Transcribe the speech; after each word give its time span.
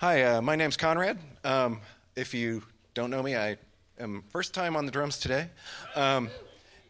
Hi, 0.00 0.22
uh, 0.22 0.40
my 0.40 0.54
name's 0.54 0.76
Conrad. 0.76 1.18
Um, 1.42 1.80
if 2.14 2.32
you 2.32 2.62
don't 2.94 3.10
know 3.10 3.20
me, 3.20 3.34
I 3.34 3.56
am 3.98 4.22
first 4.28 4.54
time 4.54 4.76
on 4.76 4.86
the 4.86 4.92
drums 4.92 5.18
today, 5.18 5.48
um, 5.96 6.30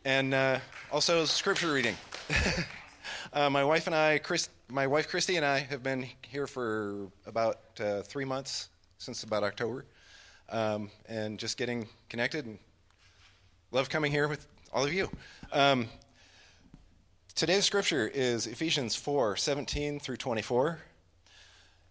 and 0.04 0.34
uh, 0.34 0.58
also 0.92 1.24
scripture 1.24 1.72
reading. 1.72 1.96
uh, 3.32 3.48
my 3.48 3.64
wife 3.64 3.86
and 3.86 3.96
I, 3.96 4.18
Chris, 4.18 4.50
my 4.68 4.86
wife 4.86 5.08
Christy 5.08 5.36
and 5.36 5.46
I, 5.46 5.60
have 5.60 5.82
been 5.82 6.06
here 6.20 6.46
for 6.46 7.06
about 7.24 7.60
uh, 7.80 8.02
three 8.02 8.26
months 8.26 8.68
since 8.98 9.22
about 9.22 9.42
October, 9.42 9.86
um, 10.50 10.90
and 11.08 11.38
just 11.38 11.56
getting 11.56 11.88
connected 12.10 12.44
and 12.44 12.58
love 13.70 13.88
coming 13.88 14.12
here 14.12 14.28
with 14.28 14.46
all 14.70 14.84
of 14.84 14.92
you. 14.92 15.08
Um, 15.50 15.86
today's 17.34 17.64
scripture 17.64 18.06
is 18.06 18.46
Ephesians 18.46 18.94
4 18.94 19.34
17 19.36 19.98
through 19.98 20.18
24. 20.18 20.78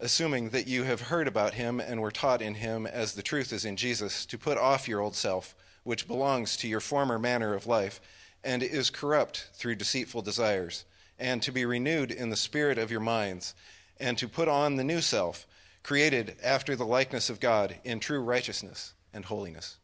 assuming 0.00 0.50
that 0.50 0.66
you 0.66 0.84
have 0.84 1.00
heard 1.02 1.28
about 1.28 1.54
him 1.54 1.78
and 1.80 2.00
were 2.00 2.10
taught 2.10 2.42
in 2.42 2.54
him 2.54 2.86
as 2.86 3.14
the 3.14 3.22
truth 3.22 3.52
is 3.52 3.64
in 3.64 3.76
Jesus, 3.76 4.26
to 4.26 4.38
put 4.38 4.58
off 4.58 4.88
your 4.88 5.00
old 5.00 5.14
self, 5.14 5.54
which 5.84 6.08
belongs 6.08 6.56
to 6.56 6.68
your 6.68 6.80
former 6.80 7.18
manner 7.18 7.54
of 7.54 7.66
life 7.66 8.00
and 8.42 8.62
is 8.62 8.90
corrupt 8.90 9.48
through 9.54 9.74
deceitful 9.74 10.22
desires, 10.22 10.84
and 11.18 11.42
to 11.42 11.52
be 11.52 11.64
renewed 11.64 12.10
in 12.10 12.30
the 12.30 12.36
spirit 12.36 12.78
of 12.78 12.90
your 12.90 13.00
minds, 13.00 13.54
and 13.98 14.16
to 14.16 14.26
put 14.26 14.48
on 14.48 14.76
the 14.76 14.84
new 14.84 15.00
self, 15.00 15.46
created 15.82 16.36
after 16.42 16.74
the 16.74 16.86
likeness 16.86 17.28
of 17.28 17.40
God 17.40 17.76
in 17.84 18.00
true 18.00 18.20
righteousness 18.20 18.94
and 19.12 19.24
holiness. 19.24 19.76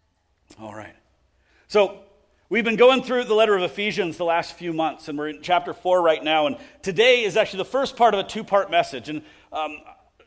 All 0.59 0.75
right. 0.75 0.97
So, 1.69 2.03
We've 2.49 2.63
been 2.63 2.77
going 2.77 3.03
through 3.03 3.25
the 3.25 3.35
letter 3.35 3.57
of 3.57 3.65
Ephesians 3.65 4.19
the 4.19 4.25
last 4.25 4.53
few 4.53 4.73
months, 4.73 5.09
and 5.09 5.19
we're 5.19 5.31
in 5.31 5.43
chapter 5.43 5.75
4 5.75 6.01
right 6.01 6.23
now. 6.23 6.47
And 6.47 6.57
today 6.81 7.25
is 7.25 7.37
actually 7.37 7.57
the 7.57 7.65
first 7.65 7.97
part 7.97 8.15
of 8.15 8.21
a 8.21 8.23
two 8.23 8.45
part 8.45 8.71
message. 8.71 9.09
And 9.09 9.23
um, 9.53 9.79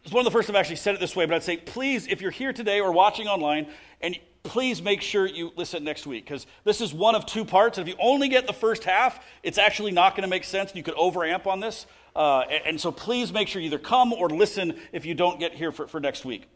it's 0.10 0.14
one 0.16 0.26
of 0.26 0.34
the 0.34 0.36
first 0.36 0.50
I've 0.50 0.56
actually 0.56 0.78
said 0.78 0.96
it 0.96 1.00
this 1.00 1.16
way, 1.16 1.28
but 1.28 1.36
I'd 1.36 1.44
say, 1.44 1.58
please, 1.58 2.08
if 2.08 2.20
you're 2.20 2.32
here 2.32 2.52
today 2.52 2.80
or 2.80 2.92
watching 2.92 3.28
online, 3.28 3.68
and 4.02 4.18
please 4.42 4.82
make 4.82 5.04
sure 5.04 5.28
you 5.28 5.52
listen 5.56 5.84
next 5.84 6.08
week 6.08 6.26
because 6.26 6.48
this 6.64 6.82
is 6.82 6.92
one 6.92 7.14
of 7.14 7.28
two 7.28 7.46
parts. 7.46 7.78
And 7.78 7.88
if 7.88 7.94
you 7.94 8.00
only 8.02 8.28
get 8.28 8.48
the 8.48 8.54
first 8.54 8.86
half, 8.86 9.24
it's 9.44 9.60
actually 9.60 9.92
not 9.92 10.16
going 10.16 10.24
to 10.24 10.28
make 10.28 10.46
sense. 10.46 10.74
You 10.74 10.82
could 10.82 10.96
overamp 10.96 11.46
on 11.46 11.60
this. 11.60 11.86
Uh, 12.16 12.40
and, 12.40 12.66
and, 12.66 12.82
so 12.82 12.92
please 12.92 13.32
make 13.32 13.48
sure 13.48 13.62
you 13.62 13.68
either 13.68 13.78
come 13.78 14.12
or 14.12 14.30
listen 14.30 14.80
if 14.94 15.06
you 15.06 15.14
don't 15.14 15.40
get 15.40 15.54
here 15.54 15.72
for, 15.72 15.88
for 15.88 16.00
next 16.00 16.26
week. 16.26 16.50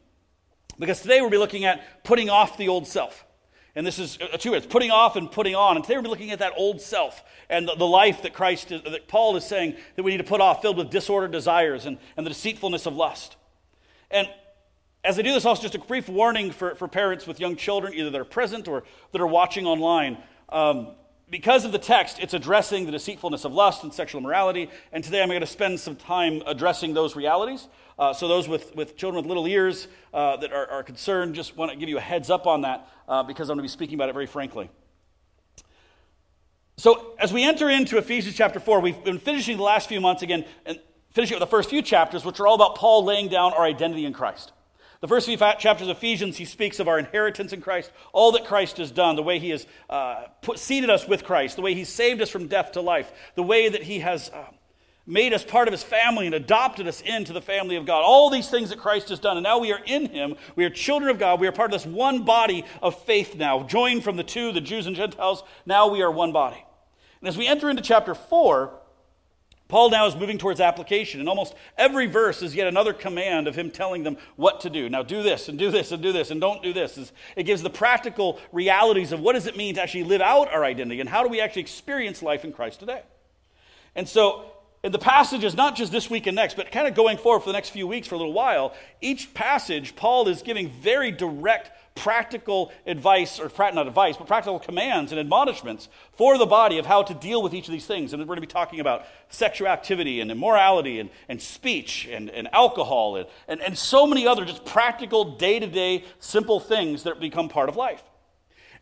Because 0.80 1.02
today 1.02 1.22
we'll 1.22 1.30
be 1.30 1.38
looking 1.38 1.66
at 1.66 2.04
putting 2.04 2.32
off 2.32 2.58
the 2.58 2.70
old 2.70 2.88
self. 2.88 3.24
And 3.76 3.86
this 3.86 4.00
is 4.00 4.18
uh, 4.20 4.36
two 4.36 4.50
words, 4.50 4.66
putting 4.66 4.90
off 4.90 5.16
and 5.16 5.32
putting 5.32 5.54
on. 5.54 5.76
And 5.76 5.86
today 5.86 5.98
we'll 5.98 6.06
be 6.06 6.10
looking 6.10 6.32
at 6.32 6.40
that 6.40 6.54
old 6.58 6.82
self 6.82 7.24
and 7.52 7.68
the, 7.68 7.76
the 7.76 7.86
life 7.86 8.24
that 8.24 8.34
Christ, 8.34 8.72
is, 8.72 8.82
that 8.82 9.08
Paul 9.08 9.38
is 9.38 9.46
saying 9.46 9.76
that 9.96 10.02
we 10.02 10.10
need 10.10 10.18
to 10.18 10.24
put 10.24 10.42
off, 10.42 10.64
filled 10.64 10.78
with 10.78 10.90
disordered 10.90 11.32
desires 11.32 11.86
and, 11.86 12.00
and 12.18 12.26
the 12.26 12.32
deceitfulness 12.32 12.88
of 12.88 12.96
lust. 12.96 13.36
And 14.12 14.28
as 15.04 15.20
I 15.20 15.22
do 15.22 15.34
this, 15.34 15.46
also 15.46 15.62
just 15.62 15.76
a 15.76 15.80
brief 15.80 16.08
warning 16.08 16.52
for, 16.52 16.76
for 16.76 16.88
parents 16.88 17.28
with 17.28 17.40
young 17.40 17.56
children, 17.56 17.94
either 17.94 18.10
that 18.10 18.22
are 18.22 18.26
present 18.26 18.68
or 18.68 18.84
that 19.12 19.22
are 19.22 19.28
watching 19.28 19.66
online. 19.66 20.18
Um, 20.50 20.96
because 21.30 21.66
of 21.66 21.72
the 21.72 21.80
text, 21.80 22.20
it's 22.20 22.34
addressing 22.34 22.86
the 22.86 22.92
deceitfulness 22.92 23.44
of 23.44 23.54
lust 23.54 23.84
and 23.84 23.94
sexual 23.94 24.20
immorality. 24.20 24.70
And 24.92 25.04
today 25.04 25.22
I'm 25.22 25.30
going 25.30 25.42
to 25.42 25.48
spend 25.48 25.80
some 25.80 25.96
time 25.96 26.44
addressing 26.46 26.94
those 26.94 27.16
realities. 27.16 27.68
Uh, 27.98 28.14
so, 28.14 28.28
those 28.28 28.48
with, 28.48 28.76
with 28.76 28.98
children 28.98 29.24
with 29.24 29.28
little 29.28 29.48
ears 29.48 29.88
uh, 30.14 30.38
that 30.38 30.52
are, 30.52 30.70
are, 30.70 30.84
concerned, 30.84 31.36
just 31.36 31.56
want 31.58 31.72
to 31.72 31.78
give 31.78 31.90
you 31.90 31.98
a 31.98 32.02
heads 32.02 32.30
up 32.30 32.48
on 32.48 32.62
that 32.62 32.88
uh, 33.08 33.24
because 33.24 33.50
I'm 33.50 33.56
going 33.56 33.68
to 33.68 33.72
be 33.72 33.74
speaking 33.74 33.96
about 33.96 34.10
it 34.10 34.14
very 34.14 34.26
frankly. 34.26 34.70
So, 36.78 37.14
as 37.20 37.32
we 37.32 37.44
enter 37.44 37.70
into 37.70 37.98
Ephesians 37.98 38.36
chapter 38.36 38.60
4, 38.60 38.80
we've 38.80 39.04
been 39.04 39.20
finishing 39.20 39.58
the 39.58 39.64
last 39.64 39.90
few 39.90 40.02
months 40.02 40.24
again, 40.24 40.46
and 40.66 40.80
finishing 41.14 41.36
with 41.36 41.42
the 41.42 41.48
first 41.48 41.70
few 41.70 41.82
chapters, 41.82 42.26
which 42.26 42.40
are 42.40 42.48
all 42.48 42.56
about 42.56 42.76
Paul 42.76 43.04
laying 43.04 43.30
down 43.30 43.54
our 43.54 43.64
identity 43.64 44.06
in 44.06 44.14
Christ. 44.14 44.52
The 45.04 45.08
first 45.08 45.28
few 45.28 45.36
chapters 45.36 45.90
of 45.90 45.98
Ephesians, 45.98 46.38
he 46.38 46.46
speaks 46.46 46.80
of 46.80 46.88
our 46.88 46.98
inheritance 46.98 47.52
in 47.52 47.62
Christ, 47.62 47.92
all 48.14 48.32
that 48.32 48.46
Christ 48.46 48.78
has 48.78 48.90
done, 48.90 49.18
the 49.18 49.24
way 49.24 49.38
he 49.38 49.50
has 49.50 49.68
uh, 49.90 50.28
put, 50.42 50.58
seated 50.58 50.90
us 50.90 51.06
with 51.08 51.26
Christ, 51.26 51.58
the 51.58 51.62
way 51.62 51.74
he 51.74 51.84
saved 51.84 52.22
us 52.22 52.30
from 52.30 52.48
death 52.48 52.72
to 52.72 52.82
life, 52.82 53.12
the 53.36 53.44
way 53.44 53.68
that 53.68 53.84
he 53.84 54.00
has 54.00 54.30
uh, 54.30 54.46
made 55.06 55.34
us 55.34 55.44
part 55.44 55.68
of 55.68 55.74
his 55.74 55.84
family 55.84 56.26
and 56.26 56.34
adopted 56.34 56.88
us 56.88 57.02
into 57.02 57.34
the 57.34 57.42
family 57.42 57.76
of 57.76 57.86
God. 57.86 58.02
All 58.02 58.30
these 58.30 58.50
things 58.50 58.70
that 58.70 58.80
Christ 58.80 59.10
has 59.10 59.20
done. 59.20 59.36
And 59.36 59.44
now 59.44 59.60
we 59.60 59.74
are 59.74 59.82
in 59.86 60.06
him. 60.06 60.36
We 60.56 60.64
are 60.64 60.70
children 60.70 61.12
of 61.12 61.20
God. 61.20 61.42
We 61.42 61.48
are 61.48 61.52
part 61.52 61.74
of 61.74 61.84
this 61.84 61.86
one 61.86 62.24
body 62.24 62.64
of 62.82 62.98
faith 63.04 63.36
now, 63.36 63.64
joined 63.64 64.06
from 64.06 64.16
the 64.16 64.24
two, 64.24 64.54
the 64.54 64.62
Jews 64.62 64.88
and 64.88 64.96
Gentiles. 64.96 65.44
Now 65.66 65.90
we 65.90 66.02
are 66.02 66.12
one 66.12 66.32
body. 66.32 66.66
And 67.20 67.28
as 67.28 67.38
we 67.38 67.46
enter 67.46 67.70
into 67.70 67.82
chapter 67.82 68.16
4, 68.16 68.80
Paul 69.74 69.90
now 69.90 70.06
is 70.06 70.16
moving 70.16 70.38
towards 70.38 70.60
application, 70.60 71.20
and 71.20 71.28
almost 71.28 71.56
every 71.80 72.06
verse 72.06 72.44
is 72.44 72.54
yet 72.54 72.68
another 72.68 72.94
command 72.94 73.48
of 73.48 73.56
him 73.56 73.72
telling 73.72 74.04
them 74.04 74.18
what 74.36 74.62
to 74.62 74.70
do. 74.70 74.88
Now, 74.88 75.02
do 75.02 75.24
this, 75.24 75.50
and 75.50 75.58
do 75.58 75.72
this, 75.72 75.92
and 75.92 76.00
do 76.00 76.12
this, 76.12 76.30
and 76.30 76.40
don't 76.40 76.62
do 76.62 76.74
this. 76.74 77.12
It 77.36 77.48
gives 77.48 77.64
the 77.64 77.72
practical 77.72 78.40
realities 78.52 79.12
of 79.12 79.20
what 79.20 79.34
does 79.34 79.48
it 79.48 79.58
mean 79.58 79.74
to 79.74 79.82
actually 79.82 80.04
live 80.04 80.22
out 80.22 80.54
our 80.54 80.64
identity, 80.64 81.00
and 81.00 81.10
how 81.10 81.24
do 81.24 81.28
we 81.28 81.42
actually 81.42 81.64
experience 81.64 82.22
life 82.22 82.46
in 82.46 82.54
Christ 82.54 82.82
today. 82.82 83.02
And 83.96 84.08
so, 84.08 84.46
in 84.84 84.92
the 84.92 85.00
passages, 85.00 85.56
not 85.56 85.78
just 85.78 85.94
this 85.94 86.10
week 86.10 86.28
and 86.28 86.36
next, 86.36 86.56
but 86.56 86.70
kind 86.70 86.88
of 86.88 86.94
going 86.94 87.18
forward 87.18 87.40
for 87.40 87.48
the 87.48 87.54
next 87.54 87.70
few 87.70 87.88
weeks 87.88 88.06
for 88.06 88.16
a 88.16 88.18
little 88.18 88.34
while, 88.34 88.74
each 89.00 89.34
passage, 89.34 89.96
Paul 89.96 90.28
is 90.28 90.42
giving 90.42 90.70
very 90.70 91.10
direct 91.10 91.72
practical 91.96 92.70
advice, 92.86 93.40
or 93.40 93.50
not 93.58 93.88
advice, 93.88 94.18
but 94.18 94.28
practical 94.28 94.60
commands 94.60 95.14
and 95.14 95.20
admonishments 95.22 95.88
for 96.14 96.38
the 96.38 96.46
body 96.46 96.80
of 96.80 96.86
how 96.86 97.02
to 97.02 97.14
deal 97.14 97.42
with 97.42 97.54
each 97.54 97.68
of 97.68 97.72
these 97.72 97.86
things. 97.86 98.12
And 98.12 98.22
we're 98.22 98.26
going 98.26 98.38
to 98.38 98.42
be 98.42 98.48
talking 98.48 98.82
about 98.82 99.06
sexual 99.30 99.70
activity 99.70 100.20
and 100.20 100.30
immorality 100.30 101.00
and, 101.00 101.10
and 101.30 101.42
speech 101.42 102.10
and, 102.12 102.30
and 102.30 102.54
alcohol 102.54 103.16
and, 103.16 103.28
and, 103.48 103.62
and 103.62 103.78
so 103.78 104.06
many 104.06 104.28
other 104.28 104.44
just 104.44 104.66
practical, 104.66 105.38
day 105.38 105.60
to 105.60 105.68
day, 105.68 106.04
simple 106.20 106.60
things 106.60 107.04
that 107.04 107.22
become 107.22 107.48
part 107.48 107.70
of 107.70 107.78
life. 107.78 108.04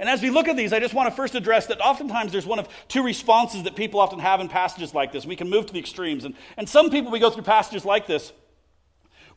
And 0.02 0.10
as 0.10 0.20
we 0.20 0.32
look 0.32 0.48
at 0.48 0.58
these, 0.58 0.74
I 0.74 0.80
just 0.80 0.96
want 0.96 1.10
to 1.10 1.16
first 1.16 1.36
address 1.36 1.68
that 1.68 1.80
oftentimes 1.80 2.32
there's 2.32 2.48
one 2.48 2.58
of 2.58 2.68
two 2.88 3.04
responses 3.04 3.62
that 3.64 3.76
people 3.76 4.00
often 4.00 4.18
have 4.18 4.42
in 4.42 4.48
passages 4.48 4.96
like 4.96 5.12
this. 5.12 5.28
We 5.28 5.36
can 5.36 5.48
move 5.48 5.68
to 5.68 5.74
the 5.74 5.80
extremes. 5.80 6.26
And, 6.26 6.34
and 6.58 6.68
some 6.68 6.90
people, 6.90 7.12
we 7.12 7.20
go 7.20 7.30
through 7.30 7.44
passages 7.44 7.86
like 7.86 8.08
this, 8.08 8.34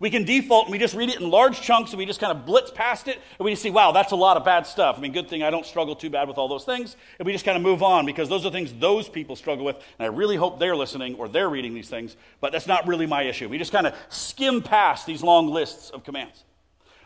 we 0.01 0.09
can 0.09 0.25
default 0.25 0.65
and 0.65 0.73
we 0.73 0.79
just 0.79 0.95
read 0.95 1.11
it 1.11 1.21
in 1.21 1.29
large 1.29 1.61
chunks 1.61 1.91
and 1.91 1.99
we 1.99 2.07
just 2.07 2.19
kind 2.19 2.33
of 2.33 2.47
blitz 2.47 2.71
past 2.71 3.09
it 3.09 3.21
and 3.39 3.45
we 3.45 3.53
just 3.53 3.63
see, 3.63 3.69
wow, 3.69 3.93
that's 3.93 4.13
a 4.13 4.17
lot 4.17 4.39
of 4.39 4.45
bad 4.45 4.67
stuff. 4.67 4.97
I 4.97 5.03
mean, 5.03 5.13
good 5.13 5.29
thing 5.29 5.43
I 5.43 5.51
don't 5.51 5.67
struggle 5.67 5.95
too 5.95 6.09
bad 6.09 6.29
with 6.29 6.39
all 6.39 6.49
those 6.49 6.65
things. 6.65 6.97
And 7.19 7.27
we 7.27 7.33
just 7.33 7.45
kind 7.45 7.59
of 7.59 7.63
move 7.63 7.83
on 7.83 8.07
because 8.07 8.31
those 8.31 8.47
are 8.47 8.51
things 8.51 8.73
those 8.73 9.07
people 9.07 9.37
struggle 9.37 9.67
with. 9.67 9.77
And 9.99 10.07
I 10.07 10.17
really 10.17 10.37
hope 10.37 10.59
they're 10.59 10.75
listening 10.75 11.17
or 11.17 11.29
they're 11.29 11.51
reading 11.51 11.75
these 11.75 11.91
things, 11.91 12.17
but 12.41 12.53
that's 12.53 12.67
not 12.67 12.87
really 12.89 13.07
my 13.07 13.25
issue. 13.25 13.51
We 13.51 13.59
just 13.59 13.71
kind 13.71 13.87
of 13.87 13.95
skim 14.09 14.63
past 14.63 15.05
these 15.05 15.23
long 15.23 15.49
lists 15.49 15.91
of 15.91 16.05
commands. 16.05 16.43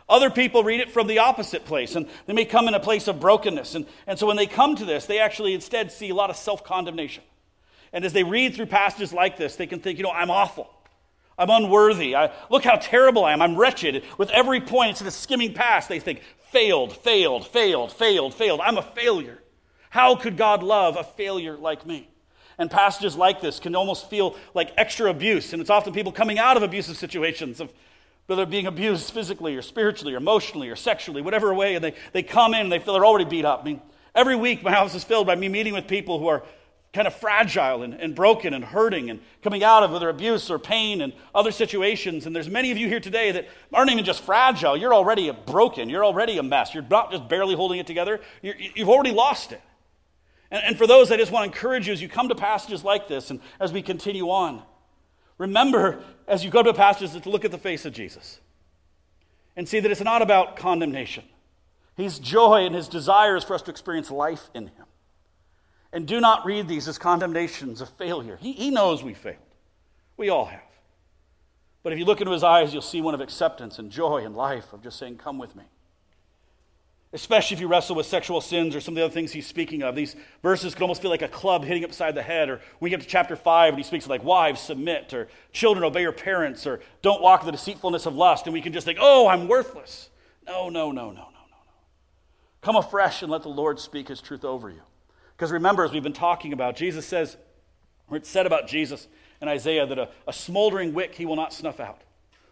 Other 0.09 0.31
people 0.31 0.63
read 0.63 0.79
it 0.79 0.89
from 0.89 1.05
the 1.05 1.19
opposite 1.19 1.65
place, 1.65 1.95
and 1.95 2.07
they 2.25 2.33
may 2.33 2.45
come 2.45 2.67
in 2.67 2.73
a 2.73 2.79
place 2.79 3.07
of 3.07 3.19
brokenness. 3.19 3.75
And, 3.75 3.85
and 4.07 4.17
so 4.17 4.25
when 4.25 4.37
they 4.37 4.47
come 4.47 4.75
to 4.75 4.85
this, 4.85 5.05
they 5.05 5.19
actually 5.19 5.53
instead 5.53 5.91
see 5.91 6.09
a 6.09 6.15
lot 6.15 6.31
of 6.31 6.35
self 6.35 6.63
condemnation. 6.63 7.23
And 7.93 8.03
as 8.03 8.13
they 8.13 8.23
read 8.23 8.55
through 8.55 8.67
passages 8.67 9.13
like 9.13 9.37
this, 9.37 9.55
they 9.55 9.67
can 9.67 9.79
think, 9.79 9.99
you 9.99 10.03
know, 10.03 10.11
I'm 10.11 10.31
awful. 10.31 10.69
I'm 11.37 11.49
unworthy. 11.49 12.15
I, 12.15 12.31
look 12.49 12.63
how 12.63 12.75
terrible 12.75 13.23
I 13.23 13.33
am. 13.33 13.41
I'm 13.41 13.55
wretched. 13.55 14.03
With 14.17 14.29
every 14.31 14.61
point, 14.61 14.89
instead 14.89 15.07
of 15.07 15.13
skimming 15.13 15.53
past, 15.53 15.87
they 15.87 15.99
think, 15.99 16.21
failed, 16.51 16.95
failed, 16.97 17.47
failed, 17.47 17.91
failed, 17.91 18.33
failed. 18.33 18.61
I'm 18.61 18.77
a 18.77 18.81
failure. 18.81 19.39
How 19.91 20.15
could 20.15 20.37
God 20.37 20.63
love 20.63 20.97
a 20.97 21.03
failure 21.03 21.55
like 21.55 21.85
me? 21.85 22.09
And 22.57 22.69
passages 22.69 23.15
like 23.15 23.41
this 23.41 23.59
can 23.59 23.75
almost 23.75 24.09
feel 24.09 24.35
like 24.53 24.73
extra 24.75 25.09
abuse. 25.09 25.53
And 25.53 25.61
it's 25.61 25.69
often 25.69 25.93
people 25.93 26.11
coming 26.11 26.37
out 26.39 26.57
of 26.57 26.63
abusive 26.63 26.97
situations 26.97 27.61
of 27.61 27.71
whether 28.29 28.45
being 28.45 28.67
abused 28.67 29.11
physically 29.11 29.55
or 29.55 29.61
spiritually 29.63 30.13
or 30.13 30.17
emotionally 30.17 30.69
or 30.69 30.75
sexually, 30.75 31.21
whatever 31.21 31.51
way, 31.53 31.73
and 31.73 31.83
they, 31.83 31.95
they 32.13 32.21
come 32.21 32.53
in 32.53 32.61
and 32.61 32.71
they 32.71 32.77
feel 32.77 32.93
they're 32.93 33.05
already 33.05 33.25
beat 33.25 33.43
up. 33.43 33.61
I 33.61 33.63
mean, 33.63 33.81
every 34.13 34.35
week 34.35 34.61
my 34.61 34.71
house 34.71 34.93
is 34.93 35.03
filled 35.03 35.25
by 35.25 35.35
me 35.35 35.49
meeting 35.49 35.73
with 35.73 35.87
people 35.87 36.19
who 36.19 36.27
are 36.27 36.43
kind 36.93 37.07
of 37.07 37.15
fragile 37.15 37.81
and, 37.81 37.95
and 37.95 38.15
broken 38.15 38.53
and 38.53 38.63
hurting 38.63 39.09
and 39.09 39.19
coming 39.41 39.63
out 39.63 39.81
of 39.81 39.91
whether 39.91 40.09
abuse 40.09 40.51
or 40.51 40.59
pain 40.59 41.01
and 41.01 41.11
other 41.33 41.51
situations. 41.51 42.27
And 42.27 42.35
there's 42.35 42.49
many 42.49 42.69
of 42.69 42.77
you 42.77 42.87
here 42.87 42.99
today 42.99 43.31
that 43.31 43.47
aren't 43.73 43.89
even 43.89 44.05
just 44.05 44.21
fragile. 44.21 44.77
You're 44.77 44.93
already 44.93 45.31
broken. 45.31 45.89
You're 45.89 46.05
already 46.05 46.37
a 46.37 46.43
mess. 46.43 46.73
You're 46.73 46.83
not 46.83 47.11
just 47.11 47.27
barely 47.27 47.55
holding 47.55 47.79
it 47.79 47.87
together. 47.87 48.19
you 48.43 48.53
have 48.77 48.89
already 48.89 49.11
lost 49.11 49.51
it. 49.51 49.61
And, 50.51 50.63
and 50.63 50.77
for 50.77 50.85
those, 50.85 51.11
I 51.11 51.17
just 51.17 51.31
want 51.31 51.51
to 51.51 51.55
encourage 51.55 51.87
you 51.87 51.93
as 51.93 52.01
you 52.01 52.09
come 52.09 52.29
to 52.29 52.35
passages 52.35 52.83
like 52.83 53.07
this 53.07 53.31
and 53.31 53.39
as 53.59 53.73
we 53.73 53.81
continue 53.81 54.29
on, 54.29 54.61
remember 55.39 56.03
as 56.27 56.45
you 56.45 56.51
go 56.51 56.61
to 56.61 56.71
passages 56.71 57.19
to 57.19 57.29
look 57.29 57.43
at 57.43 57.49
the 57.49 57.57
face 57.57 57.85
of 57.85 57.93
Jesus 57.93 58.39
and 59.55 59.67
see 59.67 59.79
that 59.79 59.89
it's 59.89 60.01
not 60.01 60.21
about 60.21 60.55
condemnation. 60.55 61.23
His 61.95 62.19
joy 62.19 62.65
and 62.65 62.75
his 62.75 62.87
desire 62.87 63.35
is 63.35 63.43
for 63.43 63.55
us 63.55 63.63
to 63.63 63.71
experience 63.71 64.11
life 64.11 64.49
in 64.53 64.67
him. 64.67 64.85
And 65.91 66.07
do 66.07 66.21
not 66.21 66.45
read 66.45 66.67
these 66.67 66.87
as 66.87 66.99
condemnations 66.99 67.81
of 67.81 67.89
failure. 67.89 68.37
He, 68.39 68.53
he 68.53 68.69
knows 68.69 69.03
we 69.03 69.15
failed. 69.15 69.37
We 70.15 70.29
all 70.29 70.45
have. 70.45 70.61
But 71.81 71.93
if 71.93 71.99
you 71.99 72.05
look 72.05 72.21
into 72.21 72.31
his 72.31 72.43
eyes, 72.43 72.73
you'll 72.73 72.81
see 72.81 73.01
one 73.01 73.15
of 73.15 73.21
acceptance 73.21 73.79
and 73.79 73.89
joy 73.89 74.23
and 74.23 74.35
life, 74.35 74.71
of 74.73 74.83
just 74.83 74.99
saying, 74.99 75.17
Come 75.17 75.37
with 75.37 75.55
me. 75.55 75.63
Especially 77.11 77.55
if 77.55 77.61
you 77.61 77.67
wrestle 77.67 77.95
with 77.95 78.05
sexual 78.05 78.39
sins 78.39 78.75
or 78.75 78.81
some 78.81 78.91
of 78.93 78.97
the 78.97 79.03
other 79.03 79.13
things 79.13 79.31
he's 79.31 79.47
speaking 79.47 79.81
of. 79.81 79.95
These 79.95 80.15
verses 80.43 80.75
could 80.75 80.83
almost 80.83 81.01
feel 81.01 81.09
like 81.09 81.23
a 81.23 81.27
club 81.27 81.63
hitting 81.63 81.83
upside 81.83 82.13
the 82.13 82.21
head. 82.21 82.49
Or 82.49 82.61
we 82.79 82.91
get 82.91 83.01
to 83.01 83.07
chapter 83.07 83.35
5 83.35 83.73
and 83.73 83.77
he 83.79 83.83
speaks 83.83 84.07
like, 84.07 84.23
Wives, 84.23 84.61
submit, 84.61 85.11
or 85.13 85.27
children, 85.51 85.83
obey 85.83 86.03
your 86.03 86.11
parents, 86.11 86.67
or 86.67 86.81
don't 87.01 87.21
walk 87.21 87.45
the 87.45 87.51
deceitfulness 87.51 88.05
of 88.05 88.15
lust. 88.15 88.45
And 88.45 88.53
we 88.53 88.61
can 88.61 88.73
just 88.73 88.85
think, 88.85 88.99
Oh, 89.01 89.27
I'm 89.27 89.47
worthless. 89.47 90.09
No, 90.45 90.69
no, 90.69 90.91
no, 90.91 91.07
no, 91.07 91.11
no, 91.11 91.15
no, 91.15 91.23
no. 91.23 91.55
Come 92.61 92.75
afresh 92.75 93.23
and 93.23 93.31
let 93.31 93.41
the 93.41 93.49
Lord 93.49 93.79
speak 93.79 94.07
his 94.07 94.21
truth 94.21 94.45
over 94.45 94.69
you. 94.69 94.81
Because 95.35 95.51
remember, 95.51 95.83
as 95.83 95.91
we've 95.91 96.03
been 96.03 96.13
talking 96.13 96.53
about, 96.53 96.75
Jesus 96.75 97.07
says, 97.07 97.37
or 98.07 98.17
it's 98.17 98.29
said 98.29 98.45
about 98.45 98.67
Jesus 98.67 99.07
in 99.41 99.47
Isaiah 99.47 99.87
that 99.87 99.97
a, 99.97 100.09
a 100.27 100.33
smoldering 100.33 100.93
wick 100.93 101.15
he 101.15 101.25
will 101.25 101.35
not 101.35 101.53
snuff 101.53 101.79
out, 101.79 102.01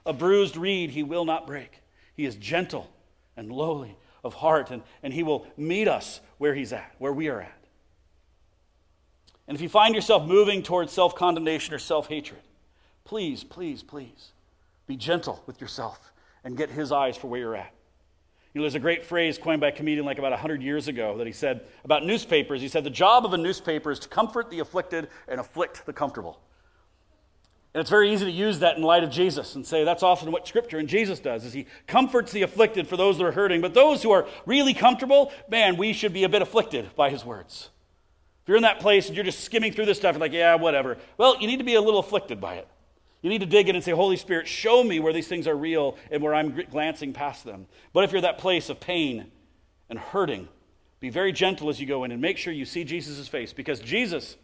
a 0.06 0.14
bruised 0.14 0.58
reed 0.58 0.92
he 0.92 1.04
will 1.04 1.26
not 1.26 1.46
break. 1.46 1.82
He 2.16 2.26
is 2.26 2.36
gentle 2.36 2.90
and 3.36 3.52
lowly 3.52 3.98
of 4.28 4.36
heart, 4.36 4.70
and, 4.70 4.84
and 5.02 5.14
he 5.14 5.24
will 5.24 5.48
meet 5.58 5.88
us 5.88 6.20
where 6.38 6.54
he's 6.54 6.72
at, 6.72 6.94
where 7.00 7.14
we 7.14 7.30
are 7.30 7.42
at. 7.42 7.58
And 9.48 9.56
if 9.56 9.62
you 9.62 9.70
find 9.70 9.96
yourself 9.96 10.28
moving 10.28 10.62
towards 10.62 10.92
self 10.92 11.16
condemnation 11.16 11.74
or 11.74 11.80
self 11.80 12.08
hatred, 12.08 12.42
please, 13.06 13.44
please, 13.44 13.82
please 13.82 14.32
be 14.86 14.96
gentle 14.96 15.42
with 15.48 15.60
yourself 15.62 16.12
and 16.44 16.58
get 16.58 16.70
his 16.70 16.92
eyes 16.92 17.18
for 17.18 17.28
where 17.28 17.40
you're 17.40 17.56
at. 17.56 17.74
You 18.54 18.60
know, 18.60 18.64
there's 18.64 18.76
a 18.76 18.80
great 18.80 19.06
phrase 19.06 19.38
coined 19.38 19.62
by 19.62 19.68
a 19.68 19.72
comedian 19.72 20.06
like 20.06 20.18
about 20.18 20.32
100 20.32 20.62
years 20.64 20.88
ago 20.88 21.18
that 21.18 21.28
he 21.28 21.34
said 21.34 21.66
about 21.84 22.06
newspapers. 22.06 22.62
He 22.62 22.68
said, 22.68 22.84
The 22.84 22.90
job 22.90 23.26
of 23.26 23.34
a 23.34 23.38
newspaper 23.38 23.92
is 23.92 24.00
to 24.00 24.10
comfort 24.10 24.50
the 24.50 24.60
afflicted 24.60 25.10
and 25.28 25.40
afflict 25.40 25.86
the 25.86 25.94
comfortable. 25.94 26.42
And 27.78 27.82
it's 27.82 27.92
very 27.92 28.12
easy 28.12 28.26
to 28.26 28.32
use 28.32 28.58
that 28.58 28.76
in 28.78 28.82
light 28.82 29.04
of 29.04 29.12
Jesus 29.12 29.54
and 29.54 29.64
say 29.64 29.84
that's 29.84 30.02
often 30.02 30.32
what 30.32 30.48
Scripture 30.48 30.80
and 30.80 30.90
Jesus 30.90 31.20
does, 31.20 31.46
is 31.46 31.54
he 31.54 31.68
comforts 31.86 32.32
the 32.32 32.42
afflicted 32.42 32.88
for 32.88 32.98
those 32.98 33.20
that 33.20 33.24
are 33.24 33.32
hurting. 33.32 33.62
But 33.62 33.76
those 33.76 34.02
who 34.02 34.10
are 34.10 34.26
really 34.48 34.74
comfortable, 34.74 35.32
man, 35.48 35.78
we 35.78 35.94
should 35.94 36.12
be 36.12 36.24
a 36.24 36.30
bit 36.30 36.42
afflicted 36.42 36.96
by 36.96 37.12
his 37.12 37.24
words. 37.24 37.70
If 38.42 38.48
you're 38.48 38.58
in 38.58 38.64
that 38.64 38.80
place 38.80 39.06
and 39.06 39.16
you're 39.16 39.24
just 39.24 39.42
skimming 39.42 39.74
through 39.74 39.86
this 39.86 40.00
stuff, 40.00 40.16
and 40.16 40.20
like, 40.20 40.34
yeah, 40.34 40.56
whatever. 40.56 40.98
Well, 41.20 41.40
you 41.40 41.46
need 41.46 41.58
to 41.58 41.64
be 41.64 41.76
a 41.76 41.82
little 41.82 42.00
afflicted 42.00 42.42
by 42.42 42.56
it. 42.56 42.68
You 43.22 43.30
need 43.30 43.42
to 43.42 43.46
dig 43.46 43.70
in 43.70 43.76
and 43.76 43.86
say, 43.86 43.92
Holy 43.92 44.18
Spirit, 44.18 44.48
show 44.48 44.84
me 44.84 45.00
where 45.00 45.14
these 45.14 45.28
things 45.28 45.46
are 45.46 45.56
real 45.56 46.00
and 46.10 46.24
where 46.24 46.34
I'm 46.34 46.60
glancing 46.72 47.14
past 47.14 47.46
them. 47.46 47.68
But 47.94 48.06
if 48.06 48.12
you're 48.12 48.22
that 48.22 48.40
place 48.40 48.72
of 48.72 48.80
pain 48.80 49.28
and 49.88 50.00
hurting, 50.00 50.48
be 51.00 51.12
very 51.12 51.32
gentle 51.32 51.70
as 51.70 51.80
you 51.80 51.86
go 51.86 52.06
in 52.06 52.12
and 52.12 52.20
make 52.20 52.40
sure 52.40 52.52
you 52.52 52.66
see 52.66 52.84
Jesus' 52.84 53.28
face 53.28 53.54
because 53.54 53.80
Jesus 53.80 54.36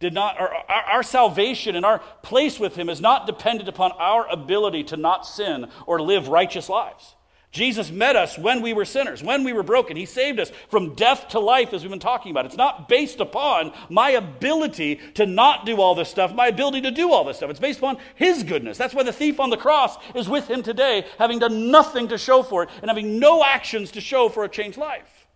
did 0.00 0.14
not, 0.14 0.40
our, 0.40 0.50
our, 0.68 1.02
salvation 1.02 1.76
and 1.76 1.84
our 1.84 1.98
place 2.22 2.58
with 2.58 2.74
him 2.74 2.88
is 2.88 3.02
not 3.02 3.26
dependent 3.26 3.68
upon 3.68 3.92
our 3.92 4.26
ability 4.28 4.84
to 4.84 4.96
not 4.96 5.26
sin 5.26 5.68
or 5.86 6.00
live 6.00 6.28
righteous 6.28 6.70
lives. 6.70 7.14
Jesus 7.52 7.90
met 7.90 8.14
us 8.14 8.38
when 8.38 8.62
we 8.62 8.72
were 8.72 8.84
sinners, 8.84 9.24
when 9.24 9.42
we 9.42 9.52
were 9.52 9.64
broken. 9.64 9.96
He 9.96 10.06
saved 10.06 10.38
us 10.38 10.52
from 10.68 10.94
death 10.94 11.28
to 11.30 11.40
life, 11.40 11.74
as 11.74 11.82
we've 11.82 11.90
been 11.90 11.98
talking 11.98 12.30
about. 12.30 12.46
It's 12.46 12.56
not 12.56 12.88
based 12.88 13.18
upon 13.18 13.72
my 13.88 14.10
ability 14.10 15.00
to 15.14 15.26
not 15.26 15.66
do 15.66 15.80
all 15.80 15.96
this 15.96 16.08
stuff, 16.08 16.32
my 16.32 16.46
ability 16.46 16.82
to 16.82 16.92
do 16.92 17.12
all 17.12 17.24
this 17.24 17.38
stuff. 17.38 17.50
It's 17.50 17.58
based 17.58 17.80
upon 17.80 17.98
His 18.14 18.44
goodness. 18.44 18.78
That's 18.78 18.94
why 18.94 19.02
the 19.02 19.12
thief 19.12 19.40
on 19.40 19.50
the 19.50 19.56
cross 19.56 19.96
is 20.14 20.28
with 20.28 20.48
Him 20.48 20.62
today, 20.62 21.04
having 21.18 21.40
done 21.40 21.72
nothing 21.72 22.08
to 22.08 22.18
show 22.18 22.44
for 22.44 22.62
it 22.62 22.70
and 22.82 22.88
having 22.88 23.18
no 23.18 23.42
actions 23.42 23.90
to 23.92 24.00
show 24.00 24.28
for 24.28 24.44
a 24.44 24.48
changed 24.48 24.78
life, 24.78 25.26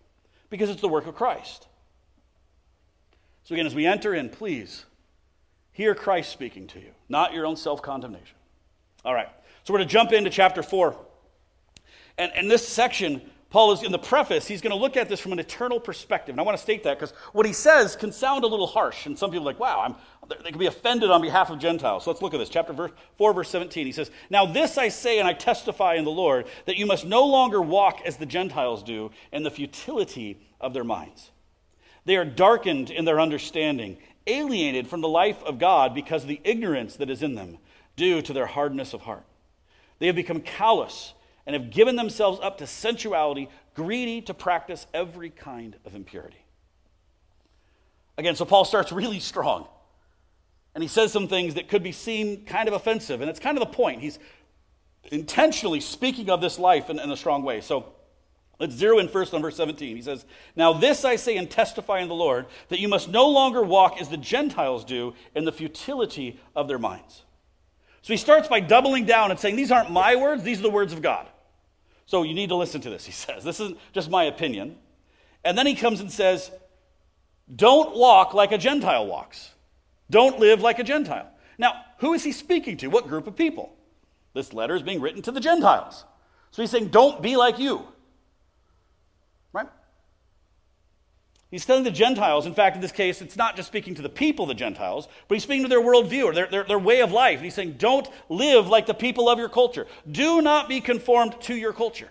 because 0.51 0.71
it's 0.71 0.81
the 0.81 0.89
work 0.89 1.09
of 1.09 1.17
Christ. 1.17 1.67
So, 3.45 3.55
again, 3.55 3.67
as 3.67 3.75
we 3.75 3.87
enter 3.87 4.15
in, 4.15 4.31
please 4.31 4.87
hear 5.73 5.95
Christ 5.95 6.33
speaking 6.33 6.67
to 6.69 6.81
you, 6.81 6.93
not 7.09 7.35
your 7.35 7.47
own 7.47 7.57
self 7.57 7.83
condemnation. 7.83 8.37
All 9.05 9.15
right, 9.15 9.29
so 9.65 9.73
we're 9.73 9.81
going 9.81 9.89
to 9.89 9.93
jump 9.93 10.13
into 10.13 10.31
chapter 10.31 10.63
4. 10.63 10.97
And, 12.17 12.33
and 12.35 12.51
this 12.51 12.67
section, 12.67 13.21
Paul 13.51 13.73
is 13.73 13.83
in 13.83 13.93
the 13.93 13.99
preface, 13.99 14.47
he's 14.47 14.63
going 14.63 14.71
to 14.71 14.79
look 14.79 14.97
at 14.97 15.11
this 15.11 15.21
from 15.21 15.33
an 15.33 15.39
eternal 15.39 15.79
perspective. 15.79 16.33
And 16.33 16.41
I 16.41 16.43
want 16.43 16.57
to 16.57 16.63
state 16.63 16.85
that 16.85 16.99
because 16.99 17.13
what 17.33 17.45
he 17.45 17.53
says 17.53 17.97
can 17.97 18.13
sound 18.13 18.45
a 18.45 18.47
little 18.47 18.67
harsh. 18.67 19.05
And 19.05 19.19
some 19.19 19.31
people 19.31 19.47
are 19.47 19.53
like, 19.53 19.61
wow, 19.61 19.81
I'm, 19.81 19.95
they 20.43 20.51
can 20.51 20.59
be 20.59 20.67
offended 20.67 21.11
on 21.11 21.21
behalf 21.21 21.51
of 21.51 21.59
Gentiles. 21.59 22.05
So 22.05 22.11
let's 22.11 22.23
look 22.23 22.33
at 22.33 22.39
this. 22.39 22.49
Chapter 22.49 22.73
verse, 22.73 22.93
4, 23.19 23.35
verse 23.35 23.51
17. 23.51 23.85
He 23.85 23.93
says, 23.93 24.11
Now 24.31 24.47
this 24.47 24.79
I 24.79 24.89
say 24.89 25.19
and 25.19 25.29
I 25.29 25.35
testify 25.35 25.97
in 25.97 26.05
the 26.05 26.11
Lord, 26.11 26.47
that 26.65 26.77
you 26.77 26.87
must 26.87 27.05
no 27.05 27.27
longer 27.27 27.61
walk 27.61 28.01
as 28.07 28.17
the 28.17 28.27
Gentiles 28.27 28.83
do 28.83 29.11
in 29.33 29.43
the 29.43 29.51
futility 29.51 30.41
of 30.61 30.73
their 30.73 30.85
minds. 30.85 31.31
They 32.05 32.17
are 32.17 32.25
darkened 32.25 32.91
in 32.91 33.05
their 33.05 33.21
understanding, 33.21 33.99
alienated 34.27 34.89
from 34.89 35.01
the 35.01 35.09
life 35.09 35.43
of 35.45 35.59
God 35.59 35.95
because 35.95 36.23
of 36.23 36.29
the 36.29 36.41
ignorance 36.45 36.97
that 36.97 37.11
is 37.11 37.23
in 37.23 37.35
them, 37.35 37.59
due 37.97 38.23
to 38.23 38.33
their 38.33 38.47
hardness 38.47 38.93
of 38.93 39.03
heart. 39.03 39.25
They 39.99 40.07
have 40.07 40.17
become 40.17 40.41
callous 40.41 41.15
and 41.47 41.55
have 41.55 41.71
given 41.71 41.97
themselves 41.97 42.41
up 42.43 42.59
to 42.59 42.67
sensuality, 42.67 43.49
greedy 43.75 44.21
to 44.23 44.35
practice 44.35 44.87
every 44.93 45.31
kind 45.31 45.77
of 45.85 45.95
impurity. 45.95 46.45
Again, 48.17 48.37
so 48.37 48.45
Paul 48.45 48.65
starts 48.65 48.93
really 48.93 49.21
strong. 49.21 49.67
And 50.75 50.83
he 50.83 50.89
says 50.89 51.13
some 51.13 51.29
things 51.29 51.55
that 51.55 51.69
could 51.69 51.83
be 51.83 51.93
seen 51.93 52.45
kind 52.45 52.69
of 52.69 52.75
offensive. 52.75 53.21
And 53.21 53.31
it's 53.31 53.41
kind 53.41 53.57
of 53.57 53.61
the 53.61 53.75
point. 53.75 54.01
He's 54.01 54.19
intentionally 55.05 55.81
speaking 55.81 56.31
of 56.31 56.41
this 56.41 56.59
life 56.59 56.91
in, 56.91 56.99
in 56.99 57.11
a 57.11 57.17
strong 57.17 57.43
way. 57.43 57.61
So 57.61 57.93
let's 58.59 58.75
zero 58.75 58.99
in 58.99 59.09
first 59.09 59.35
on 59.35 59.43
verse 59.43 59.57
17. 59.57 59.97
He 59.97 60.03
says, 60.03 60.25
Now 60.57 60.73
this 60.73 61.05
I 61.05 61.17
say 61.17 61.37
and 61.37 61.51
testify 61.51 62.01
in 62.01 62.09
the 62.09 62.15
Lord, 62.15 62.47
that 62.69 62.81
you 62.81 62.89
must 62.89 63.09
no 63.09 63.29
longer 63.29 63.63
walk 63.63 64.01
as 64.01 64.09
the 64.09 64.17
Gentiles 64.17 64.85
do 64.85 65.15
in 65.35 65.45
the 65.45 65.53
futility 65.53 66.41
of 66.55 66.69
their 66.69 66.79
minds. 66.79 67.23
So 68.03 68.13
he 68.13 68.19
starts 68.19 68.49
by 68.49 68.61
doubling 68.61 69.07
down 69.07 69.31
and 69.31 69.41
saying, 69.41 69.57
These 69.57 69.73
aren't 69.73 69.91
my 69.91 70.17
words, 70.17 70.43
these 70.43 70.61
are 70.61 70.65
the 70.65 70.71
words 70.71 70.93
of 70.93 71.01
God. 71.01 71.27
So 72.07 72.23
you 72.23 72.35
need 72.35 72.51
to 72.51 72.57
listen 72.57 72.81
to 72.83 72.91
this, 72.91 73.07
he 73.07 73.13
says. 73.13 73.45
This 73.45 73.61
isn't 73.61 73.79
just 73.93 74.11
my 74.11 74.25
opinion. 74.25 74.77
And 75.45 75.57
then 75.57 75.67
he 75.67 75.75
comes 75.75 76.01
and 76.01 76.13
says, 76.13 76.51
Don't 77.55 77.97
walk 77.97 78.35
like 78.35 78.53
a 78.53 78.59
Gentile 78.59 79.07
walks. 79.07 79.51
Don't 80.11 80.39
live 80.39 80.61
like 80.61 80.79
a 80.79 80.85
Gentile. 80.85 81.31
Now, 81.57 81.83
who 81.99 82.13
is 82.13 82.25
he 82.25 82.33
speaking 82.33 82.77
to? 82.79 82.89
What 82.89 83.09
group 83.09 83.27
of 83.27 83.37
people? 83.37 83.75
This 84.35 84.53
letter 84.53 84.75
is 84.75 84.83
being 84.83 85.01
written 85.01 85.23
to 85.23 85.33
the 85.33 85.41
Gentiles. 85.41 86.05
So 86.51 86.63
he's 86.63 86.71
saying, 86.71 86.89
Don't 86.89 87.23
be 87.23 87.37
like 87.37 87.59
you. 87.59 87.87
He's 91.55 91.65
telling 91.65 91.85
the 91.85 91.93
Gentiles, 91.93 92.47
in 92.47 92.55
fact, 92.55 92.75
in 92.75 92.83
this 92.83 92.91
case, 92.91 93.23
it's 93.23 93.37
not 93.37 93.55
just 93.55 93.69
speaking 93.69 93.95
to 93.95 94.03
the 94.03 94.09
people, 94.09 94.45
the 94.45 94.55
Gentiles, 94.55 95.07
but 95.29 95.37
he's 95.37 95.45
speaking 95.45 95.63
to 95.63 95.69
their 95.69 95.81
worldview 95.81 96.25
or 96.25 96.35
their, 96.35 96.49
their, 96.49 96.65
their 96.65 96.81
way 96.81 97.01
of 97.01 97.13
life. 97.13 97.37
And 97.37 97.45
he's 97.45 97.55
saying, 97.55 97.77
don't 97.79 98.09
live 98.29 98.67
like 98.67 98.87
the 98.87 98.93
people 98.93 99.29
of 99.29 99.39
your 99.39 99.49
culture. 99.49 99.87
Do 100.11 100.43
not 100.43 100.69
be 100.69 100.81
conformed 100.81 101.41
to 101.43 101.55
your 101.55 101.73
culture. 101.73 102.11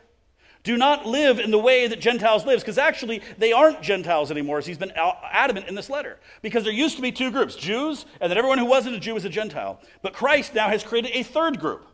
Do 0.63 0.77
not 0.77 1.05
live 1.05 1.39
in 1.39 1.51
the 1.51 1.59
way 1.59 1.87
that 1.87 1.99
Gentiles 1.99 2.45
live, 2.45 2.61
because 2.61 2.77
actually 2.77 3.21
they 3.37 3.51
aren't 3.51 3.81
Gentiles 3.81 4.31
anymore, 4.31 4.59
as 4.59 4.65
he's 4.65 4.77
been 4.77 4.93
adamant 4.95 5.67
in 5.67 5.75
this 5.75 5.89
letter. 5.89 6.19
Because 6.41 6.63
there 6.63 6.71
used 6.71 6.95
to 6.95 7.01
be 7.01 7.11
two 7.11 7.29
groups, 7.29 7.57
Jews, 7.57 8.05
and 8.21 8.31
then 8.31 8.37
everyone 8.37 8.59
who 8.59 8.65
wasn't 8.65 8.95
a 8.95 8.99
Jew 9.01 9.13
was 9.13 9.25
a 9.25 9.29
Gentile. 9.29 9.81
But 10.01 10.13
Christ 10.13 10.55
now 10.55 10.69
has 10.69 10.85
created 10.85 11.11
a 11.15 11.23
third 11.23 11.59
group. 11.59 11.85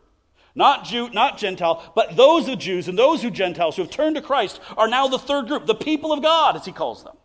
Not 0.54 0.84
Jew, 0.84 1.10
not 1.10 1.36
Gentile, 1.36 1.90
but 1.96 2.14
those 2.14 2.46
of 2.46 2.60
Jews 2.60 2.86
and 2.86 2.96
those 2.96 3.22
who 3.22 3.30
Gentiles 3.32 3.74
who 3.74 3.82
have 3.82 3.90
turned 3.90 4.14
to 4.14 4.22
Christ 4.22 4.60
are 4.76 4.86
now 4.86 5.08
the 5.08 5.18
third 5.18 5.48
group, 5.48 5.66
the 5.66 5.74
people 5.74 6.12
of 6.12 6.22
God, 6.22 6.54
as 6.54 6.64
he 6.64 6.70
calls 6.70 7.02
them. 7.02 7.16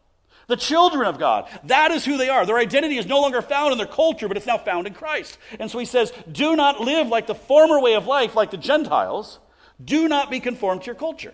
The 0.47 0.55
children 0.55 1.07
of 1.07 1.17
God. 1.17 1.47
That 1.63 1.91
is 1.91 2.05
who 2.05 2.17
they 2.17 2.29
are. 2.29 2.45
Their 2.45 2.57
identity 2.57 2.97
is 2.97 3.05
no 3.05 3.19
longer 3.19 3.41
found 3.41 3.71
in 3.71 3.77
their 3.77 3.87
culture, 3.87 4.27
but 4.27 4.37
it's 4.37 4.45
now 4.45 4.57
found 4.57 4.87
in 4.87 4.93
Christ. 4.93 5.37
And 5.59 5.71
so 5.71 5.79
he 5.79 5.85
says, 5.85 6.13
Do 6.31 6.55
not 6.55 6.81
live 6.81 7.07
like 7.07 7.27
the 7.27 7.35
former 7.35 7.79
way 7.79 7.95
of 7.95 8.05
life, 8.05 8.35
like 8.35 8.51
the 8.51 8.57
Gentiles. 8.57 9.39
Do 9.83 10.07
not 10.07 10.29
be 10.29 10.39
conformed 10.39 10.81
to 10.81 10.85
your 10.87 10.95
culture. 10.95 11.33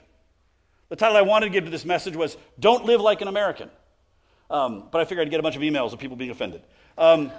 The 0.89 0.95
title 0.95 1.17
I 1.17 1.21
wanted 1.21 1.47
to 1.47 1.51
give 1.51 1.65
to 1.65 1.69
this 1.69 1.85
message 1.85 2.15
was 2.15 2.37
Don't 2.59 2.85
Live 2.85 3.01
Like 3.01 3.21
an 3.21 3.27
American. 3.27 3.69
Um, 4.49 4.89
but 4.91 5.01
I 5.01 5.05
figured 5.05 5.27
I'd 5.27 5.31
get 5.31 5.39
a 5.39 5.43
bunch 5.43 5.55
of 5.55 5.61
emails 5.61 5.93
of 5.93 5.99
people 5.99 6.17
being 6.17 6.31
offended. 6.31 6.61
Um, 6.97 7.31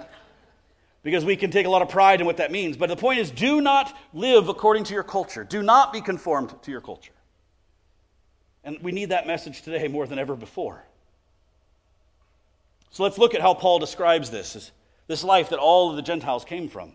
because 1.03 1.25
we 1.25 1.35
can 1.35 1.51
take 1.51 1.65
a 1.65 1.69
lot 1.69 1.81
of 1.81 1.89
pride 1.89 2.21
in 2.21 2.25
what 2.25 2.37
that 2.37 2.51
means. 2.51 2.77
But 2.77 2.89
the 2.89 2.95
point 2.95 3.19
is 3.19 3.29
do 3.29 3.61
not 3.61 3.95
live 4.13 4.47
according 4.49 4.85
to 4.85 4.93
your 4.93 5.03
culture, 5.03 5.43
do 5.43 5.61
not 5.61 5.93
be 5.93 6.01
conformed 6.01 6.55
to 6.63 6.71
your 6.71 6.81
culture. 6.81 7.11
And 8.63 8.79
we 8.81 8.93
need 8.93 9.09
that 9.09 9.27
message 9.27 9.61
today 9.61 9.87
more 9.89 10.07
than 10.07 10.17
ever 10.17 10.35
before. 10.35 10.83
So 12.93 13.01
let's 13.01 13.17
look 13.17 13.33
at 13.33 13.41
how 13.41 13.55
Paul 13.55 13.79
describes 13.79 14.29
this, 14.29 14.71
this 15.07 15.23
life 15.23 15.49
that 15.49 15.57
all 15.57 15.89
of 15.89 15.95
the 15.95 16.03
Gentiles 16.03 16.45
came 16.45 16.69
from. 16.69 16.93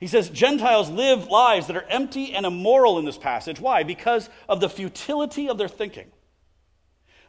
He 0.00 0.08
says 0.08 0.28
Gentiles 0.28 0.90
live 0.90 1.28
lives 1.28 1.68
that 1.68 1.76
are 1.76 1.86
empty 1.88 2.34
and 2.34 2.44
immoral 2.44 2.98
in 2.98 3.04
this 3.04 3.16
passage. 3.16 3.60
Why? 3.60 3.84
Because 3.84 4.28
of 4.48 4.60
the 4.60 4.68
futility 4.68 5.48
of 5.48 5.58
their 5.58 5.68
thinking. 5.68 6.10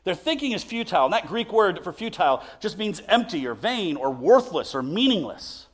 Their 0.05 0.15
thinking 0.15 0.53
is 0.53 0.63
futile, 0.63 1.05
and 1.05 1.13
that 1.13 1.27
Greek 1.27 1.53
word 1.53 1.83
for 1.83 1.93
futile 1.93 2.43
just 2.59 2.79
means 2.79 3.01
empty 3.07 3.45
or 3.45 3.53
vain 3.53 3.95
or 3.95 4.09
worthless 4.09 4.73
or 4.73 4.81
meaningless. 4.81 5.67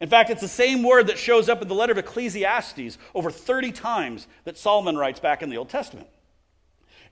In 0.00 0.08
fact, 0.08 0.30
it's 0.30 0.40
the 0.40 0.48
same 0.48 0.82
word 0.82 1.08
that 1.08 1.18
shows 1.18 1.50
up 1.50 1.60
in 1.60 1.68
the 1.68 1.74
letter 1.74 1.92
of 1.92 1.98
Ecclesiastes 1.98 2.96
over 3.14 3.30
30 3.30 3.70
times 3.72 4.26
that 4.44 4.56
Solomon 4.56 4.96
writes 4.96 5.20
back 5.20 5.42
in 5.42 5.50
the 5.50 5.58
Old 5.58 5.68
Testament. 5.68 6.08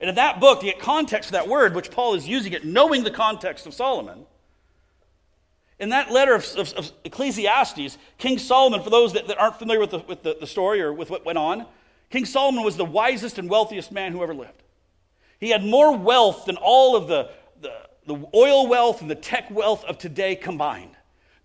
And 0.01 0.09
in 0.09 0.15
that 0.15 0.39
book, 0.39 0.59
to 0.59 0.65
get 0.65 0.79
context 0.79 1.29
for 1.29 1.33
that 1.33 1.47
word, 1.47 1.75
which 1.75 1.91
Paul 1.91 2.15
is 2.15 2.27
using 2.27 2.53
it, 2.53 2.65
knowing 2.65 3.03
the 3.03 3.11
context 3.11 3.67
of 3.67 3.73
Solomon, 3.73 4.25
in 5.79 5.89
that 5.89 6.11
letter 6.11 6.35
of, 6.35 6.45
of, 6.57 6.73
of 6.73 6.91
Ecclesiastes, 7.03 7.97
King 8.17 8.39
Solomon, 8.39 8.81
for 8.83 8.89
those 8.89 9.13
that, 9.13 9.27
that 9.27 9.39
aren't 9.39 9.57
familiar 9.57 9.79
with, 9.79 9.91
the, 9.91 9.99
with 9.99 10.23
the, 10.23 10.37
the 10.39 10.47
story 10.47 10.81
or 10.81 10.91
with 10.91 11.09
what 11.09 11.23
went 11.23 11.37
on, 11.37 11.67
King 12.09 12.25
Solomon 12.25 12.63
was 12.63 12.77
the 12.77 12.85
wisest 12.85 13.37
and 13.37 13.49
wealthiest 13.49 13.91
man 13.91 14.11
who 14.11 14.21
ever 14.21 14.33
lived. 14.33 14.63
He 15.39 15.49
had 15.49 15.63
more 15.63 15.95
wealth 15.95 16.45
than 16.45 16.57
all 16.57 16.95
of 16.95 17.07
the, 17.07 17.29
the, 17.61 17.71
the 18.05 18.27
oil 18.35 18.67
wealth 18.67 19.01
and 19.01 19.09
the 19.09 19.15
tech 19.15 19.49
wealth 19.49 19.83
of 19.85 19.97
today 19.97 20.35
combined. 20.35 20.95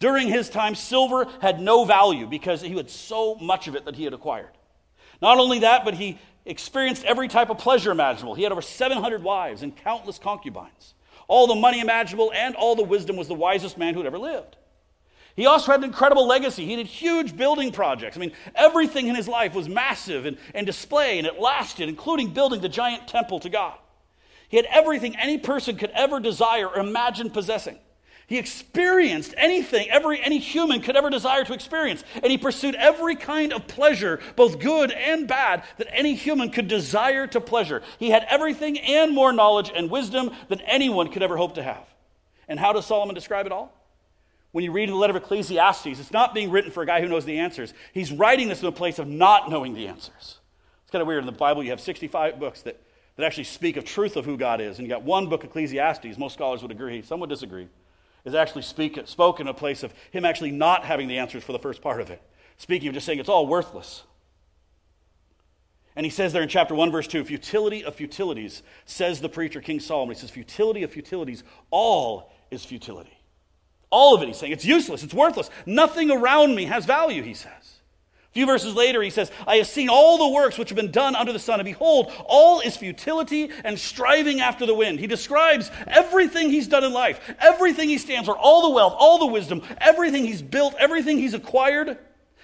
During 0.00 0.28
his 0.28 0.50
time, 0.50 0.74
silver 0.74 1.26
had 1.40 1.60
no 1.60 1.84
value 1.84 2.26
because 2.26 2.60
he 2.60 2.76
had 2.76 2.90
so 2.90 3.36
much 3.36 3.68
of 3.68 3.76
it 3.76 3.84
that 3.84 3.96
he 3.96 4.04
had 4.04 4.12
acquired. 4.12 4.50
Not 5.22 5.38
only 5.38 5.60
that, 5.60 5.84
but 5.84 5.94
he 5.94 6.18
experienced 6.46 7.04
every 7.04 7.28
type 7.28 7.50
of 7.50 7.58
pleasure 7.58 7.90
imaginable. 7.90 8.34
He 8.34 8.42
had 8.42 8.52
over 8.52 8.62
700 8.62 9.22
wives 9.22 9.62
and 9.62 9.76
countless 9.76 10.18
concubines. 10.18 10.94
All 11.28 11.46
the 11.46 11.54
money 11.54 11.80
imaginable 11.80 12.32
and 12.34 12.54
all 12.54 12.76
the 12.76 12.84
wisdom 12.84 13.16
was 13.16 13.28
the 13.28 13.34
wisest 13.34 13.76
man 13.76 13.94
who 13.94 14.00
had 14.00 14.06
ever 14.06 14.18
lived. 14.18 14.56
He 15.34 15.44
also 15.44 15.72
had 15.72 15.80
an 15.80 15.84
incredible 15.84 16.26
legacy. 16.26 16.64
He 16.64 16.76
did 16.76 16.86
huge 16.86 17.36
building 17.36 17.70
projects. 17.70 18.16
I 18.16 18.20
mean, 18.20 18.32
everything 18.54 19.08
in 19.08 19.14
his 19.14 19.28
life 19.28 19.54
was 19.54 19.68
massive 19.68 20.24
and, 20.24 20.38
and 20.54 20.64
display, 20.64 21.18
and 21.18 21.26
it 21.26 21.38
lasted, 21.38 21.90
including 21.90 22.32
building 22.32 22.62
the 22.62 22.70
giant 22.70 23.06
temple 23.06 23.40
to 23.40 23.50
God. 23.50 23.76
He 24.48 24.56
had 24.56 24.66
everything 24.66 25.14
any 25.16 25.36
person 25.36 25.76
could 25.76 25.90
ever 25.90 26.20
desire 26.20 26.68
or 26.68 26.78
imagine 26.78 27.28
possessing. 27.28 27.78
He 28.26 28.38
experienced 28.38 29.34
anything 29.36 29.88
every 29.88 30.20
any 30.20 30.38
human 30.38 30.80
could 30.80 30.96
ever 30.96 31.10
desire 31.10 31.44
to 31.44 31.52
experience, 31.52 32.02
and 32.14 32.26
he 32.26 32.36
pursued 32.36 32.74
every 32.74 33.14
kind 33.14 33.52
of 33.52 33.68
pleasure, 33.68 34.18
both 34.34 34.58
good 34.58 34.90
and 34.90 35.28
bad, 35.28 35.62
that 35.78 35.86
any 35.92 36.14
human 36.14 36.50
could 36.50 36.66
desire 36.66 37.28
to 37.28 37.40
pleasure. 37.40 37.82
He 37.98 38.10
had 38.10 38.26
everything 38.28 38.80
and 38.80 39.14
more 39.14 39.32
knowledge 39.32 39.70
and 39.72 39.88
wisdom 39.88 40.32
than 40.48 40.60
anyone 40.62 41.12
could 41.12 41.22
ever 41.22 41.36
hope 41.36 41.54
to 41.54 41.62
have. 41.62 41.86
And 42.48 42.58
how 42.58 42.72
does 42.72 42.86
Solomon 42.86 43.14
describe 43.14 43.46
it 43.46 43.52
all? 43.52 43.72
When 44.50 44.64
you 44.64 44.72
read 44.72 44.88
the 44.88 44.94
letter 44.94 45.16
of 45.16 45.22
Ecclesiastes, 45.22 45.86
it's 45.86 46.12
not 46.12 46.34
being 46.34 46.50
written 46.50 46.72
for 46.72 46.82
a 46.82 46.86
guy 46.86 47.00
who 47.00 47.08
knows 47.08 47.24
the 47.24 47.38
answers. 47.38 47.74
He's 47.92 48.10
writing 48.10 48.48
this 48.48 48.60
in 48.60 48.66
a 48.66 48.72
place 48.72 48.98
of 48.98 49.06
not 49.06 49.50
knowing 49.50 49.74
the 49.74 49.86
answers. 49.86 50.38
It's 50.82 50.90
kind 50.90 51.02
of 51.02 51.06
weird. 51.06 51.20
In 51.20 51.26
the 51.26 51.32
Bible, 51.32 51.62
you 51.62 51.70
have 51.70 51.80
65 51.80 52.40
books 52.40 52.62
that, 52.62 52.80
that 53.16 53.24
actually 53.24 53.44
speak 53.44 53.76
of 53.76 53.84
truth 53.84 54.16
of 54.16 54.24
who 54.24 54.36
God 54.36 54.60
is, 54.60 54.78
and 54.78 54.86
you 54.86 54.92
got 54.92 55.02
one 55.02 55.28
book, 55.28 55.44
Ecclesiastes. 55.44 56.18
Most 56.18 56.34
scholars 56.34 56.62
would 56.62 56.72
agree, 56.72 57.02
some 57.02 57.20
would 57.20 57.30
disagree 57.30 57.68
is 58.26 58.34
actually 58.34 58.62
speak, 58.62 59.00
spoken 59.06 59.46
in 59.46 59.50
a 59.50 59.54
place 59.54 59.82
of 59.82 59.94
him 60.10 60.26
actually 60.26 60.50
not 60.50 60.84
having 60.84 61.08
the 61.08 61.18
answers 61.18 61.42
for 61.42 61.52
the 61.52 61.58
first 61.58 61.80
part 61.80 62.00
of 62.00 62.10
it. 62.10 62.20
Speaking 62.58 62.88
of 62.88 62.94
just 62.94 63.06
saying 63.06 63.20
it's 63.20 63.28
all 63.28 63.46
worthless. 63.46 64.02
And 65.94 66.04
he 66.04 66.10
says 66.10 66.34
there 66.34 66.42
in 66.42 66.48
chapter 66.48 66.74
1, 66.74 66.90
verse 66.90 67.06
2, 67.06 67.24
futility 67.24 67.82
of 67.82 67.94
futilities, 67.94 68.62
says 68.84 69.20
the 69.20 69.30
preacher, 69.30 69.62
King 69.62 69.80
Solomon. 69.80 70.14
He 70.14 70.20
says, 70.20 70.28
futility 70.28 70.82
of 70.82 70.90
futilities, 70.90 71.42
all 71.70 72.32
is 72.50 72.64
futility. 72.64 73.16
All 73.88 74.14
of 74.14 74.22
it, 74.22 74.26
he's 74.26 74.36
saying. 74.36 74.52
It's 74.52 74.64
useless, 74.66 75.02
it's 75.02 75.14
worthless. 75.14 75.48
Nothing 75.64 76.10
around 76.10 76.54
me 76.54 76.64
has 76.66 76.84
value, 76.84 77.22
he 77.22 77.32
says 77.32 77.75
few 78.36 78.44
verses 78.44 78.74
later, 78.74 79.00
he 79.00 79.08
says, 79.08 79.30
I 79.46 79.56
have 79.56 79.66
seen 79.66 79.88
all 79.88 80.18
the 80.18 80.28
works 80.28 80.58
which 80.58 80.68
have 80.68 80.76
been 80.76 80.90
done 80.90 81.16
under 81.16 81.32
the 81.32 81.38
sun, 81.38 81.58
and 81.58 81.64
behold, 81.64 82.12
all 82.26 82.60
is 82.60 82.76
futility 82.76 83.50
and 83.64 83.78
striving 83.78 84.42
after 84.42 84.66
the 84.66 84.74
wind. 84.74 85.00
He 85.00 85.06
describes 85.06 85.70
everything 85.86 86.50
he's 86.50 86.68
done 86.68 86.84
in 86.84 86.92
life, 86.92 87.18
everything 87.40 87.88
he 87.88 87.96
stands 87.96 88.28
for, 88.28 88.36
all 88.36 88.68
the 88.68 88.74
wealth, 88.74 88.94
all 88.98 89.18
the 89.18 89.26
wisdom, 89.26 89.62
everything 89.78 90.26
he's 90.26 90.42
built, 90.42 90.74
everything 90.78 91.16
he's 91.16 91.32
acquired, 91.32 91.96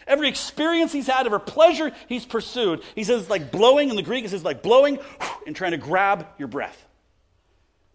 every 0.07 0.31
experience 0.31 0.93
he's 0.93 1.09
had, 1.09 1.27
every 1.27 1.41
pleasure 1.41 1.93
he's 2.09 2.25
pursued. 2.25 2.83
He 2.95 3.05
says 3.05 3.21
it's 3.21 3.31
like 3.31 3.53
blowing, 3.53 3.91
in 3.91 3.97
the 3.97 4.03
Greek, 4.03 4.25
it 4.25 4.31
says 4.31 4.43
like 4.43 4.63
blowing 4.63 4.99
and 5.47 5.55
trying 5.55 5.73
to 5.73 5.77
grab 5.77 6.27
your 6.39 6.49
breath. 6.49 6.87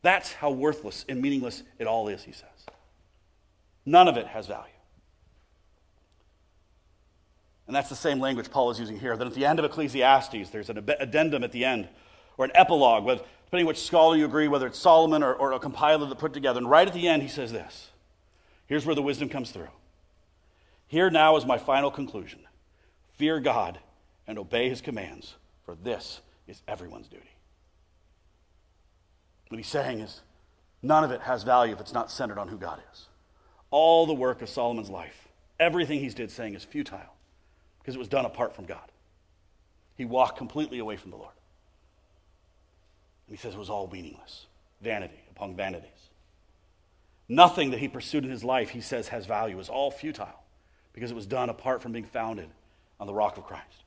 That's 0.03 0.31
how 0.31 0.51
worthless 0.51 1.03
and 1.09 1.19
meaningless 1.19 1.63
it 1.79 1.87
all 1.87 2.09
is, 2.09 2.23
he 2.23 2.31
says. 2.31 2.45
None 3.87 4.07
of 4.07 4.17
it 4.17 4.27
has 4.27 4.45
value. 4.45 4.76
And 7.67 7.75
that's 7.75 7.89
the 7.89 7.95
same 7.95 8.19
language 8.19 8.49
Paul 8.49 8.71
is 8.71 8.79
using 8.79 8.97
here. 8.97 9.15
Then 9.17 9.27
at 9.27 9.33
the 9.33 9.45
end 9.45 9.59
of 9.59 9.65
Ecclesiastes, 9.65 10.49
there's 10.49 10.69
an 10.69 10.77
addendum 10.99 11.43
at 11.43 11.51
the 11.51 11.65
end, 11.65 11.89
or 12.37 12.45
an 12.45 12.51
epilogue, 12.55 13.03
with, 13.03 13.21
depending 13.45 13.67
which 13.67 13.81
scholar 13.81 14.15
you 14.15 14.25
agree, 14.25 14.47
whether 14.47 14.67
it's 14.67 14.79
Solomon 14.79 15.21
or, 15.21 15.33
or 15.33 15.51
a 15.51 15.59
compiler 15.59 16.05
that 16.05 16.17
put 16.17 16.33
together. 16.33 16.59
And 16.59 16.69
right 16.69 16.87
at 16.87 16.93
the 16.93 17.07
end, 17.07 17.21
he 17.21 17.27
says 17.27 17.51
this 17.51 17.89
Here's 18.65 18.85
where 18.85 18.95
the 18.95 19.01
wisdom 19.01 19.27
comes 19.27 19.51
through. 19.51 19.67
Here 20.87 21.09
now 21.09 21.35
is 21.35 21.45
my 21.45 21.57
final 21.57 21.91
conclusion 21.91 22.39
fear 23.17 23.39
God 23.39 23.79
and 24.27 24.39
obey 24.39 24.69
his 24.69 24.79
commands, 24.79 25.35
for 25.65 25.75
this 25.75 26.21
is 26.47 26.61
everyone's 26.67 27.07
duty. 27.07 27.31
What 29.49 29.57
he's 29.57 29.67
saying 29.67 29.99
is 29.99 30.21
none 30.81 31.03
of 31.03 31.11
it 31.11 31.21
has 31.21 31.43
value 31.43 31.73
if 31.73 31.81
it's 31.81 31.93
not 31.93 32.11
centered 32.11 32.37
on 32.37 32.47
who 32.47 32.57
God 32.57 32.79
is. 32.93 33.07
All 33.71 34.05
the 34.05 34.13
work 34.13 34.41
of 34.41 34.47
Solomon's 34.47 34.89
life, 34.89 35.27
everything 35.59 35.99
he's 35.99 36.13
did 36.13 36.31
saying 36.31 36.53
is 36.53 36.63
futile 36.63 37.16
because 37.87 37.95
it 37.95 37.99
was 37.99 38.09
done 38.09 38.25
apart 38.25 38.53
from 38.53 38.65
God. 38.65 38.91
He 39.95 40.03
walked 40.03 40.37
completely 40.37 40.79
away 40.79 40.97
from 40.97 41.11
the 41.11 41.15
Lord. 41.15 41.31
And 43.25 43.37
he 43.37 43.41
says 43.41 43.53
it 43.53 43.57
was 43.57 43.69
all 43.69 43.87
meaningless, 43.87 44.45
vanity 44.81 45.21
upon 45.31 45.55
vanities. 45.55 45.89
Nothing 47.29 47.71
that 47.71 47.79
he 47.79 47.87
pursued 47.87 48.25
in 48.25 48.29
his 48.29 48.43
life, 48.43 48.71
he 48.71 48.81
says, 48.81 49.07
has 49.07 49.25
value. 49.25 49.55
It 49.55 49.59
was 49.59 49.69
all 49.69 49.89
futile 49.89 50.43
because 50.91 51.11
it 51.11 51.13
was 51.13 51.25
done 51.25 51.49
apart 51.49 51.81
from 51.81 51.93
being 51.93 52.03
founded 52.03 52.49
on 52.99 53.07
the 53.07 53.13
rock 53.13 53.37
of 53.37 53.45
Christ. 53.45 53.85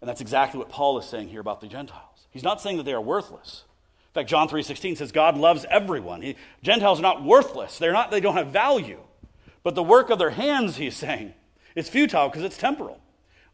And 0.00 0.08
that's 0.08 0.20
exactly 0.20 0.58
what 0.58 0.68
Paul 0.68 0.96
is 1.00 1.06
saying 1.06 1.30
here 1.30 1.40
about 1.40 1.60
the 1.60 1.66
Gentiles. 1.66 2.28
He's 2.30 2.44
not 2.44 2.60
saying 2.60 2.76
that 2.76 2.84
they 2.84 2.92
are 2.92 3.00
worthless. 3.00 3.64
In 4.10 4.14
fact, 4.14 4.30
John 4.30 4.48
3:16 4.48 4.96
says 4.96 5.10
God 5.10 5.36
loves 5.36 5.66
everyone. 5.68 6.22
He, 6.22 6.36
Gentiles 6.62 7.00
are 7.00 7.02
not 7.02 7.24
worthless. 7.24 7.78
They're 7.78 7.92
not 7.92 8.12
they 8.12 8.20
don't 8.20 8.36
have 8.36 8.52
value. 8.52 9.00
But 9.64 9.74
the 9.74 9.82
work 9.82 10.10
of 10.10 10.20
their 10.20 10.30
hands, 10.30 10.76
he's 10.76 10.94
saying, 10.94 11.34
it's 11.78 11.88
futile 11.88 12.28
because 12.28 12.42
it's 12.42 12.58
temporal. 12.58 13.00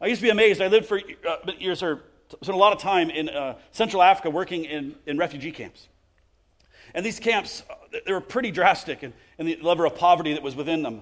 I 0.01 0.07
used 0.07 0.19
to 0.19 0.27
be 0.27 0.31
amazed. 0.31 0.61
I 0.61 0.67
lived 0.67 0.87
for 0.87 0.99
uh, 1.27 1.51
years 1.59 1.83
or 1.83 2.01
spent 2.41 2.55
a 2.55 2.59
lot 2.59 2.73
of 2.73 2.79
time 2.79 3.09
in 3.09 3.29
uh, 3.29 3.55
Central 3.71 4.01
Africa 4.01 4.29
working 4.29 4.65
in, 4.65 4.95
in 5.05 5.17
refugee 5.17 5.51
camps. 5.51 5.87
And 6.93 7.05
these 7.05 7.19
camps, 7.19 7.63
uh, 7.69 7.75
they 8.05 8.11
were 8.11 8.21
pretty 8.21 8.51
drastic 8.51 9.03
in, 9.03 9.13
in 9.37 9.45
the 9.45 9.57
level 9.61 9.85
of 9.85 9.95
poverty 9.95 10.33
that 10.33 10.41
was 10.41 10.55
within 10.55 10.81
them. 10.83 11.01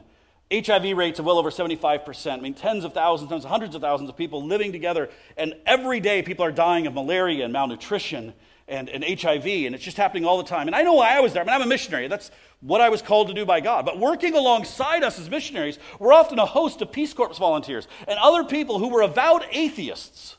HIV 0.52 0.98
rates 0.98 1.20
of 1.20 1.26
well 1.26 1.40
over 1.40 1.50
75%. 1.50 2.32
I 2.32 2.40
mean, 2.42 2.54
tens 2.54 2.84
of 2.84 2.94
thousands, 2.94 3.30
tens, 3.30 3.44
hundreds 3.46 3.74
of 3.74 3.82
thousands 3.82 4.10
of 4.10 4.18
people 4.18 4.46
living 4.46 4.72
together. 4.72 5.10
And 5.38 5.56
every 5.66 6.00
day, 6.00 6.22
people 6.22 6.46
are 6.46 6.52
dying 6.52 6.86
of 6.86 6.94
malaria 6.94 7.46
and 7.46 7.54
malnutrition 7.54 8.34
and, 8.68 8.90
and 8.90 9.04
HIV, 9.04 9.46
and 9.46 9.76
it's 9.76 9.84
just 9.84 9.98
happening 9.98 10.26
all 10.26 10.38
the 10.38 10.44
time. 10.44 10.68
And 10.68 10.76
I 10.76 10.84
know 10.84 10.94
why 10.94 11.16
I 11.16 11.20
was 11.20 11.34
there. 11.34 11.42
I 11.42 11.46
mean, 11.46 11.56
I'm 11.56 11.62
a 11.62 11.68
missionary. 11.68 12.08
That's 12.08 12.32
what 12.62 12.82
I 12.82 12.90
was 12.90 13.02
called 13.02 13.28
to 13.28 13.34
do 13.34 13.46
by 13.46 13.60
God. 13.60 13.86
But 13.86 14.00
working 14.00 14.36
alongside 14.36 15.04
us 15.04 15.20
as 15.20 15.30
missionaries, 15.30 15.80
we're 16.00 16.14
often 16.14 16.40
a 16.40 16.46
host 16.46 16.82
of 16.82 16.92
Peace 16.92 17.14
Corps 17.14 17.38
volunteers 17.38 17.88
and 18.08 18.18
other 18.20 18.44
people 18.44 18.80
who 18.80 18.88
were 18.88 19.02
avowed 19.02 19.46
atheists, 19.52 20.38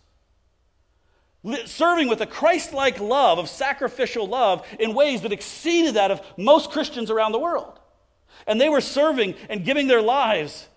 serving 1.66 2.09
with 2.09 2.23
a 2.23 2.26
Christ 2.26 2.73
like 2.73 2.99
love 2.99 3.38
of 3.38 3.50
sacrificial 3.50 4.26
love 4.26 4.66
in 4.81 4.95
ways 4.95 5.21
that 5.23 5.33
exceeded 5.33 5.95
that 5.95 6.11
of 6.11 6.23
most 6.38 6.71
Christians 6.71 7.11
around 7.11 7.33
the 7.33 7.38
world. 7.38 7.78
And 8.47 8.59
they 8.59 8.71
were 8.71 8.81
serving 8.81 9.35
and 9.50 9.64
giving 9.64 9.87
their 9.87 10.02
lives 10.02 10.69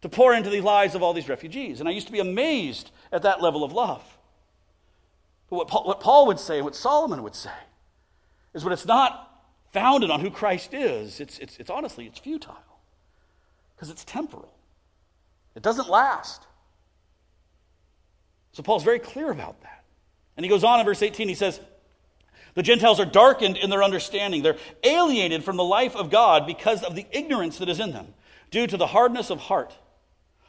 to 0.00 0.08
pour 0.08 0.34
into 0.34 0.50
the 0.50 0.62
lives 0.62 0.94
of 0.94 1.02
all 1.02 1.12
these 1.12 1.28
refugees. 1.28 1.80
And 1.80 1.88
I 1.88 1.92
used 1.92 2.06
to 2.06 2.12
be 2.12 2.20
amazed 2.20 2.90
at 3.12 3.22
that 3.22 3.42
level 3.42 3.64
of 3.64 3.72
love. 3.72 4.02
But 5.48 5.56
what 5.56 5.68
Paul, 5.68 5.84
what 5.84 6.00
Paul 6.00 6.26
would 6.26 6.40
say, 6.40 6.60
what 6.62 6.74
Solomon 6.74 7.22
would 7.22 7.34
say, 7.34 7.50
is 8.54 8.64
when 8.64 8.72
it's 8.72 8.86
not 8.86 9.22
founded 9.72 10.10
on 10.10 10.20
who 10.20 10.30
Christ 10.30 10.74
is, 10.74 11.20
it's, 11.20 11.38
it's, 11.38 11.58
it's 11.58 11.70
honestly, 11.70 12.06
it's 12.06 12.18
futile 12.18 12.56
because 13.74 13.90
it's 13.90 14.04
temporal. 14.04 14.52
It 15.54 15.62
doesn't 15.62 15.88
last. 15.88 16.46
So 18.52 18.62
Paul's 18.62 18.84
very 18.84 18.98
clear 18.98 19.30
about 19.30 19.60
that. 19.62 19.84
And 20.36 20.44
he 20.44 20.50
goes 20.50 20.64
on 20.64 20.80
in 20.80 20.86
verse 20.86 21.02
18, 21.02 21.28
he 21.28 21.34
says, 21.34 21.60
The 22.54 22.62
Gentiles 22.62 22.98
are 23.00 23.06
darkened 23.06 23.56
in 23.56 23.70
their 23.70 23.82
understanding. 23.82 24.42
They're 24.42 24.58
alienated 24.82 25.44
from 25.44 25.56
the 25.56 25.64
life 25.64 25.94
of 25.94 26.10
God 26.10 26.46
because 26.46 26.82
of 26.82 26.94
the 26.94 27.06
ignorance 27.10 27.58
that 27.58 27.68
is 27.68 27.80
in 27.80 27.92
them, 27.92 28.14
due 28.50 28.66
to 28.66 28.76
the 28.76 28.86
hardness 28.86 29.30
of 29.30 29.40
heart. 29.40 29.76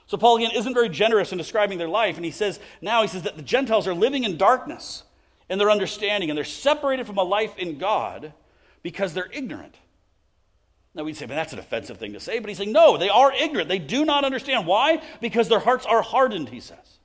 So 0.07 0.17
Paul 0.17 0.37
again 0.37 0.51
isn't 0.55 0.73
very 0.73 0.89
generous 0.89 1.31
in 1.31 1.37
describing 1.37 1.77
their 1.77 1.89
life, 1.89 2.15
and 2.15 2.25
he 2.25 2.31
says 2.31 2.59
now 2.81 3.01
he 3.01 3.07
says 3.07 3.23
that 3.23 3.35
the 3.35 3.43
Gentiles 3.43 3.87
are 3.87 3.93
living 3.93 4.23
in 4.23 4.37
darkness 4.37 5.03
in 5.49 5.59
their 5.59 5.69
understanding, 5.69 6.29
and 6.29 6.37
they're 6.37 6.45
separated 6.45 7.05
from 7.05 7.17
a 7.17 7.23
life 7.23 7.57
in 7.57 7.77
God 7.77 8.33
because 8.83 9.13
they're 9.13 9.29
ignorant. 9.31 9.75
Now 10.93 11.03
we'd 11.03 11.15
say, 11.15 11.25
but 11.25 11.35
that's 11.35 11.53
an 11.53 11.59
offensive 11.59 11.97
thing 11.97 12.13
to 12.13 12.19
say, 12.19 12.39
but 12.39 12.49
he's 12.49 12.57
saying, 12.57 12.71
no, 12.71 12.97
they 12.97 13.09
are 13.09 13.31
ignorant. 13.31 13.69
They 13.69 13.79
do 13.79 14.03
not 14.03 14.25
understand. 14.25 14.65
Why? 14.65 15.01
Because 15.21 15.47
their 15.47 15.59
hearts 15.59 15.85
are 15.85 16.01
hardened, 16.01 16.49
he 16.49 16.59
says. 16.59 16.97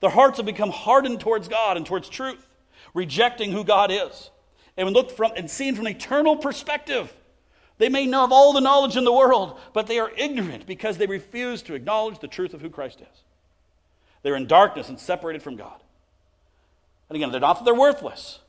Their 0.00 0.10
hearts 0.10 0.38
have 0.38 0.46
become 0.46 0.70
hardened 0.70 1.20
towards 1.20 1.46
God 1.46 1.76
and 1.76 1.86
towards 1.86 2.08
truth, 2.08 2.44
rejecting 2.94 3.52
who 3.52 3.64
God 3.64 3.90
is. 3.92 4.30
And 4.76 4.86
when 4.86 4.94
looked 4.94 5.12
from 5.12 5.32
and 5.36 5.50
seen 5.50 5.74
from 5.76 5.86
an 5.86 5.94
eternal 5.94 6.36
perspective, 6.36 7.14
they 7.78 7.88
may 7.88 8.06
know 8.06 8.24
of 8.24 8.32
all 8.32 8.52
the 8.52 8.60
knowledge 8.60 8.96
in 8.96 9.04
the 9.04 9.12
world, 9.12 9.58
but 9.72 9.86
they 9.86 9.98
are 9.98 10.10
ignorant 10.16 10.66
because 10.66 10.98
they 10.98 11.06
refuse 11.06 11.62
to 11.62 11.74
acknowledge 11.74 12.18
the 12.18 12.28
truth 12.28 12.52
of 12.52 12.60
who 12.60 12.70
Christ 12.70 13.00
is. 13.00 13.22
They're 14.22 14.36
in 14.36 14.48
darkness 14.48 14.88
and 14.88 14.98
separated 14.98 15.42
from 15.42 15.56
God. 15.56 15.80
And 17.08 17.16
again, 17.16 17.30
they're 17.30 17.40
not 17.40 17.54
that 17.54 17.64
they're 17.64 17.74
worthless, 17.74 18.40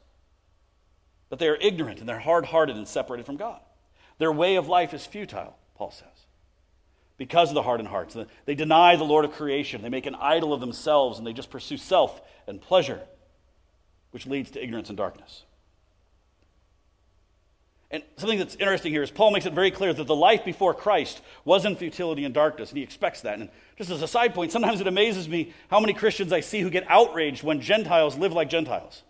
but 1.30 1.40
they 1.40 1.48
are 1.48 1.56
ignorant 1.56 2.00
and 2.00 2.10
they're 2.10 2.20
hard 2.20 2.46
hearted 2.46 2.76
and 2.76 2.88
separated 2.88 3.26
from 3.26 3.38
God. 3.38 3.62
Their 4.18 4.32
way 4.32 4.56
of 4.56 4.68
life 4.68 4.94
is 4.94 5.06
futile, 5.06 5.56
Paul 5.76 5.92
says, 5.92 6.08
because 7.18 7.50
of 7.50 7.56
the 7.56 7.62
hardened 7.62 7.90
hearts. 7.90 8.18
They 8.46 8.56
deny 8.56 8.96
the 8.96 9.06
Lord 9.06 9.26
of 9.26 9.32
creation, 9.32 9.82
they 9.82 9.90
make 9.90 10.08
an 10.08 10.16
idol 10.16 10.54
of 10.54 10.60
themselves, 10.60 11.20
and 11.20 11.26
they 11.26 11.34
just 11.34 11.52
pursue 11.52 11.78
self 11.78 12.20
and 12.48 12.60
pleasure, 12.60 13.02
which 14.12 14.26
leads 14.26 14.52
to 14.52 14.64
ignorance 14.64 14.90
and 14.90 14.98
darkness. 14.98 15.44
And 17.92 18.04
something 18.18 18.38
that's 18.38 18.56
interesting 18.56 18.92
here 18.92 19.02
is 19.02 19.10
Paul 19.10 19.32
makes 19.32 19.48
it 19.48 19.54
very 19.54 19.72
clear 19.72 19.94
that 19.94 20.06
the 20.06 20.16
life 20.16 20.46
before 20.46 20.76
Christ 20.76 21.22
was 21.44 21.66
in 21.66 21.76
futility 21.76 22.24
and 22.24 22.34
darkness, 22.34 22.70
and 22.70 22.78
he 22.78 22.84
expects 22.84 23.22
that. 23.22 23.40
And 23.40 23.50
just 23.78 23.90
as 23.90 24.04
a 24.04 24.08
side 24.08 24.36
point, 24.36 24.52
sometimes 24.52 24.80
it 24.80 24.86
amazes 24.88 25.28
me 25.28 25.54
how 25.70 25.80
many 25.80 25.94
Christians 25.94 26.32
I 26.32 26.42
see 26.42 26.62
who 26.62 26.70
get 26.70 26.86
outraged 26.88 27.44
when 27.44 27.62
Gentiles 27.62 28.16
live 28.16 28.32
like 28.32 28.50
Gentiles. 28.50 29.02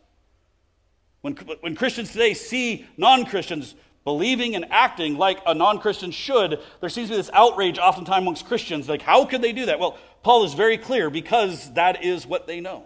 When, 1.22 1.36
when 1.60 1.76
Christians 1.76 2.14
today 2.14 2.34
see 2.34 2.86
non 2.96 3.26
Christians 3.26 3.76
believing 4.06 4.56
and 4.56 4.66
acting 4.72 5.18
like 5.18 5.40
a 5.46 5.54
non 5.54 5.80
Christian 5.80 6.12
should, 6.12 6.60
there 6.80 6.90
seems 6.90 7.10
to 7.10 7.14
be 7.14 7.18
this 7.18 7.30
outrage 7.34 7.78
oftentimes 7.78 8.22
amongst 8.22 8.46
Christians. 8.46 8.88
Like, 8.88 9.02
how 9.02 9.26
could 9.26 9.42
they 9.42 9.52
do 9.52 9.66
that? 9.66 9.80
Well, 9.80 9.98
Paul 10.24 10.46
is 10.46 10.54
very 10.54 10.78
clear 10.78 11.10
because 11.10 11.74
that 11.74 12.04
is 12.06 12.26
what 12.26 12.48
they 12.48 12.62
know. 12.62 12.86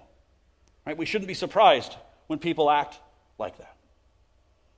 Right? 0.87 0.97
We 0.97 1.05
shouldn't 1.05 1.27
be 1.27 1.35
surprised 1.35 1.95
when 2.25 2.39
people 2.39 2.71
act 2.71 2.97
like 3.37 3.59
that. 3.59 3.72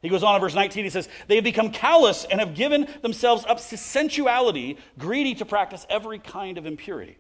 He 0.06 0.10
goes 0.10 0.24
on 0.24 0.36
in 0.36 0.42
verse 0.42 0.56
19, 0.56 0.84
he 0.84 0.90
says, 0.90 1.10
They 1.28 1.36
have 1.36 1.44
become 1.44 1.72
callous 1.72 2.26
and 2.26 2.40
have 2.40 2.56
given 2.56 2.88
themselves 3.02 3.46
up 3.48 3.58
to 3.58 3.78
sensuality, 3.78 4.78
greedy 4.98 5.36
to 5.36 5.46
practice 5.46 5.86
every 5.90 6.20
kind 6.20 6.58
of 6.58 6.66
impurity. 6.66 7.18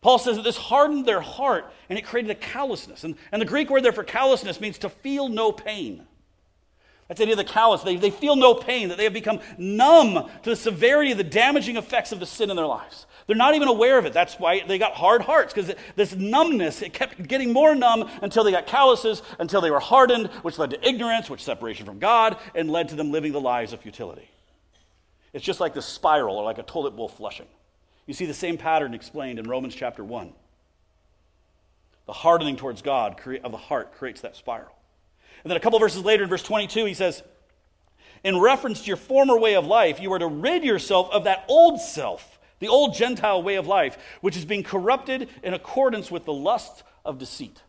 Paul 0.00 0.18
says 0.18 0.36
that 0.36 0.42
this 0.42 0.56
hardened 0.56 1.06
their 1.06 1.20
heart 1.20 1.72
and 1.88 1.98
it 1.98 2.04
created 2.04 2.30
a 2.30 2.34
callousness. 2.34 3.02
And, 3.02 3.16
and 3.32 3.42
the 3.42 3.46
Greek 3.46 3.70
word 3.70 3.82
there 3.82 3.92
for 3.92 4.04
callousness 4.04 4.60
means 4.60 4.78
to 4.78 4.88
feel 4.88 5.28
no 5.28 5.50
pain. 5.50 6.06
That's 7.08 7.18
the 7.18 7.24
idea 7.24 7.34
of 7.34 7.38
the 7.38 7.44
callous. 7.44 7.82
They, 7.82 7.96
they 7.96 8.10
feel 8.10 8.34
no 8.34 8.54
pain, 8.54 8.88
that 8.88 8.98
they 8.98 9.04
have 9.04 9.12
become 9.12 9.40
numb 9.58 10.28
to 10.42 10.50
the 10.50 10.56
severity 10.56 11.12
of 11.12 11.18
the 11.18 11.24
damaging 11.24 11.76
effects 11.76 12.10
of 12.10 12.18
the 12.18 12.26
sin 12.26 12.50
in 12.50 12.56
their 12.56 12.66
lives. 12.66 13.06
They're 13.26 13.36
not 13.36 13.54
even 13.54 13.68
aware 13.68 13.98
of 13.98 14.06
it. 14.06 14.12
That's 14.12 14.38
why 14.38 14.62
they 14.66 14.78
got 14.78 14.92
hard 14.92 15.22
hearts, 15.22 15.52
because 15.52 15.74
this 15.94 16.14
numbness, 16.14 16.82
it 16.82 16.92
kept 16.92 17.26
getting 17.26 17.52
more 17.52 17.74
numb 17.74 18.08
until 18.22 18.44
they 18.44 18.50
got 18.50 18.66
calluses, 18.66 19.22
until 19.38 19.60
they 19.60 19.70
were 19.70 19.80
hardened, 19.80 20.28
which 20.42 20.58
led 20.58 20.70
to 20.70 20.88
ignorance, 20.88 21.30
which 21.30 21.42
separation 21.42 21.86
from 21.86 21.98
God, 21.98 22.36
and 22.54 22.70
led 22.70 22.88
to 22.88 22.96
them 22.96 23.12
living 23.12 23.32
the 23.32 23.40
lives 23.40 23.72
of 23.72 23.80
futility. 23.80 24.28
It's 25.32 25.44
just 25.44 25.60
like 25.60 25.74
the 25.74 25.82
spiral 25.82 26.36
or 26.36 26.44
like 26.44 26.58
a 26.58 26.62
toilet 26.62 26.96
bowl 26.96 27.08
flushing. 27.08 27.46
You 28.06 28.14
see 28.14 28.26
the 28.26 28.34
same 28.34 28.58
pattern 28.58 28.94
explained 28.94 29.38
in 29.38 29.48
Romans 29.48 29.74
chapter 29.74 30.04
1. 30.04 30.32
The 32.06 32.12
hardening 32.12 32.56
towards 32.56 32.82
God 32.82 33.20
of 33.42 33.50
the 33.50 33.58
heart 33.58 33.92
creates 33.94 34.20
that 34.20 34.36
spiral. 34.36 34.75
And 35.46 35.50
then 35.52 35.58
a 35.58 35.60
couple 35.60 35.78
verses 35.78 36.04
later, 36.04 36.24
in 36.24 36.28
verse 36.28 36.42
22, 36.42 36.86
he 36.86 36.94
says, 36.94 37.22
In 38.24 38.40
reference 38.40 38.80
to 38.80 38.88
your 38.88 38.96
former 38.96 39.38
way 39.38 39.54
of 39.54 39.64
life, 39.64 40.00
you 40.00 40.12
are 40.12 40.18
to 40.18 40.26
rid 40.26 40.64
yourself 40.64 41.08
of 41.12 41.22
that 41.22 41.44
old 41.46 41.80
self, 41.80 42.40
the 42.58 42.66
old 42.66 42.96
Gentile 42.96 43.44
way 43.44 43.54
of 43.54 43.68
life, 43.68 43.96
which 44.22 44.36
is 44.36 44.44
being 44.44 44.64
corrupted 44.64 45.28
in 45.44 45.54
accordance 45.54 46.10
with 46.10 46.24
the 46.24 46.32
lust 46.32 46.82
of 47.04 47.20
deceit. 47.20 47.62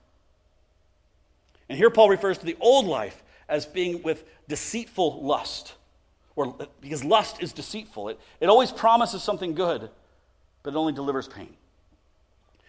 And 1.70 1.78
here 1.78 1.92
Paul 1.92 2.10
refers 2.10 2.40
to 2.40 2.48
the 2.48 2.58
old 2.60 2.88
life 2.88 3.22
as 3.48 3.68
being 3.68 4.02
with 4.02 4.24
deceitful 4.48 5.24
lust. 5.24 5.76
Or, 6.36 6.56
because 6.82 7.04
lust 7.04 7.44
is 7.44 7.54
deceitful. 7.54 8.10
It, 8.10 8.20
it 8.40 8.50
always 8.50 8.72
promises 8.72 9.22
something 9.22 9.54
good, 9.54 9.88
but 10.64 10.74
it 10.74 10.78
only 10.78 10.94
delivers 10.94 11.28
pain. 11.28 11.56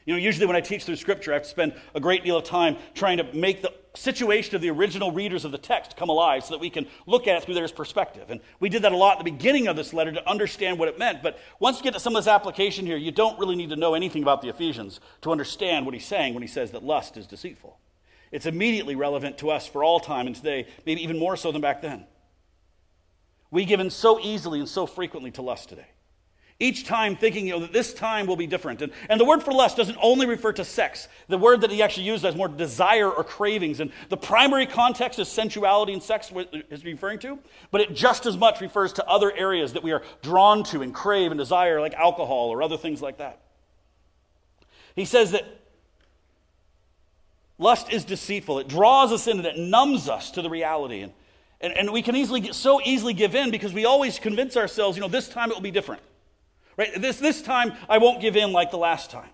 You 0.09 0.15
know, 0.15 0.21
usually 0.21 0.47
when 0.47 0.57
I 0.57 0.63
teach 0.63 0.85
through 0.85 0.97
Scripture, 0.97 1.33
I 1.33 1.35
have 1.35 1.43
to 1.43 1.49
spend 1.51 1.75
a 1.95 2.01
great 2.01 2.25
deal 2.25 2.39
of 2.39 2.45
time 2.45 2.79
trying 2.95 3.19
to 3.19 3.31
make 3.35 3.61
the 3.61 3.75
situation 3.95 4.57
of 4.57 4.63
the 4.63 4.71
original 4.71 5.13
readers 5.13 5.45
of 5.45 5.53
the 5.53 5.59
text 5.59 5.99
come 5.99 6.09
alive 6.09 6.45
so 6.45 6.55
that 6.55 6.61
we 6.61 6.71
can 6.71 6.87
look 7.05 7.29
at 7.29 7.37
it 7.37 7.45
through 7.45 7.53
their 7.53 7.69
perspective. 7.69 8.31
And 8.31 8.41
we 8.59 8.71
did 8.71 8.81
that 8.85 8.93
a 8.93 8.97
lot 8.97 9.19
at 9.19 9.25
the 9.27 9.31
beginning 9.31 9.69
of 9.69 9.77
this 9.77 9.93
letter 9.93 10.11
to 10.13 10.27
understand 10.27 10.79
what 10.79 10.89
it 10.89 10.99
meant. 10.99 11.23
But 11.23 11.39
once 11.61 11.77
you 11.77 11.83
get 11.83 11.93
to 11.93 12.01
some 12.01 12.17
of 12.17 12.25
this 12.25 12.33
application 12.33 12.87
here, 12.87 12.97
you 12.97 13.13
don't 13.13 13.39
really 13.39 13.55
need 13.55 13.69
to 13.69 13.77
know 13.77 13.93
anything 13.93 14.23
about 14.23 14.41
the 14.41 14.49
Ephesians 14.49 14.99
to 15.21 15.31
understand 15.31 15.85
what 15.85 15.93
he's 15.93 16.07
saying 16.07 16.33
when 16.33 16.43
he 16.43 16.49
says 16.49 16.71
that 16.71 16.83
lust 16.83 17.19
is 17.19 17.27
deceitful. 17.27 17.79
It's 18.33 18.47
immediately 18.47 18.95
relevant 18.95 19.37
to 19.39 19.51
us 19.51 19.67
for 19.67 19.85
all 19.85 20.01
time 20.01 20.27
and 20.27 20.35
today, 20.35 20.69
maybe 20.87 21.03
even 21.03 21.19
more 21.19 21.37
so 21.37 21.53
than 21.53 21.61
back 21.61 21.83
then. 21.83 22.07
We 23.51 23.67
give 23.67 23.79
in 23.79 23.91
so 23.91 24.19
easily 24.19 24.59
and 24.59 24.69
so 24.71 24.87
frequently 24.87 25.33
to 25.33 25.43
lust 25.43 25.69
today. 25.69 25.89
Each 26.61 26.85
time 26.85 27.15
thinking, 27.15 27.47
you 27.47 27.53
know, 27.53 27.61
that 27.61 27.73
this 27.73 27.95
time 27.95 28.27
will 28.27 28.37
be 28.37 28.49
different. 28.49 28.83
And, 28.83 28.93
and 29.09 29.21
the 29.21 29.25
word 29.25 29.45
for 29.45 29.53
lust 29.53 29.77
doesn't 29.77 29.99
only 30.03 30.27
refer 30.27 30.53
to 30.55 30.65
sex. 30.65 31.07
The 31.29 31.39
word 31.39 31.61
that 31.61 31.71
he 31.71 31.83
actually 31.85 32.07
used 32.07 32.25
as 32.25 32.35
more 32.35 32.49
desire 32.49 33.09
or 33.09 33.23
cravings. 33.23 33.79
And 33.79 33.93
the 34.09 34.17
primary 34.17 34.67
context 34.67 35.21
is 35.21 35.29
sensuality 35.29 35.93
and 35.93 36.03
sex 36.03 36.33
is 36.69 36.85
referring 36.85 37.21
to, 37.21 37.39
but 37.71 37.81
it 37.81 37.95
just 37.95 38.27
as 38.27 38.37
much 38.37 38.61
refers 38.61 38.93
to 38.95 39.07
other 39.07 39.33
areas 39.37 39.75
that 39.75 39.85
we 39.85 39.93
are 39.93 40.03
drawn 40.21 40.65
to 40.65 40.83
and 40.83 40.93
crave 40.93 41.31
and 41.31 41.39
desire, 41.39 41.81
like 41.81 41.95
alcohol 41.95 42.49
or 42.49 42.61
other 42.61 42.77
things 42.77 43.01
like 43.01 43.19
that. 43.19 43.41
He 44.97 45.05
says 45.05 45.31
that 45.31 45.45
lust 47.57 47.93
is 47.93 48.05
deceitful. 48.05 48.59
It 48.59 48.67
draws 48.67 49.13
us 49.13 49.29
in 49.29 49.39
and 49.39 49.47
it 49.47 49.59
numbs 49.59 50.09
us 50.09 50.33
to 50.33 50.43
the 50.43 50.51
reality. 50.51 51.03
And, 51.03 51.13
and, 51.61 51.73
and 51.73 51.93
we 51.93 52.03
can 52.03 52.17
easily 52.17 52.41
get, 52.41 52.57
so 52.57 52.81
easily 52.85 53.15
give 53.15 53.37
in 53.37 53.53
because 53.53 53.73
we 53.73 53.85
always 53.85 54.19
convince 54.19 54.57
ourselves, 54.57 54.97
you 54.97 55.03
know, 55.03 55.09
this 55.09 55.29
time 55.29 55.53
it 55.53 55.55
will 55.55 55.63
be 55.63 55.71
different. 55.71 56.03
Right? 56.79 56.99
This, 56.99 57.19
this 57.19 57.43
time, 57.43 57.73
I 57.89 57.99
won't 57.99 58.23
give 58.23 58.37
in 58.37 58.53
like 58.53 58.71
the 58.71 58.79
last 58.79 59.11
time. 59.11 59.29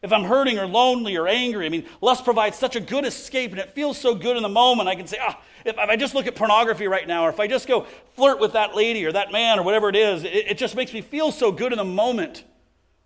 If 0.00 0.12
I'm 0.12 0.24
hurting 0.24 0.58
or 0.58 0.66
lonely 0.66 1.16
or 1.16 1.28
angry, 1.28 1.66
I 1.66 1.68
mean, 1.68 1.86
lust 2.00 2.24
provides 2.24 2.56
such 2.56 2.76
a 2.76 2.80
good 2.80 3.04
escape 3.04 3.50
and 3.50 3.60
it 3.60 3.70
feels 3.70 3.98
so 3.98 4.14
good 4.14 4.36
in 4.36 4.42
the 4.42 4.48
moment. 4.48 4.88
I 4.88 4.94
can 4.94 5.06
say, 5.06 5.18
ah, 5.20 5.40
if, 5.64 5.76
I 5.76 5.96
just 5.96 6.14
look 6.14 6.26
at 6.26 6.34
pornography 6.34 6.86
right 6.88 7.06
now, 7.06 7.24
or 7.24 7.28
if 7.28 7.38
I 7.38 7.46
just 7.46 7.68
go 7.68 7.86
flirt 8.14 8.40
with 8.40 8.52
that 8.54 8.74
lady 8.74 9.04
or 9.04 9.12
that 9.12 9.30
man 9.30 9.58
or 9.58 9.64
whatever 9.64 9.88
it 9.88 9.96
is, 9.96 10.24
it, 10.24 10.32
it 10.32 10.58
just 10.58 10.74
makes 10.74 10.92
me 10.92 11.02
feel 11.02 11.30
so 11.30 11.52
good 11.52 11.72
in 11.72 11.78
the 11.78 11.84
moment 11.84 12.44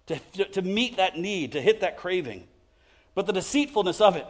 to, 0.07 0.19
to, 0.35 0.45
to 0.45 0.63
meet 0.63 0.99
that 0.99 1.19
need, 1.19 1.53
to 1.53 1.61
hit 1.61 1.81
that 1.81 1.97
craving. 1.97 2.47
But 3.15 3.27
the 3.27 3.33
deceitfulness 3.33 4.01
of 4.01 4.17
it 4.17 4.27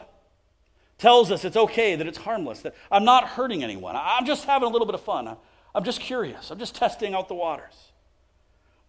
tells 0.99 1.31
us 1.31 1.45
it's 1.45 1.57
okay, 1.57 1.97
that 1.97 2.07
it's 2.07 2.19
harmless, 2.19 2.61
that 2.61 2.75
I'm 2.91 3.05
not 3.05 3.29
hurting 3.29 3.63
anyone. 3.63 3.97
I'm 3.97 4.25
just 4.25 4.45
having 4.45 4.69
a 4.69 4.73
little 4.73 4.87
bit 4.87 4.95
of 4.95 5.03
fun. 5.03 5.37
I'm 5.75 5.85
just 5.85 6.01
curious. 6.01 6.51
I'm 6.51 6.59
just 6.59 6.75
testing 6.77 7.15
out 7.15 7.29
the 7.29 7.35
waters. 7.35 7.75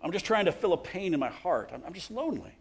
I'm 0.02 0.12
just 0.12 0.26
trying 0.26 0.46
to 0.46 0.52
fill 0.52 0.74
a 0.74 0.78
pain 0.78 1.14
in 1.14 1.20
my 1.20 1.30
heart. 1.30 1.72
I'm, 1.74 1.84
I'm 1.86 1.94
just 1.94 2.12
lonely. 2.12 2.56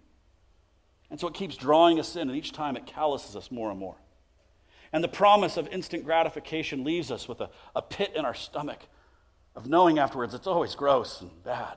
And 1.11 1.21
so 1.21 1.29
it 1.29 1.35
keeps 1.35 1.57
drawing 1.57 2.01
us 2.01 2.17
in, 2.17 2.29
and 2.29 2.37
each 2.37 2.53
time 2.53 2.77
it 2.77 2.87
calluses 2.87 3.37
us 3.37 3.51
more 3.51 3.71
and 3.71 3.79
more. 3.79 3.97
And 4.93 5.05
the 5.05 5.09
promise 5.09 5.57
of 5.57 5.69
instant 5.69 6.05
gratification 6.05 6.85
leaves 6.85 7.11
us 7.11 7.29
with 7.29 7.41
a, 7.41 7.51
a 7.75 7.83
pit 7.83 8.13
in 8.15 8.25
our 8.25 8.35
stomach 8.35 8.81
of 9.55 9.67
knowing 9.67 9.99
afterwards 9.99 10.35
it's 10.35 10.47
always 10.47 10.75
gross 10.75 11.21
and 11.21 11.31
bad. 11.45 11.77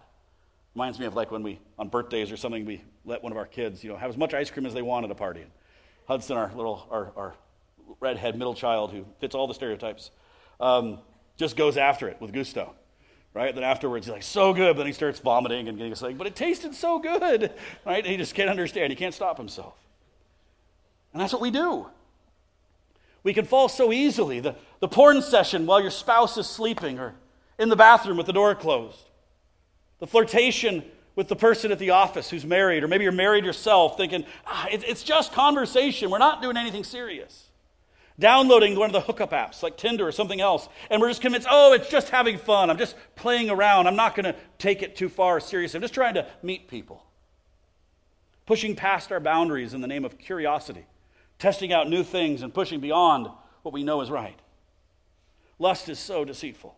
Reminds 0.75 0.99
me 0.99 1.05
of 1.05 1.15
like 1.15 1.31
when 1.31 1.43
we, 1.43 1.59
on 1.77 1.89
birthdays 1.89 2.31
or 2.31 2.37
something, 2.37 2.65
we 2.65 2.83
let 3.05 3.21
one 3.23 3.31
of 3.31 3.37
our 3.37 3.45
kids, 3.45 3.83
you 3.83 3.89
know, 3.89 3.97
have 3.97 4.09
as 4.09 4.17
much 4.17 4.33
ice 4.33 4.49
cream 4.49 4.65
as 4.65 4.73
they 4.73 4.81
want 4.81 5.05
at 5.05 5.11
a 5.11 5.15
party. 5.15 5.41
And 5.41 5.51
Hudson, 6.07 6.37
our 6.37 6.51
little, 6.55 6.87
our, 6.91 7.11
our 7.15 7.35
redhead 7.99 8.37
middle 8.37 8.53
child 8.53 8.91
who 8.91 9.05
fits 9.19 9.35
all 9.35 9.47
the 9.47 9.53
stereotypes, 9.53 10.11
um, 10.59 10.99
just 11.37 11.55
goes 11.55 11.77
after 11.77 12.07
it 12.07 12.17
with 12.21 12.31
gusto 12.31 12.73
right? 13.39 13.55
Then 13.55 13.63
afterwards, 13.63 14.05
he's 14.05 14.11
like, 14.11 14.23
so 14.23 14.53
good. 14.53 14.75
But 14.75 14.79
then 14.79 14.87
he 14.87 14.93
starts 14.93 15.19
vomiting 15.19 15.69
and 15.69 15.77
getting 15.77 15.93
like, 16.01 16.17
but 16.17 16.27
it 16.27 16.35
tasted 16.35 16.75
so 16.75 16.99
good, 16.99 17.53
right? 17.85 18.03
And 18.03 18.07
he 18.07 18.17
just 18.17 18.35
can't 18.35 18.49
understand. 18.49 18.91
He 18.91 18.97
can't 18.97 19.13
stop 19.13 19.37
himself. 19.37 19.75
And 21.13 21.21
that's 21.21 21.31
what 21.31 21.41
we 21.41 21.49
do. 21.49 21.87
We 23.23 23.33
can 23.33 23.45
fall 23.45 23.69
so 23.69 23.93
easily. 23.93 24.41
The, 24.41 24.55
the 24.81 24.89
porn 24.89 25.21
session 25.21 25.65
while 25.65 25.79
your 25.79 25.89
spouse 25.89 26.37
is 26.37 26.47
sleeping 26.47 26.99
or 26.99 27.15
in 27.57 27.69
the 27.69 27.77
bathroom 27.77 28.17
with 28.17 28.25
the 28.25 28.33
door 28.33 28.55
closed. 28.55 29.09
The 29.99 30.07
flirtation 30.07 30.83
with 31.15 31.29
the 31.29 31.35
person 31.35 31.71
at 31.71 31.79
the 31.79 31.91
office 31.91 32.29
who's 32.29 32.45
married, 32.45 32.83
or 32.83 32.89
maybe 32.89 33.03
you're 33.03 33.13
married 33.13 33.45
yourself 33.45 33.95
thinking, 33.95 34.25
ah, 34.47 34.67
it, 34.69 34.83
it's 34.85 35.03
just 35.03 35.31
conversation. 35.31 36.09
We're 36.09 36.17
not 36.17 36.41
doing 36.41 36.57
anything 36.57 36.83
serious 36.83 37.48
downloading 38.19 38.77
one 38.77 38.89
of 38.89 38.93
the 38.93 39.01
hookup 39.01 39.31
apps 39.31 39.63
like 39.63 39.77
Tinder 39.77 40.07
or 40.07 40.11
something 40.11 40.41
else, 40.41 40.67
and 40.91 41.01
we're 41.01 41.09
just 41.09 41.21
convinced, 41.21 41.47
oh, 41.49 41.73
it's 41.73 41.89
just 41.89 42.09
having 42.09 42.37
fun. 42.37 42.69
I'm 42.69 42.77
just 42.77 42.95
playing 43.15 43.49
around. 43.49 43.87
I'm 43.87 43.95
not 43.95 44.15
going 44.15 44.25
to 44.25 44.35
take 44.57 44.83
it 44.83 44.95
too 44.95 45.09
far 45.09 45.39
seriously. 45.39 45.77
I'm 45.77 45.81
just 45.81 45.93
trying 45.93 46.15
to 46.15 46.27
meet 46.43 46.67
people. 46.67 47.05
Pushing 48.45 48.75
past 48.75 49.11
our 49.11 49.19
boundaries 49.19 49.73
in 49.73 49.81
the 49.81 49.87
name 49.87 50.05
of 50.05 50.17
curiosity, 50.17 50.85
testing 51.39 51.71
out 51.71 51.89
new 51.89 52.03
things, 52.03 52.41
and 52.41 52.53
pushing 52.53 52.79
beyond 52.79 53.27
what 53.61 53.73
we 53.73 53.83
know 53.83 54.01
is 54.01 54.11
right. 54.11 54.39
Lust 55.57 55.89
is 55.89 55.99
so 55.99 56.25
deceitful. 56.25 56.75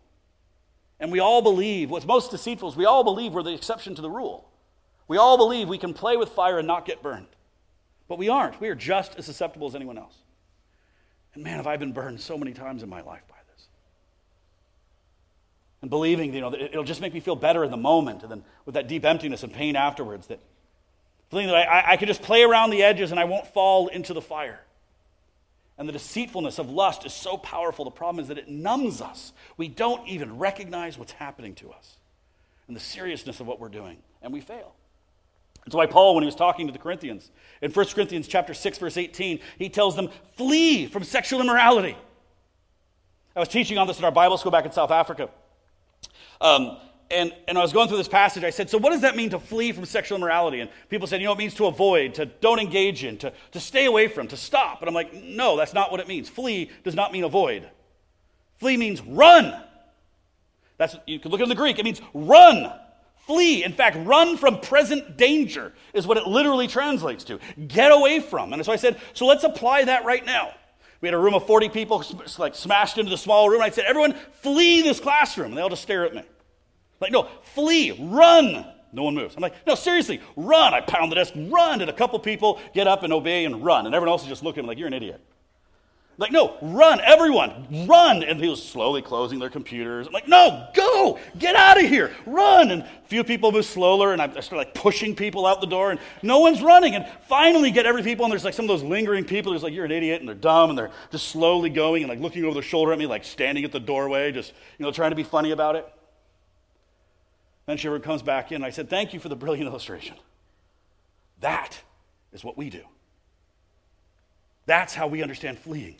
And 1.00 1.10
we 1.10 1.18
all 1.18 1.42
believe, 1.42 1.90
what's 1.90 2.06
most 2.06 2.30
deceitful 2.30 2.68
is 2.68 2.76
we 2.76 2.84
all 2.84 3.02
believe 3.02 3.32
we're 3.32 3.42
the 3.42 3.54
exception 3.54 3.94
to 3.96 4.02
the 4.02 4.10
rule. 4.10 4.48
We 5.08 5.16
all 5.16 5.36
believe 5.36 5.68
we 5.68 5.78
can 5.78 5.94
play 5.94 6.16
with 6.16 6.28
fire 6.28 6.58
and 6.58 6.68
not 6.68 6.86
get 6.86 7.02
burned. 7.02 7.26
But 8.06 8.18
we 8.18 8.28
aren't. 8.28 8.60
We 8.60 8.68
are 8.68 8.74
just 8.74 9.16
as 9.16 9.26
susceptible 9.26 9.66
as 9.66 9.74
anyone 9.74 9.98
else. 9.98 10.21
And 11.34 11.44
man, 11.44 11.56
have 11.56 11.66
I 11.66 11.76
been 11.76 11.92
burned 11.92 12.20
so 12.20 12.36
many 12.36 12.52
times 12.52 12.82
in 12.82 12.88
my 12.88 13.00
life 13.00 13.22
by 13.28 13.36
this. 13.52 13.66
And 15.80 15.90
believing, 15.90 16.34
you 16.34 16.40
know, 16.40 16.50
that 16.50 16.60
it'll 16.60 16.84
just 16.84 17.00
make 17.00 17.14
me 17.14 17.20
feel 17.20 17.36
better 17.36 17.64
in 17.64 17.70
the 17.70 17.76
moment, 17.76 18.22
and 18.22 18.30
then 18.30 18.44
with 18.66 18.74
that 18.74 18.88
deep 18.88 19.04
emptiness 19.04 19.42
and 19.42 19.52
pain 19.52 19.74
afterwards, 19.76 20.26
that 20.28 20.40
feeling 21.30 21.46
that 21.46 21.56
I, 21.56 21.92
I 21.92 21.96
could 21.96 22.08
just 22.08 22.22
play 22.22 22.42
around 22.42 22.70
the 22.70 22.82
edges 22.82 23.10
and 23.10 23.18
I 23.18 23.24
won't 23.24 23.46
fall 23.46 23.88
into 23.88 24.12
the 24.12 24.20
fire. 24.20 24.60
And 25.78 25.88
the 25.88 25.92
deceitfulness 25.92 26.58
of 26.58 26.70
lust 26.70 27.06
is 27.06 27.14
so 27.14 27.38
powerful. 27.38 27.86
The 27.86 27.90
problem 27.90 28.22
is 28.22 28.28
that 28.28 28.38
it 28.38 28.48
numbs 28.48 29.00
us. 29.00 29.32
We 29.56 29.68
don't 29.68 30.06
even 30.06 30.38
recognize 30.38 30.98
what's 30.98 31.12
happening 31.12 31.54
to 31.56 31.70
us 31.70 31.96
and 32.68 32.76
the 32.76 32.80
seriousness 32.80 33.40
of 33.40 33.46
what 33.46 33.58
we're 33.58 33.70
doing, 33.70 33.96
and 34.20 34.32
we 34.32 34.40
fail. 34.40 34.74
That's 35.64 35.76
why 35.76 35.86
Paul, 35.86 36.14
when 36.14 36.22
he 36.22 36.26
was 36.26 36.34
talking 36.34 36.66
to 36.66 36.72
the 36.72 36.78
Corinthians, 36.78 37.30
in 37.60 37.70
1 37.70 37.86
Corinthians 37.86 38.26
chapter 38.26 38.52
6, 38.52 38.78
verse 38.78 38.96
18, 38.96 39.38
he 39.58 39.68
tells 39.68 39.94
them, 39.94 40.08
flee 40.36 40.86
from 40.86 41.04
sexual 41.04 41.40
immorality. 41.40 41.96
I 43.36 43.40
was 43.40 43.48
teaching 43.48 43.78
on 43.78 43.86
this 43.86 43.98
in 43.98 44.04
our 44.04 44.12
Bible 44.12 44.36
school 44.36 44.50
back 44.50 44.66
in 44.66 44.72
South 44.72 44.90
Africa. 44.90 45.30
Um, 46.40 46.76
and, 47.10 47.32
and 47.46 47.58
I 47.58 47.62
was 47.62 47.72
going 47.72 47.88
through 47.88 47.98
this 47.98 48.08
passage. 48.08 48.42
I 48.42 48.50
said, 48.50 48.70
So, 48.70 48.78
what 48.78 48.90
does 48.90 49.02
that 49.02 49.16
mean 49.16 49.30
to 49.30 49.38
flee 49.38 49.72
from 49.72 49.84
sexual 49.84 50.16
immorality? 50.16 50.60
And 50.60 50.70
people 50.88 51.06
said, 51.06 51.20
You 51.20 51.26
know, 51.26 51.32
it 51.32 51.38
means 51.38 51.54
to 51.54 51.66
avoid, 51.66 52.14
to 52.14 52.26
don't 52.26 52.58
engage 52.58 53.04
in, 53.04 53.18
to, 53.18 53.32
to 53.52 53.60
stay 53.60 53.84
away 53.84 54.08
from, 54.08 54.28
to 54.28 54.36
stop. 54.36 54.80
And 54.80 54.88
I'm 54.88 54.94
like, 54.94 55.12
No, 55.14 55.56
that's 55.56 55.74
not 55.74 55.90
what 55.90 56.00
it 56.00 56.08
means. 56.08 56.28
Flee 56.28 56.70
does 56.84 56.94
not 56.94 57.12
mean 57.12 57.24
avoid. 57.24 57.68
Flee 58.58 58.76
means 58.76 59.00
run. 59.02 59.54
That's, 60.78 60.96
you 61.06 61.18
can 61.18 61.30
look 61.30 61.40
in 61.40 61.48
the 61.48 61.54
Greek, 61.54 61.78
it 61.78 61.84
means 61.84 62.00
run. 62.14 62.72
Flee. 63.26 63.64
In 63.64 63.72
fact, 63.72 63.96
run 64.04 64.36
from 64.36 64.60
present 64.60 65.16
danger 65.16 65.72
is 65.92 66.06
what 66.06 66.16
it 66.16 66.26
literally 66.26 66.66
translates 66.66 67.24
to. 67.24 67.38
Get 67.68 67.92
away 67.92 68.20
from. 68.20 68.52
And 68.52 68.64
so 68.64 68.72
I 68.72 68.76
said, 68.76 69.00
So 69.14 69.26
let's 69.26 69.44
apply 69.44 69.84
that 69.84 70.04
right 70.04 70.24
now. 70.24 70.54
We 71.00 71.08
had 71.08 71.14
a 71.14 71.18
room 71.18 71.34
of 71.34 71.46
40 71.46 71.68
people, 71.68 72.04
like 72.38 72.54
smashed 72.54 72.98
into 72.98 73.10
the 73.10 73.18
small 73.18 73.48
room. 73.48 73.62
I 73.62 73.70
said, 73.70 73.84
Everyone, 73.86 74.14
flee 74.42 74.82
this 74.82 75.00
classroom. 75.00 75.48
And 75.48 75.58
they 75.58 75.62
all 75.62 75.68
just 75.68 75.82
stare 75.82 76.04
at 76.04 76.14
me. 76.14 76.22
Like, 77.00 77.12
no, 77.12 77.28
flee, 77.54 77.90
run. 77.98 78.64
No 78.92 79.04
one 79.04 79.14
moves. 79.14 79.34
I'm 79.34 79.40
like, 79.40 79.66
no, 79.66 79.74
seriously, 79.74 80.20
run. 80.36 80.74
I 80.74 80.80
pound 80.80 81.10
the 81.10 81.16
desk, 81.16 81.32
run. 81.36 81.80
And 81.80 81.90
a 81.90 81.94
couple 81.94 82.18
people 82.18 82.60
get 82.74 82.86
up 82.86 83.02
and 83.02 83.12
obey 83.12 83.44
and 83.44 83.64
run. 83.64 83.86
And 83.86 83.94
everyone 83.94 84.12
else 84.12 84.22
is 84.22 84.28
just 84.28 84.42
looking 84.42 84.60
at 84.60 84.64
me 84.64 84.68
like, 84.68 84.78
you're 84.78 84.86
an 84.86 84.94
idiot. 84.94 85.20
Like, 86.18 86.30
no, 86.30 86.56
run, 86.60 87.00
everyone, 87.00 87.86
run. 87.88 88.22
And 88.22 88.38
people 88.38 88.56
slowly 88.56 89.00
closing 89.00 89.38
their 89.38 89.48
computers. 89.48 90.06
I'm 90.06 90.12
like, 90.12 90.28
no, 90.28 90.68
go, 90.74 91.18
get 91.38 91.56
out 91.56 91.82
of 91.82 91.88
here, 91.88 92.12
run. 92.26 92.70
And 92.70 92.82
a 92.82 92.88
few 93.06 93.24
people 93.24 93.50
move 93.50 93.64
slower, 93.64 94.12
and 94.12 94.20
I 94.20 94.28
start 94.40 94.52
like 94.52 94.74
pushing 94.74 95.16
people 95.16 95.46
out 95.46 95.60
the 95.60 95.66
door, 95.66 95.90
and 95.90 95.98
no 96.22 96.40
one's 96.40 96.60
running. 96.60 96.94
And 96.94 97.06
finally 97.28 97.70
get 97.70 97.86
every 97.86 98.02
people, 98.02 98.26
and 98.26 98.32
there's 98.32 98.44
like 98.44 98.54
some 98.54 98.66
of 98.66 98.68
those 98.68 98.82
lingering 98.82 99.24
people 99.24 99.52
who's 99.52 99.62
like, 99.62 99.72
you're 99.72 99.86
an 99.86 99.90
idiot, 99.90 100.20
and 100.20 100.28
they're 100.28 100.36
dumb, 100.36 100.70
and 100.70 100.78
they're 100.78 100.90
just 101.10 101.28
slowly 101.28 101.70
going 101.70 102.02
and 102.02 102.10
like 102.10 102.20
looking 102.20 102.44
over 102.44 102.54
their 102.54 102.62
shoulder 102.62 102.92
at 102.92 102.98
me, 102.98 103.06
like 103.06 103.24
standing 103.24 103.64
at 103.64 103.72
the 103.72 103.80
doorway, 103.80 104.32
just, 104.32 104.52
you 104.78 104.84
know, 104.84 104.92
trying 104.92 105.10
to 105.10 105.16
be 105.16 105.24
funny 105.24 105.50
about 105.50 105.76
it. 105.76 105.90
Then 107.66 107.76
Sherwood 107.76 108.02
comes 108.02 108.22
back 108.22 108.52
in. 108.52 108.56
And 108.56 108.64
I 108.64 108.70
said, 108.70 108.90
Thank 108.90 109.14
you 109.14 109.20
for 109.20 109.28
the 109.28 109.36
brilliant 109.36 109.68
illustration. 109.68 110.16
That 111.40 111.80
is 112.32 112.44
what 112.44 112.56
we 112.56 112.70
do. 112.70 112.82
That's 114.66 114.94
how 114.94 115.06
we 115.06 115.22
understand 115.22 115.58
fleeing. 115.58 115.96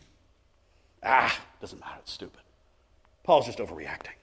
Ah, 1.02 1.36
doesn't 1.60 1.80
matter. 1.80 1.96
It's 2.00 2.12
stupid. 2.12 2.40
Paul's 3.24 3.46
just 3.46 3.58
overreacting. 3.58 4.14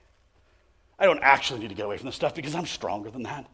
I 0.98 1.06
don't 1.06 1.20
actually 1.22 1.60
need 1.60 1.68
to 1.68 1.74
get 1.74 1.86
away 1.86 1.96
from 1.96 2.06
this 2.06 2.16
stuff 2.16 2.34
because 2.34 2.54
I'm 2.54 2.66
stronger 2.66 3.10
than 3.10 3.22
that. 3.24 3.46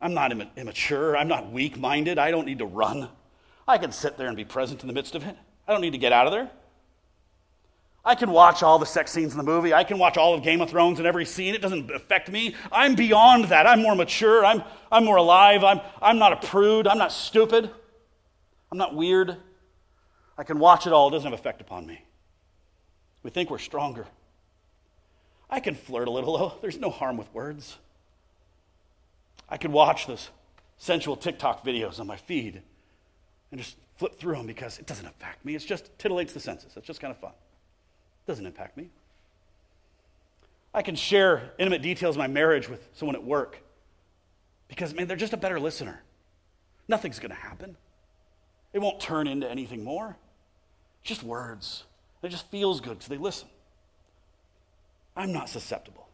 I'm 0.00 0.14
not 0.14 0.32
immature. 0.56 1.16
I'm 1.16 1.28
not 1.28 1.50
weak 1.50 1.78
minded. 1.78 2.18
I 2.18 2.30
don't 2.30 2.46
need 2.46 2.58
to 2.58 2.66
run. 2.66 3.08
I 3.66 3.78
can 3.78 3.92
sit 3.92 4.16
there 4.16 4.28
and 4.28 4.36
be 4.36 4.44
present 4.44 4.82
in 4.82 4.86
the 4.86 4.92
midst 4.92 5.14
of 5.14 5.24
it. 5.24 5.36
I 5.66 5.72
don't 5.72 5.80
need 5.80 5.92
to 5.92 5.98
get 5.98 6.12
out 6.12 6.26
of 6.26 6.32
there. 6.32 6.50
I 8.04 8.14
can 8.14 8.30
watch 8.30 8.62
all 8.62 8.78
the 8.78 8.86
sex 8.86 9.10
scenes 9.10 9.32
in 9.32 9.38
the 9.38 9.44
movie. 9.44 9.74
I 9.74 9.84
can 9.84 9.98
watch 9.98 10.16
all 10.16 10.34
of 10.34 10.42
Game 10.42 10.60
of 10.60 10.70
Thrones 10.70 10.98
and 10.98 11.06
every 11.06 11.26
scene. 11.26 11.54
It 11.54 11.60
doesn't 11.60 11.90
affect 11.90 12.30
me. 12.30 12.54
I'm 12.72 12.94
beyond 12.94 13.46
that. 13.46 13.66
I'm 13.66 13.82
more 13.82 13.94
mature. 13.94 14.46
I'm, 14.46 14.62
I'm 14.90 15.04
more 15.04 15.16
alive. 15.16 15.62
I'm, 15.62 15.80
I'm 16.00 16.18
not 16.18 16.32
a 16.32 16.46
prude. 16.46 16.86
I'm 16.86 16.98
not 16.98 17.12
stupid. 17.12 17.70
I'm 18.72 18.78
not 18.78 18.94
weird. 18.94 19.36
I 20.38 20.44
can 20.44 20.60
watch 20.60 20.86
it 20.86 20.92
all. 20.92 21.08
It 21.08 21.10
doesn't 21.10 21.30
have 21.30 21.38
effect 21.38 21.60
upon 21.60 21.86
me. 21.86 22.00
We 23.24 23.30
think 23.30 23.50
we're 23.50 23.58
stronger. 23.58 24.06
I 25.50 25.58
can 25.58 25.74
flirt 25.74 26.06
a 26.06 26.10
little, 26.10 26.38
though. 26.38 26.54
There's 26.62 26.78
no 26.78 26.90
harm 26.90 27.16
with 27.16 27.32
words. 27.34 27.76
I 29.48 29.56
can 29.56 29.72
watch 29.72 30.06
those 30.06 30.30
sensual 30.78 31.16
TikTok 31.16 31.64
videos 31.64 31.98
on 31.98 32.06
my 32.06 32.16
feed 32.16 32.62
and 33.50 33.60
just 33.60 33.76
flip 33.96 34.18
through 34.18 34.36
them 34.36 34.46
because 34.46 34.78
it 34.78 34.86
doesn't 34.86 35.06
affect 35.06 35.44
me. 35.44 35.56
It's 35.56 35.64
just 35.64 35.96
titillates 35.98 36.32
the 36.32 36.40
senses. 36.40 36.72
It's 36.76 36.86
just 36.86 37.00
kind 37.00 37.10
of 37.10 37.18
fun. 37.18 37.32
It 37.32 38.30
Doesn't 38.30 38.46
impact 38.46 38.76
me. 38.76 38.90
I 40.72 40.82
can 40.82 40.94
share 40.94 41.50
intimate 41.58 41.82
details 41.82 42.14
of 42.14 42.18
my 42.18 42.26
marriage 42.28 42.68
with 42.68 42.88
someone 42.92 43.16
at 43.16 43.24
work 43.24 43.58
because, 44.68 44.94
man, 44.94 45.08
they're 45.08 45.16
just 45.16 45.32
a 45.32 45.38
better 45.38 45.58
listener. 45.58 46.02
Nothing's 46.86 47.18
going 47.18 47.30
to 47.30 47.36
happen. 47.36 47.76
It 48.72 48.80
won't 48.80 49.00
turn 49.00 49.26
into 49.26 49.50
anything 49.50 49.82
more. 49.82 50.16
Just 51.02 51.22
words. 51.22 51.84
It 52.22 52.28
just 52.28 52.50
feels 52.50 52.80
good 52.80 52.98
because 52.98 53.08
they 53.08 53.16
listen. 53.16 53.48
I'm 55.16 55.32
not 55.32 55.48
susceptible. 55.48 56.08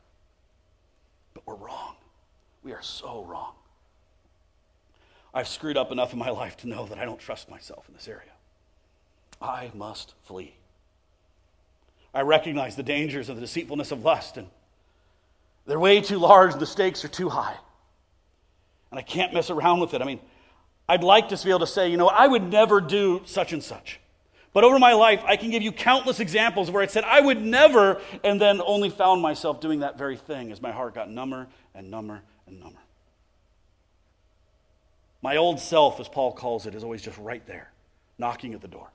But 1.35 1.47
we're 1.47 1.57
wrong. 1.57 1.97
We 2.63 2.73
are 2.73 2.83
so 2.83 3.25
wrong. 3.25 3.53
I've 5.35 5.49
screwed 5.49 5.77
up 5.77 5.91
enough 5.91 6.13
in 6.13 6.19
my 6.19 6.31
life 6.31 6.57
to 6.59 6.69
know 6.69 6.87
that 6.87 6.99
I 6.99 7.05
don't 7.05 7.19
trust 7.19 7.51
myself 7.51 7.87
in 7.89 7.95
this 7.95 8.09
area. 8.09 8.31
I 9.43 9.71
must 9.75 10.15
flee. 10.23 10.55
I 12.15 12.21
recognize 12.21 12.77
the 12.77 12.85
dangers 12.85 13.29
of 13.29 13.37
the 13.37 13.41
deceitfulness 13.43 13.91
of 13.91 14.05
lust, 14.05 14.37
and 14.37 14.47
they're 15.67 15.81
way 15.81 16.01
too 16.01 16.19
large, 16.19 16.53
and 16.53 16.61
the 16.61 16.67
stakes 16.67 17.05
are 17.05 17.09
too 17.09 17.29
high. 17.29 17.57
And 18.91 18.99
I 18.99 19.03
can't 19.03 19.35
mess 19.35 19.51
around 19.51 19.81
with 19.81 19.93
it. 19.93 20.01
I 20.01 20.05
mean, 20.05 20.21
I'd 20.89 21.03
like 21.03 21.29
to 21.31 21.45
be 21.45 21.51
able 21.51 21.61
to 21.61 21.67
say, 21.67 21.91
you 21.91 21.97
know, 21.97 22.09
I 22.09 22.29
would 22.29 22.45
never 22.45 22.81
do 22.81 23.23
such 23.25 23.53
and 23.53 23.63
such. 23.63 23.99
But 24.55 24.63
over 24.63 24.79
my 24.79 24.93
life, 24.93 25.21
I 25.27 25.37
can 25.37 25.51
give 25.51 25.63
you 25.63 25.73
countless 25.73 26.21
examples 26.21 26.71
where 26.71 26.85
it 26.85 26.91
said, 26.93 27.03
I 27.05 27.21
would 27.21 27.43
never, 27.43 28.01
and 28.23 28.41
then 28.41 28.63
only 28.65 28.89
found 28.89 29.21
myself 29.21 29.61
doing 29.61 29.81
that 29.81 29.99
very 29.99 30.17
thing 30.17 30.53
as 30.53 30.63
my 30.63 30.71
heart 30.71 30.95
got 30.95 31.11
number 31.11 31.49
and 31.75 31.91
number 31.91 32.23
and 32.47 32.61
number. 32.61 32.79
My 35.23 35.37
old 35.37 35.59
self, 35.59 35.99
as 35.99 36.09
Paul 36.09 36.33
calls 36.33 36.67
it, 36.67 36.75
is 36.77 36.85
always 36.85 37.03
just 37.03 37.19
right 37.19 37.45
there, 37.47 37.73
knocking 38.17 38.55
at 38.55 38.61
the 38.61 38.69
door. 38.69 38.89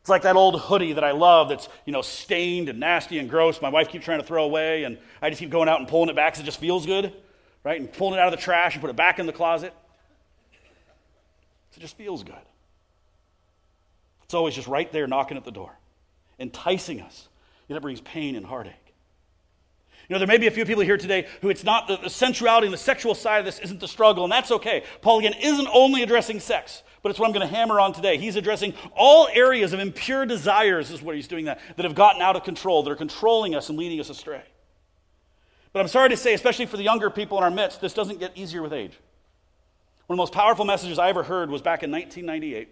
It's 0.00 0.10
like 0.10 0.22
that 0.22 0.36
old 0.36 0.60
hoodie 0.60 0.92
that 0.92 1.04
I 1.04 1.10
love 1.10 1.48
that's, 1.48 1.68
you 1.84 1.92
know, 1.92 2.02
stained 2.02 2.68
and 2.68 2.78
nasty 2.78 3.18
and 3.18 3.28
gross. 3.28 3.60
My 3.60 3.68
wife 3.68 3.88
keeps 3.88 4.04
trying 4.04 4.20
to 4.20 4.26
throw 4.26 4.44
away, 4.44 4.84
and 4.84 4.96
I 5.20 5.28
just 5.28 5.40
keep 5.40 5.50
going 5.50 5.68
out 5.68 5.80
and 5.80 5.88
pulling 5.88 6.08
it 6.08 6.14
back 6.14 6.34
because 6.34 6.42
it 6.42 6.46
just 6.46 6.60
feels 6.60 6.86
good, 6.86 7.12
right? 7.64 7.80
And 7.80 7.92
pulling 7.92 8.14
it 8.14 8.20
out 8.20 8.32
of 8.32 8.38
the 8.38 8.42
trash 8.44 8.74
and 8.74 8.80
put 8.80 8.90
it 8.90 8.96
back 8.96 9.18
in 9.18 9.26
the 9.26 9.32
closet. 9.32 9.74
So 11.72 11.78
it 11.78 11.80
just 11.80 11.96
feels 11.96 12.22
good. 12.22 12.34
It's 14.32 14.34
always 14.34 14.54
just 14.54 14.66
right 14.66 14.90
there 14.90 15.06
knocking 15.06 15.36
at 15.36 15.44
the 15.44 15.50
door, 15.50 15.78
enticing 16.38 17.02
us. 17.02 17.28
And 17.68 17.76
it 17.76 17.82
brings 17.82 18.00
pain 18.00 18.34
and 18.34 18.46
heartache. 18.46 18.72
You 20.08 20.14
know, 20.14 20.18
there 20.18 20.26
may 20.26 20.38
be 20.38 20.46
a 20.46 20.50
few 20.50 20.64
people 20.64 20.82
here 20.82 20.96
today 20.96 21.26
who 21.42 21.50
it's 21.50 21.64
not 21.64 21.86
the, 21.86 21.98
the 21.98 22.08
sensuality 22.08 22.66
and 22.66 22.72
the 22.72 22.78
sexual 22.78 23.14
side 23.14 23.40
of 23.40 23.44
this 23.44 23.58
isn't 23.58 23.78
the 23.78 23.86
struggle, 23.86 24.24
and 24.24 24.32
that's 24.32 24.50
okay. 24.50 24.84
Paul, 25.02 25.18
again, 25.18 25.34
isn't 25.38 25.68
only 25.70 26.02
addressing 26.02 26.40
sex 26.40 26.82
but 27.02 27.10
it's 27.10 27.18
what 27.18 27.26
I'm 27.26 27.32
going 27.32 27.46
to 27.46 27.54
hammer 27.54 27.80
on 27.80 27.92
today. 27.92 28.16
He's 28.16 28.36
addressing 28.36 28.74
all 28.94 29.28
areas 29.34 29.72
of 29.72 29.80
impure 29.80 30.24
desires, 30.24 30.90
is 30.92 31.02
what 31.02 31.16
he's 31.16 31.26
doing 31.26 31.46
that, 31.46 31.60
that 31.76 31.84
have 31.84 31.96
gotten 31.96 32.22
out 32.22 32.36
of 32.36 32.44
control, 32.44 32.84
that 32.84 32.90
are 32.92 32.96
controlling 32.96 33.56
us 33.56 33.68
and 33.68 33.76
leading 33.76 33.98
us 33.98 34.08
astray. 34.08 34.44
But 35.72 35.80
I'm 35.80 35.88
sorry 35.88 36.10
to 36.10 36.16
say, 36.16 36.32
especially 36.32 36.66
for 36.66 36.76
the 36.76 36.84
younger 36.84 37.10
people 37.10 37.38
in 37.38 37.44
our 37.44 37.50
midst, 37.50 37.80
this 37.80 37.92
doesn't 37.92 38.20
get 38.20 38.38
easier 38.38 38.62
with 38.62 38.72
age. 38.72 38.92
One 40.06 40.14
of 40.14 40.16
the 40.16 40.22
most 40.22 40.32
powerful 40.32 40.64
messages 40.64 40.96
I 40.96 41.08
ever 41.08 41.24
heard 41.24 41.50
was 41.50 41.60
back 41.60 41.82
in 41.82 41.90
1998. 41.90 42.68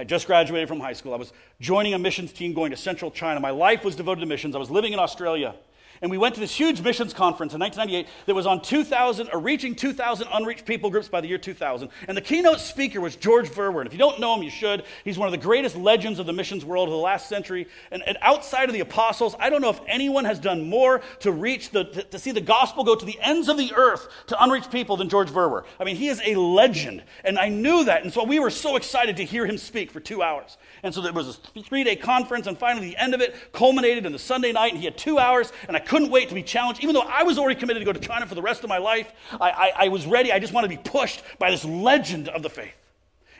I 0.00 0.04
just 0.04 0.26
graduated 0.26 0.66
from 0.66 0.80
high 0.80 0.94
school. 0.94 1.12
I 1.12 1.18
was 1.18 1.34
joining 1.60 1.92
a 1.92 1.98
missions 1.98 2.32
team 2.32 2.54
going 2.54 2.70
to 2.70 2.76
central 2.76 3.10
China. 3.10 3.38
My 3.38 3.50
life 3.50 3.84
was 3.84 3.94
devoted 3.94 4.20
to 4.20 4.26
missions. 4.26 4.56
I 4.56 4.58
was 4.58 4.70
living 4.70 4.94
in 4.94 4.98
Australia. 4.98 5.54
And 6.02 6.10
we 6.10 6.16
went 6.16 6.34
to 6.36 6.40
this 6.40 6.54
huge 6.54 6.80
missions 6.80 7.12
conference 7.12 7.52
in 7.52 7.60
1998 7.60 8.08
that 8.24 8.34
was 8.34 8.46
on 8.46 8.62
2,000, 8.62 9.28
or 9.28 9.36
uh, 9.36 9.40
reaching 9.40 9.74
2,000 9.74 10.28
unreached 10.32 10.64
people 10.64 10.88
groups 10.88 11.08
by 11.08 11.20
the 11.20 11.28
year 11.28 11.36
2000. 11.36 11.90
And 12.08 12.16
the 12.16 12.22
keynote 12.22 12.58
speaker 12.58 13.02
was 13.02 13.16
George 13.16 13.50
Verwer. 13.50 13.80
And 13.80 13.86
if 13.86 13.92
you 13.92 13.98
don't 13.98 14.18
know 14.18 14.34
him, 14.34 14.42
you 14.42 14.48
should. 14.48 14.84
He's 15.04 15.18
one 15.18 15.28
of 15.28 15.32
the 15.32 15.38
greatest 15.38 15.76
legends 15.76 16.18
of 16.18 16.24
the 16.24 16.32
missions 16.32 16.64
world 16.64 16.88
of 16.88 16.92
the 16.92 16.98
last 16.98 17.28
century. 17.28 17.68
And, 17.90 18.02
and 18.06 18.16
outside 18.22 18.70
of 18.70 18.72
the 18.72 18.80
apostles, 18.80 19.36
I 19.38 19.50
don't 19.50 19.60
know 19.60 19.68
if 19.68 19.80
anyone 19.86 20.24
has 20.24 20.38
done 20.38 20.70
more 20.70 21.02
to 21.20 21.32
reach 21.32 21.68
the, 21.68 21.84
to, 21.84 22.02
to 22.04 22.18
see 22.18 22.32
the 22.32 22.40
gospel 22.40 22.82
go 22.82 22.94
to 22.94 23.04
the 23.04 23.18
ends 23.20 23.48
of 23.48 23.58
the 23.58 23.70
earth 23.74 24.08
to 24.28 24.42
unreached 24.42 24.70
people 24.70 24.96
than 24.96 25.10
George 25.10 25.28
Verwer. 25.28 25.64
I 25.78 25.84
mean, 25.84 25.96
he 25.96 26.08
is 26.08 26.22
a 26.24 26.34
legend. 26.34 27.02
And 27.24 27.38
I 27.38 27.50
knew 27.50 27.84
that. 27.84 28.04
And 28.04 28.12
so 28.12 28.24
we 28.24 28.38
were 28.38 28.50
so 28.50 28.76
excited 28.76 29.18
to 29.18 29.24
hear 29.26 29.44
him 29.44 29.58
speak 29.58 29.90
for 29.90 30.00
two 30.00 30.22
hours. 30.22 30.56
And 30.82 30.94
so 30.94 31.02
there 31.02 31.12
was 31.12 31.28
a 31.28 31.60
three 31.60 31.84
day 31.84 31.96
conference. 31.96 32.46
And 32.46 32.56
finally, 32.56 32.88
the 32.88 32.96
end 32.96 33.12
of 33.12 33.20
it 33.20 33.34
culminated 33.52 34.06
in 34.06 34.12
the 34.12 34.18
Sunday 34.18 34.52
night. 34.52 34.72
And 34.72 34.78
he 34.78 34.86
had 34.86 34.96
two 34.96 35.18
hours. 35.18 35.52
And 35.68 35.76
I 35.76 35.80
couldn't 35.90 36.10
wait 36.10 36.28
to 36.28 36.36
be 36.36 36.42
challenged. 36.44 36.84
Even 36.84 36.94
though 36.94 37.00
I 37.00 37.24
was 37.24 37.36
already 37.36 37.58
committed 37.58 37.80
to 37.80 37.84
go 37.84 37.92
to 37.92 37.98
China 37.98 38.24
for 38.24 38.36
the 38.36 38.42
rest 38.42 38.62
of 38.62 38.68
my 38.68 38.78
life, 38.78 39.12
I, 39.40 39.50
I, 39.50 39.72
I 39.76 39.88
was 39.88 40.06
ready. 40.06 40.30
I 40.30 40.38
just 40.38 40.52
wanted 40.52 40.70
to 40.70 40.76
be 40.76 40.88
pushed 40.88 41.20
by 41.40 41.50
this 41.50 41.64
legend 41.64 42.28
of 42.28 42.44
the 42.44 42.48
faith. 42.48 42.76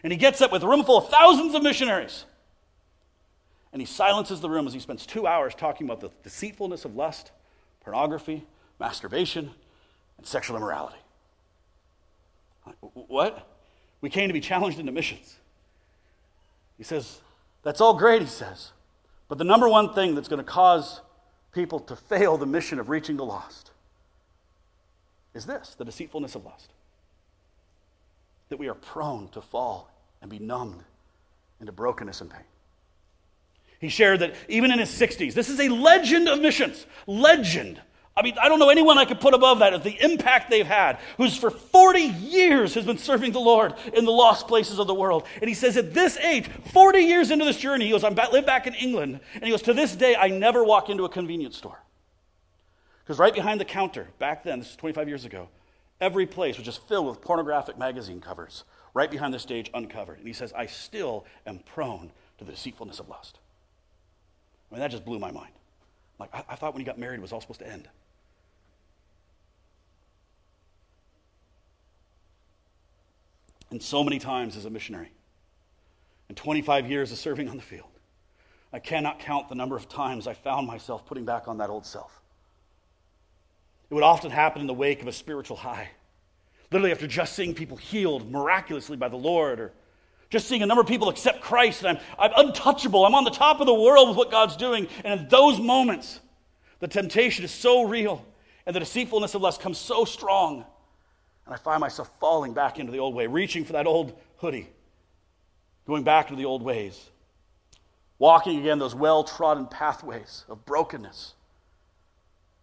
And 0.03 0.13
he 0.13 0.17
gets 0.17 0.41
up 0.41 0.51
with 0.51 0.65
a 0.65 0.67
room 0.67 0.83
full 0.83 0.99
of 0.99 1.11
thousands 1.11 1.55
of 1.55 1.63
missionaries. 1.63 2.25
And 3.73 3.81
he 3.81 3.87
silences 3.87 4.41
the 4.41 4.51
room 4.51 4.67
as 4.67 4.73
he 4.73 4.81
spends 4.81 5.07
two 5.07 5.29
hours 5.29 5.55
talking 5.55 5.87
about 5.87 6.01
the 6.01 6.11
deceitfulness 6.25 6.85
of 6.85 6.97
lust, 6.97 7.31
pornography, 7.85 8.45
masturbation, 8.81 9.53
and 10.19 10.27
sexual 10.27 10.57
immorality. 10.57 10.99
What? 12.81 13.47
We 14.01 14.11
came 14.11 14.29
to 14.29 14.35
be 14.35 14.41
challenged 14.41 14.81
into 14.81 14.91
missions. 14.91 15.37
He 16.79 16.83
says, 16.83 17.21
That's 17.63 17.81
all 17.81 17.95
great, 17.95 18.23
he 18.23 18.29
says. 18.29 18.73
But 19.29 19.39
the 19.39 19.45
number 19.45 19.69
one 19.69 19.95
thing 19.95 20.17
that's 20.17 20.27
going 20.27 20.45
to 20.45 20.51
cause 20.51 21.01
people 21.53 21.81
to 21.81 21.97
fail 21.97 22.37
the 22.37 22.47
mission 22.47 22.79
of 22.79 22.89
reaching 22.89 23.17
the 23.17 23.25
lost 23.25 23.71
is 25.35 25.47
this 25.47 25.75
the 25.77 25.85
deceitfulness 25.85 26.35
of 26.35 26.45
lust. 26.45 26.71
That 28.49 28.59
we 28.59 28.69
are 28.69 28.75
prone 28.75 29.29
to 29.29 29.41
fall 29.41 29.91
and 30.21 30.31
be 30.31 30.39
numbed 30.39 30.83
into 31.61 31.73
brokenness 31.73 32.21
and 32.21 32.31
pain. 32.31 32.45
He 33.81 33.89
shared 33.89 34.21
that 34.21 34.35
even 34.49 34.71
in 34.71 34.79
his 34.79 34.91
60s, 34.91 35.33
this 35.33 35.49
is 35.49 35.59
a 35.61 35.69
legend 35.69 36.29
of 36.29 36.41
missions. 36.41 36.87
Legend. 37.07 37.81
I 38.17 38.23
mean, 38.23 38.35
I 38.43 38.49
don't 38.49 38.59
know 38.59 38.71
anyone 38.71 38.99
I 38.99 39.05
could 39.05 39.21
put 39.21 39.35
above 39.35 39.61
that 39.61 39.73
of 39.73 39.85
the 39.85 39.97
impact 40.03 40.51
they've 40.51 40.67
had, 40.67 40.99
who's 41.17 41.37
for 41.37 41.51
40 41.51 42.01
years 42.01 42.75
has 42.75 42.85
been 42.85 42.99
serving 42.99 43.33
the 43.33 43.41
Lord 43.41 43.75
in 43.95 44.05
the 44.05 44.11
lost 44.11 44.49
places 44.49 44.79
of 44.79 44.87
the 44.87 44.95
world. 44.95 45.27
And 45.41 45.49
he 45.49 45.55
says, 45.55 45.77
at 45.77 45.95
this 45.95 46.17
age, 46.19 46.49
40 46.73 46.99
years 46.99 47.31
into 47.31 47.45
this 47.45 47.57
journey, 47.57 47.87
he 47.87 47.93
goes, 47.93 48.05
I 48.05 48.11
live 48.11 48.45
back 48.45 48.67
in 48.67 48.75
England. 48.75 49.21
And 49.35 49.45
he 49.45 49.51
goes, 49.51 49.63
to 49.63 49.73
this 49.73 49.95
day, 49.95 50.17
I 50.17 50.29
never 50.29 50.65
walk 50.65 50.91
into 50.91 51.05
a 51.05 51.09
convenience 51.09 51.57
store. 51.57 51.81
Because 53.05 53.19
right 53.19 53.33
behind 53.33 53.61
the 53.61 53.65
counter, 53.65 54.09
back 54.19 54.45
then, 54.45 54.59
this 54.59 54.71
is 54.71 54.77
25 54.77 55.09
years 55.09 55.25
ago, 55.25 55.49
every 56.01 56.27
place 56.27 56.57
was 56.57 56.65
just 56.65 56.87
filled 56.89 57.07
with 57.07 57.21
pornographic 57.21 57.79
magazine 57.79 58.21
covers, 58.21 58.65
right 58.93 59.11
behind 59.11 59.33
the 59.33 59.39
stage, 59.39 59.71
uncovered. 59.73 60.19
And 60.19 60.27
he 60.27 60.33
says, 60.33 60.53
I 60.53 60.67
still 60.67 61.25
am 61.47 61.61
prone 61.61 62.11
to 62.39 62.45
the 62.45 62.53
deceitfulness 62.53 62.99
of 62.99 63.09
lust. 63.09 63.39
I 64.71 64.75
mean, 64.75 64.81
that 64.81 64.91
just 64.91 65.05
blew 65.05 65.19
my 65.19 65.31
mind. 65.31 65.53
Like, 66.19 66.35
I, 66.35 66.45
I 66.51 66.55
thought 66.57 66.75
when 66.75 66.81
he 66.81 66.85
got 66.85 66.99
married, 66.99 67.19
it 67.19 67.23
was 67.23 67.33
all 67.33 67.41
supposed 67.41 67.61
to 67.61 67.69
end. 67.69 67.89
And 73.71 73.83
so 73.83 74.03
many 74.03 74.19
times 74.19 74.57
as 74.57 74.65
a 74.65 74.71
missionary, 74.71 75.11
and 76.29 76.37
25 76.37 76.91
years 76.91 77.13
of 77.13 77.19
serving 77.19 77.49
on 77.49 77.57
the 77.57 77.63
field, 77.63 77.87
I 78.73 78.79
cannot 78.79 79.19
count 79.21 79.49
the 79.49 79.55
number 79.55 79.77
of 79.77 79.89
times 79.89 80.27
I 80.27 80.35
found 80.35 80.67
myself 80.67 81.07
putting 81.07 81.25
back 81.25 81.49
on 81.49 81.59
that 81.59 81.71
old 81.71 81.87
self. 81.87 82.21
It 83.91 83.95
would 83.95 84.05
often 84.05 84.31
happen 84.31 84.61
in 84.61 84.67
the 84.67 84.75
wake 84.75 85.03
of 85.03 85.09
a 85.09 85.13
spiritual 85.13 85.57
high. 85.57 85.91
Literally, 86.71 86.93
after 86.93 87.09
just 87.09 87.35
seeing 87.35 87.53
people 87.53 87.77
healed 87.77 88.31
miraculously 88.31 88.97
by 88.97 89.09
the 89.09 89.17
Lord, 89.17 89.59
or 89.59 89.73
just 90.31 90.47
seeing 90.47 90.63
a 90.63 90.67
number 90.67 90.81
of 90.81 90.87
people 90.87 91.09
accept 91.09 91.41
Christ, 91.41 91.85
and 91.85 91.99
I'm, 91.99 92.31
I'm 92.33 92.47
untouchable. 92.47 93.05
I'm 93.05 93.17
on 93.17 93.25
the 93.25 93.31
top 93.31 93.61
of 93.61 93.67
the 93.67 93.75
world 93.75 94.09
with 94.09 94.17
what 94.17 94.31
God's 94.31 94.57
doing. 94.57 94.87
And 95.05 95.21
in 95.21 95.29
those 95.29 95.59
moments, 95.59 96.21
the 96.79 96.87
temptation 96.87 97.45
is 97.45 97.51
so 97.51 97.83
real, 97.83 98.25
and 98.67 98.77
the 98.77 98.81
deceitfulness 98.81 99.35
of 99.35 99.43
lust 99.43 99.61
comes 99.61 99.79
so 99.79 100.05
strong 100.05 100.65
and 101.51 101.59
I 101.59 101.63
find 101.65 101.81
myself 101.81 102.09
falling 102.21 102.53
back 102.53 102.79
into 102.79 102.93
the 102.93 103.01
old 103.01 103.13
way, 103.13 103.27
reaching 103.27 103.65
for 103.65 103.73
that 103.73 103.89
old 103.89 104.17
hoodie, 104.37 104.69
going 105.85 106.05
back 106.05 106.29
to 106.29 106.37
the 106.37 106.45
old 106.45 106.63
ways, 106.63 107.11
walking 108.21 108.61
again 108.61 108.79
those 108.79 108.95
well 108.95 109.25
trodden 109.25 109.67
pathways 109.67 110.45
of 110.49 110.65
brokenness 110.65 111.35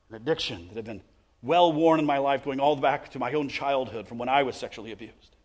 and 0.08 0.16
addiction 0.16 0.70
that 0.70 0.78
have 0.78 0.86
been 0.86 1.02
well 1.42 1.74
worn 1.74 2.00
in 2.00 2.06
my 2.06 2.18
life, 2.18 2.46
going 2.46 2.62
all 2.62 2.78
the 2.78 2.82
back 2.82 3.12
to 3.12 3.20
my 3.20 3.34
own 3.34 3.50
childhood 3.50 4.08
from 4.08 4.20
when 4.20 4.30
I 4.30 4.44
was 4.44 4.56
sexually 4.56 4.94
abused. 4.94 5.36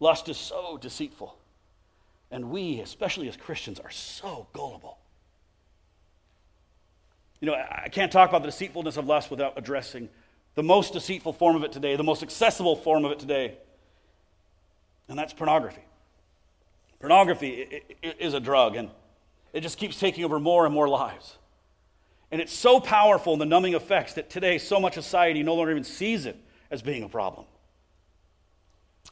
Lust 0.00 0.28
is 0.28 0.36
so 0.36 0.76
deceitful. 0.76 1.38
And 2.32 2.50
we, 2.50 2.80
especially 2.80 3.28
as 3.28 3.36
Christians, 3.36 3.78
are 3.78 3.90
so 3.90 4.48
gullible. 4.52 4.98
You 7.40 7.46
know, 7.46 7.54
I 7.54 7.90
can't 7.90 8.10
talk 8.10 8.28
about 8.28 8.42
the 8.42 8.48
deceitfulness 8.48 8.96
of 8.96 9.06
lust 9.06 9.30
without 9.30 9.52
addressing 9.56 10.08
the 10.56 10.62
most 10.62 10.94
deceitful 10.94 11.34
form 11.34 11.54
of 11.54 11.62
it 11.62 11.70
today, 11.70 11.94
the 11.94 12.02
most 12.02 12.22
accessible 12.22 12.74
form 12.74 13.04
of 13.04 13.12
it 13.12 13.20
today, 13.20 13.56
and 15.08 15.16
that's 15.16 15.32
pornography. 15.32 15.82
Pornography 16.98 17.82
is 18.02 18.34
a 18.34 18.40
drug, 18.40 18.74
and 18.74 18.90
it 19.52 19.60
just 19.60 19.78
keeps 19.78 20.00
taking 20.00 20.24
over 20.24 20.40
more 20.40 20.64
and 20.64 20.74
more 20.74 20.88
lives. 20.88 21.36
And 22.30 22.40
it's 22.40 22.52
so 22.52 22.80
powerful 22.80 23.34
in 23.34 23.38
the 23.38 23.46
numbing 23.46 23.74
effects 23.74 24.14
that 24.14 24.30
today 24.30 24.58
so 24.58 24.80
much 24.80 24.94
society 24.94 25.42
no 25.42 25.54
longer 25.54 25.70
even 25.70 25.84
sees 25.84 26.26
it 26.26 26.36
as 26.70 26.82
being 26.82 27.04
a 27.04 27.08
problem. 27.08 27.44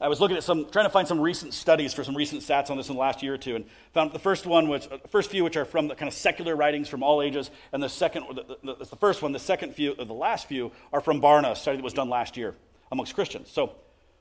I 0.00 0.08
was 0.08 0.20
looking 0.20 0.36
at 0.36 0.42
some, 0.42 0.68
trying 0.70 0.86
to 0.86 0.90
find 0.90 1.06
some 1.06 1.20
recent 1.20 1.54
studies 1.54 1.94
for 1.94 2.02
some 2.02 2.16
recent 2.16 2.42
stats 2.42 2.68
on 2.68 2.76
this 2.76 2.88
in 2.88 2.94
the 2.94 3.00
last 3.00 3.22
year 3.22 3.34
or 3.34 3.38
two, 3.38 3.54
and 3.54 3.64
found 3.92 4.12
the 4.12 4.18
first 4.18 4.44
one, 4.44 4.68
which, 4.68 4.88
uh, 4.90 4.98
first 5.08 5.30
few, 5.30 5.44
which 5.44 5.56
are 5.56 5.64
from 5.64 5.86
the 5.86 5.94
kind 5.94 6.08
of 6.08 6.14
secular 6.14 6.56
writings 6.56 6.88
from 6.88 7.02
all 7.02 7.22
ages, 7.22 7.50
and 7.72 7.82
the 7.82 7.88
second, 7.88 8.24
the, 8.34 8.58
the, 8.64 8.84
the 8.84 8.96
first 8.96 9.22
one, 9.22 9.32
the 9.32 9.38
second 9.38 9.74
few, 9.74 9.94
the 9.94 10.04
last 10.12 10.48
few 10.48 10.72
are 10.92 11.00
from 11.00 11.20
Barna, 11.20 11.52
a 11.52 11.56
study 11.56 11.76
that 11.76 11.84
was 11.84 11.92
done 11.92 12.08
last 12.08 12.36
year 12.36 12.56
amongst 12.90 13.14
Christians. 13.14 13.50
So, 13.50 13.76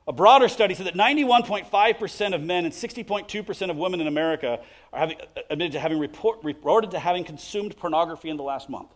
a 0.08 0.14
broader 0.14 0.50
study 0.50 0.76
said 0.76 0.86
that 0.86 0.96
91.5% 0.96 2.36
of 2.36 2.42
men 2.42 2.66
and 2.66 2.74
60.2% 2.74 3.70
of 3.70 3.78
women 3.78 4.02
in 4.02 4.08
America 4.08 4.60
are 4.92 5.00
having, 5.00 5.18
uh, 5.22 5.42
admitted 5.50 5.74
to 5.74 5.80
having 5.80 5.98
report, 5.98 6.44
reported 6.44 6.92
to 6.92 7.00
having 7.00 7.24
consumed 7.24 7.76
pornography 7.78 8.30
in 8.30 8.38
the 8.38 8.44
last 8.44 8.70
month. 8.70 8.90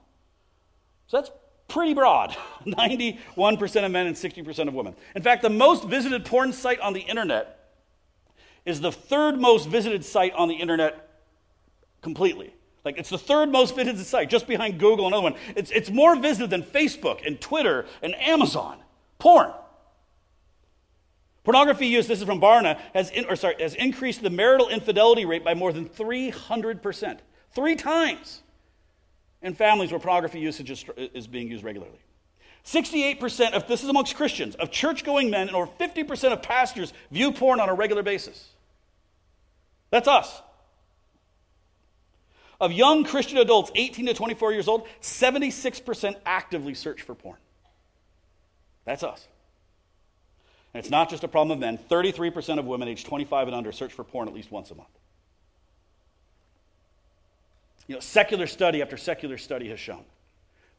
So 1.08 1.18
that's 1.18 1.32
pretty 1.68 1.94
broad 1.94 2.36
91% 2.66 3.86
of 3.86 3.92
men 3.92 4.08
and 4.08 4.16
60% 4.16 4.68
of 4.68 4.74
women. 4.74 4.96
In 5.16 5.22
fact, 5.22 5.42
the 5.42 5.50
most 5.50 5.84
visited 5.86 6.26
porn 6.26 6.54
site 6.54 6.80
on 6.80 6.94
the 6.94 7.02
internet 7.02 7.74
is 8.66 8.82
the 8.82 8.92
third 8.92 9.40
most 9.40 9.68
visited 9.68 10.04
site 10.04 10.34
on 10.34 10.48
the 10.48 10.56
internet 10.56 11.10
completely. 12.02 12.54
Like, 12.84 12.98
it's 12.98 13.10
the 13.10 13.18
third 13.18 13.50
most 13.50 13.76
visited 13.76 14.06
site, 14.06 14.30
just 14.30 14.48
behind 14.48 14.80
Google, 14.80 15.08
another 15.08 15.24
one. 15.24 15.36
It's, 15.56 15.72
it's 15.72 15.90
more 15.90 16.16
visited 16.16 16.50
than 16.50 16.64
Facebook 16.64 17.26
and 17.26 17.40
Twitter 17.40 17.86
and 18.02 18.16
Amazon. 18.16 18.78
Porn. 19.20 19.52
Pornography 21.44 21.88
use, 21.88 22.08
this 22.08 22.20
is 22.20 22.26
from 22.26 22.42
Barna, 22.42 22.78
has, 22.94 23.10
in, 23.12 23.26
or 23.26 23.36
sorry, 23.36 23.56
has 23.60 23.74
increased 23.76 24.22
the 24.22 24.30
marital 24.30 24.68
infidelity 24.68 25.26
rate 25.26 25.44
by 25.44 25.54
more 25.54 25.72
than 25.72 25.88
300%. 25.88 27.20
Three 27.52 27.76
times 27.76 28.42
in 29.42 29.54
families 29.54 29.92
where 29.92 30.00
pornography 30.00 30.40
usage 30.40 30.72
is, 30.72 30.86
is 31.14 31.28
being 31.28 31.50
used 31.50 31.64
regularly. 31.64 32.00
68% 32.66 33.54
of 33.54 33.68
this 33.68 33.84
is 33.84 33.90
amongst 33.90 34.16
Christians, 34.16 34.56
of 34.56 34.72
church 34.72 35.04
going 35.06 35.30
men, 35.30 35.48
and 35.48 35.56
over 35.56 35.72
50% 35.80 36.34
of 36.34 36.42
pastors 36.42 36.92
view 37.12 37.32
porn 37.32 37.60
on 37.60 37.70
a 37.70 37.74
regular 37.74 38.04
basis. 38.04 38.50
That's 39.90 40.08
us. 40.08 40.42
Of 42.60 42.72
young 42.72 43.04
Christian 43.04 43.38
adults 43.38 43.72
18 43.76 44.08
to 44.08 44.14
24 44.14 44.52
years 44.52 44.68
old, 44.68 44.86
76% 45.02 46.16
actively 46.26 46.74
search 46.74 47.04
for 47.04 47.16
porn. 47.16 47.38
That's 48.84 49.04
us. 49.04 49.28
And 50.74 50.84
it's 50.84 50.90
not 50.90 51.10
just 51.10 51.24
a 51.24 51.28
problem 51.28 51.58
of 51.58 51.60
men. 51.60 51.78
33% 51.90 52.60
of 52.60 52.66
women 52.66 52.88
aged 52.88 53.06
25 53.06 53.48
and 53.48 53.56
under 53.56 53.72
search 53.72 53.94
for 53.94 54.04
porn 54.04 54.28
at 54.28 54.34
least 54.34 54.52
once 54.52 54.72
a 54.72 54.76
month. 54.76 54.90
You 57.88 57.96
know, 57.96 58.02
secular 58.02 58.48
study 58.48 58.82
after 58.82 58.98
secular 58.98 59.38
study 59.38 59.70
has 59.70 59.80
shown 59.80 60.04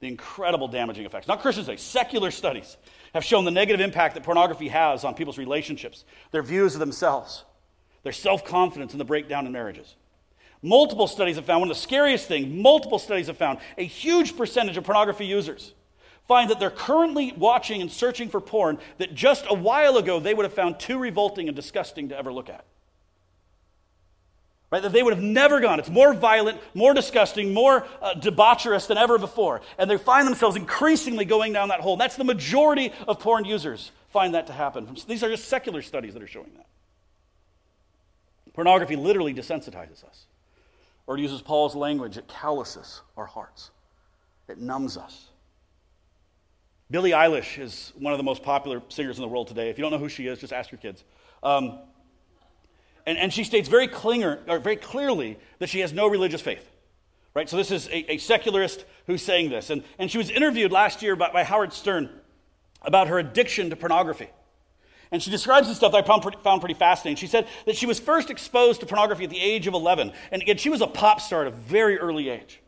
the 0.01 0.07
incredible 0.07 0.69
damaging 0.69 1.07
effects. 1.07 1.27
Not 1.27 1.41
Christian 1.41 1.65
studies, 1.65 1.83
secular 1.83 2.31
studies 2.31 2.77
have 3.15 3.25
shown 3.25 3.45
the 3.45 3.51
negative 3.51 3.81
impact 3.81 4.15
that 4.15 4.23
pornography 4.23 4.69
has 4.69 5.05
on 5.05 5.15
people's 5.15 5.39
relationships, 5.39 6.05
their 6.31 6.43
views 6.43 6.75
of 6.75 6.81
themselves, 6.81 7.45
their 8.03 8.13
self 8.13 8.45
confidence, 8.45 8.93
and 8.93 9.01
the 9.01 9.05
breakdown 9.05 9.47
in 9.47 9.53
marriages. 9.53 9.97
Multiple 10.63 11.07
studies 11.07 11.37
have 11.37 11.45
found, 11.45 11.61
one 11.61 11.71
of 11.71 11.77
the 11.77 11.81
scariest 11.81 12.27
things, 12.27 12.53
multiple 12.53 12.99
studies 12.99 13.29
have 13.29 13.37
found 13.37 13.59
a 13.77 13.85
huge 13.85 14.37
percentage 14.37 14.77
of 14.77 14.85
pornography 14.85 15.25
users 15.25 15.73
find 16.29 16.51
that 16.51 16.61
they're 16.61 16.71
currently 16.71 17.33
watching 17.37 17.81
and 17.81 17.91
searching 17.91 18.29
for 18.29 18.41
porn 18.41 18.79
that 18.99 19.15
just 19.15 19.47
a 19.49 19.55
while 19.55 19.97
ago 19.97 20.21
they 20.21 20.35
would 20.35 20.45
have 20.45 20.53
found 20.53 20.79
too 20.79 20.99
revolting 20.99 21.49
and 21.49 21.57
disgusting 21.57 22.11
to 22.11 22.17
ever 22.17 22.33
look 22.33 22.51
at. 22.51 22.65
Right? 24.71 24.83
That 24.83 24.93
they 24.93 25.03
would 25.03 25.15
have 25.15 25.23
never 25.23 25.61
gone. 25.61 25.79
It's 25.79 25.89
more 25.89 26.13
violent, 26.13 26.61
more 26.75 26.93
disgusting, 26.93 27.55
more 27.55 27.87
uh, 28.03 28.15
debaucherous 28.15 28.87
than 28.87 28.99
ever 28.99 29.19
before. 29.19 29.63
And 29.79 29.91
they 29.91 29.97
find 29.97 30.27
themselves 30.27 30.57
increasingly 30.57 31.25
going 31.25 31.55
down 31.55 31.69
that 31.69 31.81
hole. 31.81 31.95
And 31.95 32.01
that's 32.01 32.17
the 32.17 32.25
majority 32.25 32.93
of 33.07 33.19
porn 33.19 33.47
users 33.47 33.93
find 34.11 34.35
that 34.35 34.47
to 34.49 34.53
happen. 34.53 34.97
These 35.07 35.23
are 35.23 35.29
just 35.29 35.47
secular 35.47 35.83
studies 35.83 36.15
that 36.15 36.23
are 36.23 36.27
showing 36.27 36.51
that. 36.57 36.67
Pornography 38.53 38.97
literally 38.97 39.33
desensitizes 39.33 40.05
us. 40.05 40.27
Or 41.07 41.17
to 41.17 41.23
use 41.23 41.41
Paul's 41.41 41.75
language, 41.75 42.19
it 42.19 42.29
calluses 42.29 43.01
our 43.17 43.27
hearts, 43.27 43.71
it 44.49 44.59
numbs 44.59 44.97
us. 44.97 45.29
Billie 46.91 47.11
Eilish 47.11 47.59
is 47.59 47.93
one 47.99 48.15
of 48.15 48.19
the 48.19 48.25
most 48.25 48.43
popular 48.43 48.83
singers 48.89 49.19
in 49.19 49.23
the 49.23 49.29
world 49.29 49.47
today. 49.47 49.69
If 49.69 49.77
you 49.77 49.83
don't 49.83 49.91
know 49.91 49.99
who 49.99 50.09
she 50.09 50.27
is, 50.27 50.39
just 50.39 50.55
ask 50.55 50.73
your 50.73 50.79
kids. 50.79 51.05
Um, 51.43 51.81
and, 53.07 53.19
and 53.19 53.33
she 53.33 53.45
states 53.45 53.69
very, 53.69 53.89
clinger, 53.89 54.39
or 54.49 54.59
very 54.59 54.77
clearly 54.77 55.39
that 55.59 55.69
she 55.69 55.81
has 55.81 55.93
no 55.93 56.07
religious 56.07 56.41
faith. 56.41 56.69
Right? 57.35 57.49
So 57.49 57.57
this 57.57 57.71
is 57.71 57.87
a, 57.89 58.13
a 58.13 58.19
secularist 58.19 58.85
who's 59.07 59.23
saying 59.23 59.51
this. 59.51 59.71
And, 59.71 59.83
and 59.99 60.11
she 60.11 60.19
was 60.19 60.31
interviewed 60.31 60.73
last 60.73 61.03
year 61.03 61.17
by, 61.17 61.31
by 61.31 61.45
Howard 61.45 61.73
Stern 61.73 62.11
about 62.83 63.09
her 63.09 63.19
addiction 63.19 63.71
to 63.71 63.77
pornography. 63.77 64.29
And 65.11 65.23
she 65.23 65.31
describes 65.31 65.69
this 65.69 65.77
stuff 65.77 65.93
that 65.93 66.05
I 66.05 66.07
found 66.07 66.23
pretty, 66.23 66.39
found 66.43 66.61
pretty, 66.61 66.75
fascinating. 66.75 67.17
She 67.17 67.27
said 67.27 67.47
that 67.67 67.77
she 67.77 67.87
was 67.87 67.99
first 67.99 68.31
exposed 68.31 68.81
to 68.81 68.87
pornography 68.87 69.25
at 69.25 69.31
the 69.31 69.41
age 69.41 69.67
of 69.67 69.75
11. 69.75 70.13
And 70.31 70.43
again, 70.43 70.59
she 70.59 70.69
was 70.69 70.81
a 70.81 70.87
pop 70.87 71.21
star 71.21 71.43
at 71.43 71.47
a 71.47 71.51
very 71.51 71.99
early 71.99 72.29
age. 72.29 72.61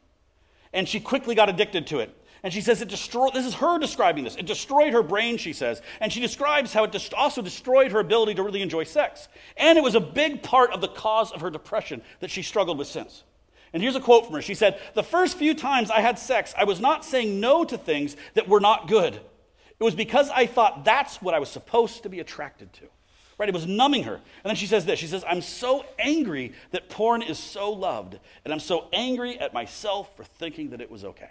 And 0.73 0.89
she 0.89 1.01
quickly 1.01 1.35
got 1.35 1.49
addicted 1.49 1.89
to 1.89 1.99
it. 1.99 2.17
And 2.43 2.53
she 2.53 2.61
says 2.61 2.81
it 2.81 2.89
destroyed, 2.89 3.35
this 3.35 3.47
is 3.47 3.55
her 3.55 3.79
describing 3.79 4.25
this. 4.25 4.37
It 4.37 4.47
destroyed 4.47 4.93
her 4.93 5.03
brain, 5.03 5.37
she 5.37 5.53
says. 5.53 5.83
And 6.01 6.13
she 6.13 6.21
describes 6.21 6.73
how 6.73 6.85
it 6.85 7.15
also 7.15 7.43
destroyed 7.43 7.93
her 7.93 8.01
ability 8.01 8.35
to 8.35 8.43
really 8.43 8.63
enjoy 8.63 8.85
sex. 8.85 9.29
And 9.57 9.77
it 9.77 9.85
was 9.85 9.95
a 9.95 10.01
big 10.01 10.43
part 10.43 10.71
of 10.73 10.81
the 10.81 10.89
cause 10.89 11.33
of 11.33 11.43
her 11.43 11.51
depression 11.51 12.03
that 12.21 12.31
she 12.31 12.43
struggled 12.43 12.79
with 12.79 12.89
since. 12.89 13.25
And 13.73 13.83
here's 13.83 13.97
a 13.97 14.01
quote 14.01 14.27
from 14.27 14.35
her. 14.35 14.43
She 14.43 14.55
said, 14.55 14.81
The 14.95 15.03
first 15.03 15.37
few 15.37 15.55
times 15.55 15.91
I 15.91 16.01
had 16.01 16.19
sex, 16.19 16.55
I 16.57 16.65
was 16.65 16.81
not 16.81 17.05
saying 17.05 17.41
no 17.41 17.65
to 17.65 17.79
things 17.79 18.17
that 18.35 18.49
were 18.49 18.61
not 18.61 18.89
good. 18.89 19.15
It 19.15 19.85
was 19.85 19.95
because 19.95 20.29
I 20.31 20.47
thought 20.47 20.85
that's 20.85 21.23
what 21.23 21.35
I 21.35 21.39
was 21.39 21.49
supposed 21.49 22.03
to 22.03 22.09
be 22.09 22.21
attracted 22.21 22.73
to. 22.75 22.87
Right? 23.39 23.49
It 23.49 23.55
was 23.55 23.67
numbing 23.67 24.03
her. 24.03 24.15
And 24.15 24.23
then 24.45 24.57
she 24.57 24.67
says 24.67 24.85
this 24.85 24.99
She 24.99 25.07
says, 25.07 25.25
I'm 25.27 25.43
so 25.43 25.85
angry 25.99 26.53
that 26.73 26.89
porn 26.89 27.23
is 27.23 27.39
so 27.39 27.71
loved, 27.73 28.19
and 28.45 28.53
I'm 28.53 28.61
so 28.61 28.89
angry 28.93 29.39
at 29.39 29.55
myself 29.55 30.15
for 30.17 30.25
thinking 30.25 30.71
that 30.71 30.81
it 30.81 30.91
was 30.91 31.05
okay. 31.05 31.31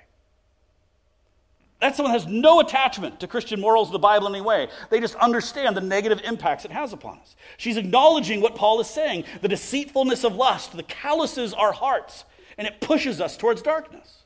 That's 1.80 1.96
someone 1.96 2.12
who 2.14 2.20
has 2.20 2.28
no 2.28 2.60
attachment 2.60 3.22
to 3.22 3.28
Christian 3.28 3.62
morals, 3.62 3.90
the 3.90 4.00
Bible 4.00 4.28
in 4.28 4.36
any 4.36 4.44
way. 4.44 4.68
They 4.90 5.00
just 5.00 5.16
understand 5.16 5.78
the 5.78 5.82
negative 5.82 6.20
impacts 6.26 6.66
it 6.66 6.72
has 6.72 6.92
upon 6.92 7.20
us. 7.20 7.36
She's 7.58 7.78
acknowledging 7.78 8.42
what 8.42 8.56
Paul 8.56 8.82
is 8.82 8.90
saying 8.90 9.24
the 9.42 9.48
deceitfulness 9.48 10.26
of 10.26 10.36
lust, 10.36 10.76
the 10.76 10.84
calluses 10.84 11.54
our 11.54 11.72
hearts, 11.72 12.26
and 12.58 12.68
it 12.68 12.82
pushes 12.82 13.22
us 13.22 13.38
towards 13.38 13.62
darkness. 13.62 14.24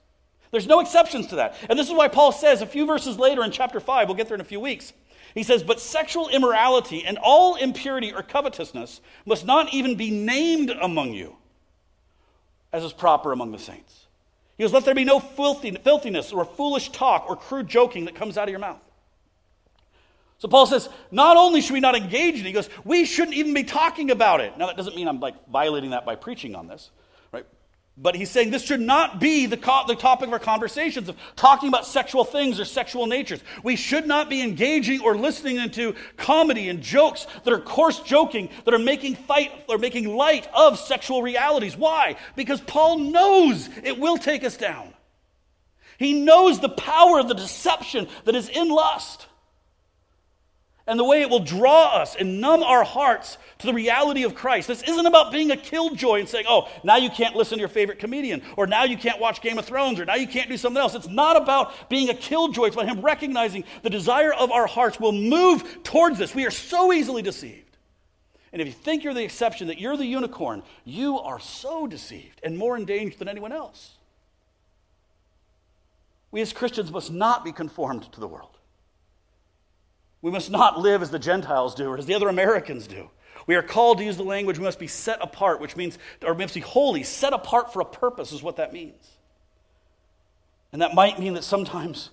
There's 0.50 0.68
no 0.68 0.80
exceptions 0.80 1.28
to 1.28 1.36
that. 1.38 1.56
And 1.70 1.78
this 1.78 1.88
is 1.88 1.94
why 1.94 2.08
Paul 2.08 2.32
says 2.32 2.62
a 2.62 2.68
few 2.68 2.86
verses 2.86 3.20
later 3.20 3.44
in 3.44 3.52
chapter 3.52 3.80
5, 3.80 4.08
we'll 4.08 4.18
get 4.18 4.28
there 4.28 4.36
in 4.36 4.42
a 4.42 4.46
few 4.46 4.60
weeks. 4.60 4.94
He 5.36 5.44
says, 5.44 5.64
But 5.64 5.80
sexual 5.80 6.30
immorality 6.30 7.04
and 7.06 7.18
all 7.22 7.56
impurity 7.56 8.14
or 8.14 8.22
covetousness 8.24 9.02
must 9.26 9.46
not 9.46 9.74
even 9.74 9.96
be 9.96 10.12
named 10.12 10.70
among 10.70 11.14
you, 11.14 11.36
as 12.72 12.84
is 12.84 12.94
proper 12.94 13.32
among 13.32 13.52
the 13.52 13.60
saints. 13.60 14.03
He 14.58 14.64
goes, 14.64 14.74
Let 14.74 14.86
there 14.86 14.96
be 14.96 15.04
no 15.04 15.20
filthiness 15.20 16.32
or 16.32 16.46
foolish 16.46 16.90
talk 16.90 17.26
or 17.28 17.36
crude 17.36 17.68
joking 17.68 18.06
that 18.06 18.16
comes 18.16 18.38
out 18.38 18.48
of 18.48 18.52
your 18.52 18.60
mouth. 18.60 18.82
So 20.44 20.50
Paul 20.50 20.66
says, 20.66 20.90
not 21.10 21.38
only 21.38 21.62
should 21.62 21.72
we 21.72 21.80
not 21.80 21.96
engage 21.96 22.36
in 22.36 22.42
it, 22.42 22.48
he 22.48 22.52
goes, 22.52 22.70
we 22.84 23.06
shouldn't 23.06 23.38
even 23.38 23.54
be 23.54 23.64
talking 23.64 24.12
about 24.12 24.42
it. 24.42 24.58
Now, 24.58 24.68
that 24.68 24.76
doesn't 24.76 24.94
mean 24.94 25.08
I'm 25.08 25.22
like 25.22 25.36
violating 25.48 25.92
that 25.92 26.06
by 26.06 26.16
preaching 26.16 26.54
on 26.54 26.68
this. 26.68 26.92
But 27.96 28.16
he's 28.16 28.32
saying 28.32 28.50
this 28.50 28.64
should 28.64 28.82
not 28.82 29.20
be 29.20 29.46
the, 29.46 29.58
co- 29.58 29.84
the 29.88 29.96
topic 29.96 30.28
of 30.28 30.34
our 30.34 30.40
conversations 30.40 31.10
of 31.10 31.18
talking 31.36 31.70
about 31.70 31.86
sexual 31.86 32.26
things 32.26 32.60
or 32.60 32.66
sexual 32.66 33.06
natures. 33.06 33.40
We 33.62 33.76
should 33.76 34.08
not 34.08 34.32
be 34.32 34.42
engaging 34.42 35.02
or 35.02 35.16
listening 35.16 35.58
into 35.58 35.94
comedy 36.18 36.70
and 36.70 36.82
jokes 36.82 37.28
that 37.44 37.54
are 37.54 37.60
coarse 37.60 38.00
joking, 38.00 38.50
that 38.66 38.74
are 38.74 38.80
making 38.80 39.16
fight 39.16 39.52
or 39.70 39.78
making 39.78 40.16
light 40.16 40.48
of 40.56 40.80
sexual 40.80 41.22
realities. 41.22 41.78
Why? 41.78 42.16
Because 42.36 42.62
Paul 42.62 42.98
knows 42.98 43.70
it 43.84 44.00
will 44.00 44.18
take 44.18 44.44
us 44.44 44.58
down. 44.58 44.92
He 46.00 46.14
knows 46.14 46.60
the 46.60 46.70
power 46.70 47.20
of 47.20 47.28
the 47.28 47.36
deception 47.36 48.08
that 48.26 48.36
is 48.36 48.50
in 48.50 48.70
lust 48.70 49.28
and 50.86 51.00
the 51.00 51.04
way 51.04 51.22
it 51.22 51.30
will 51.30 51.40
draw 51.40 51.96
us 51.96 52.16
and 52.16 52.42
numb 52.42 52.62
our 52.62 52.84
hearts 52.84 53.38
to 53.60 53.68
the 53.68 53.74
reality 53.74 54.24
of 54.24 54.36
Christ. 54.36 54.68
This 54.68 54.84
isn't 54.84 55.06
about 55.06 55.32
being 55.32 55.52
a 55.52 55.58
killjoy 55.58 56.20
and 56.20 56.28
saying, 56.28 56.46
oh, 56.48 56.70
now 56.84 56.98
you 56.98 57.10
can't 57.10 57.36
listen 57.36 57.58
to 57.58 57.62
your 57.62 57.70
favorite 57.70 58.00
comedian, 58.00 58.42
or 58.58 58.68
now 58.68 58.84
you 58.84 58.98
can't 58.98 59.20
watch 59.20 59.42
Game 59.42 59.58
of 59.58 59.66
Thrones, 59.66 60.00
or 60.00 60.06
now 60.06 60.16
you 60.16 60.28
can't 60.28 60.50
do 60.50 60.58
something 60.58 60.82
else. 60.82 60.94
It's 60.94 61.08
not 61.08 61.38
about 61.38 61.90
being 61.90 62.10
a 62.10 62.14
killjoy. 62.14 62.66
It's 62.66 62.76
about 62.76 62.90
Him 62.90 63.02
recognizing 63.02 63.64
the 63.82 63.90
desire 63.90 64.34
of 64.34 64.52
our 64.52 64.68
hearts 64.68 65.00
will 65.00 65.14
move 65.14 65.84
towards 65.84 66.18
this. 66.18 66.36
We 66.36 66.46
are 66.46 66.52
so 66.52 66.92
easily 66.92 67.22
deceived. 67.22 67.78
And 68.52 68.62
if 68.62 68.68
you 68.68 68.74
think 68.74 69.04
you're 69.04 69.14
the 69.16 69.24
exception, 69.24 69.68
that 69.68 69.80
you're 69.80 69.98
the 69.98 70.06
unicorn, 70.06 70.64
you 70.84 71.18
are 71.20 71.40
so 71.40 71.88
deceived 71.88 72.40
and 72.44 72.58
more 72.58 72.76
in 72.78 72.86
danger 72.86 73.18
than 73.18 73.28
anyone 73.28 73.52
else. 73.52 73.92
We 76.30 76.42
as 76.42 76.52
Christians 76.52 76.92
must 76.92 77.12
not 77.12 77.46
be 77.46 77.52
conformed 77.52 78.12
to 78.12 78.20
the 78.20 78.28
world. 78.28 78.53
We 80.24 80.32
must 80.32 80.50
not 80.50 80.80
live 80.80 81.02
as 81.02 81.12
the 81.12 81.20
Gentiles 81.20 81.76
do 81.76 81.86
or 81.86 81.98
as 81.98 82.06
the 82.06 82.14
other 82.14 82.30
Americans 82.30 82.88
do. 82.88 83.10
We 83.46 83.56
are 83.56 83.62
called 83.62 83.98
to 83.98 84.06
use 84.06 84.16
the 84.16 84.24
language, 84.24 84.58
we 84.58 84.64
must 84.64 84.80
be 84.80 84.88
set 84.88 85.22
apart, 85.22 85.60
which 85.60 85.76
means, 85.76 86.00
or 86.26 86.34
we 86.34 86.46
must 86.46 86.54
be 86.54 86.62
holy, 86.62 87.04
set 87.04 87.34
apart 87.34 87.74
for 87.74 87.82
a 87.82 87.86
purpose, 87.86 88.32
is 88.32 88.42
what 88.42 88.56
that 88.56 88.72
means. 88.72 89.06
And 90.72 90.82
that 90.82 90.96
might 90.96 91.20
mean 91.20 91.34
that 91.34 91.44
sometimes 91.44 92.10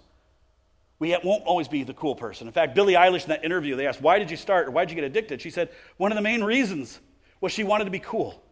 we 0.99 1.17
won't 1.23 1.45
always 1.45 1.69
be 1.69 1.85
the 1.85 1.95
cool 1.95 2.17
person. 2.17 2.49
In 2.49 2.53
fact, 2.53 2.75
Billie 2.75 2.95
Eilish 2.95 3.23
in 3.23 3.29
that 3.29 3.45
interview, 3.45 3.77
they 3.77 3.87
asked, 3.87 4.03
Why 4.03 4.19
did 4.19 4.29
you 4.29 4.37
start 4.37 4.67
or 4.67 4.73
why 4.73 4.85
did 4.85 4.91
you 4.91 4.97
get 4.97 5.05
addicted? 5.05 5.41
She 5.41 5.51
said, 5.51 5.71
One 5.97 6.11
of 6.11 6.17
the 6.17 6.23
main 6.23 6.43
reasons 6.43 6.99
was 7.41 7.53
she 7.53 7.63
wanted 7.63 7.85
to 7.85 7.91
be 7.93 8.01
cool. 8.01 8.43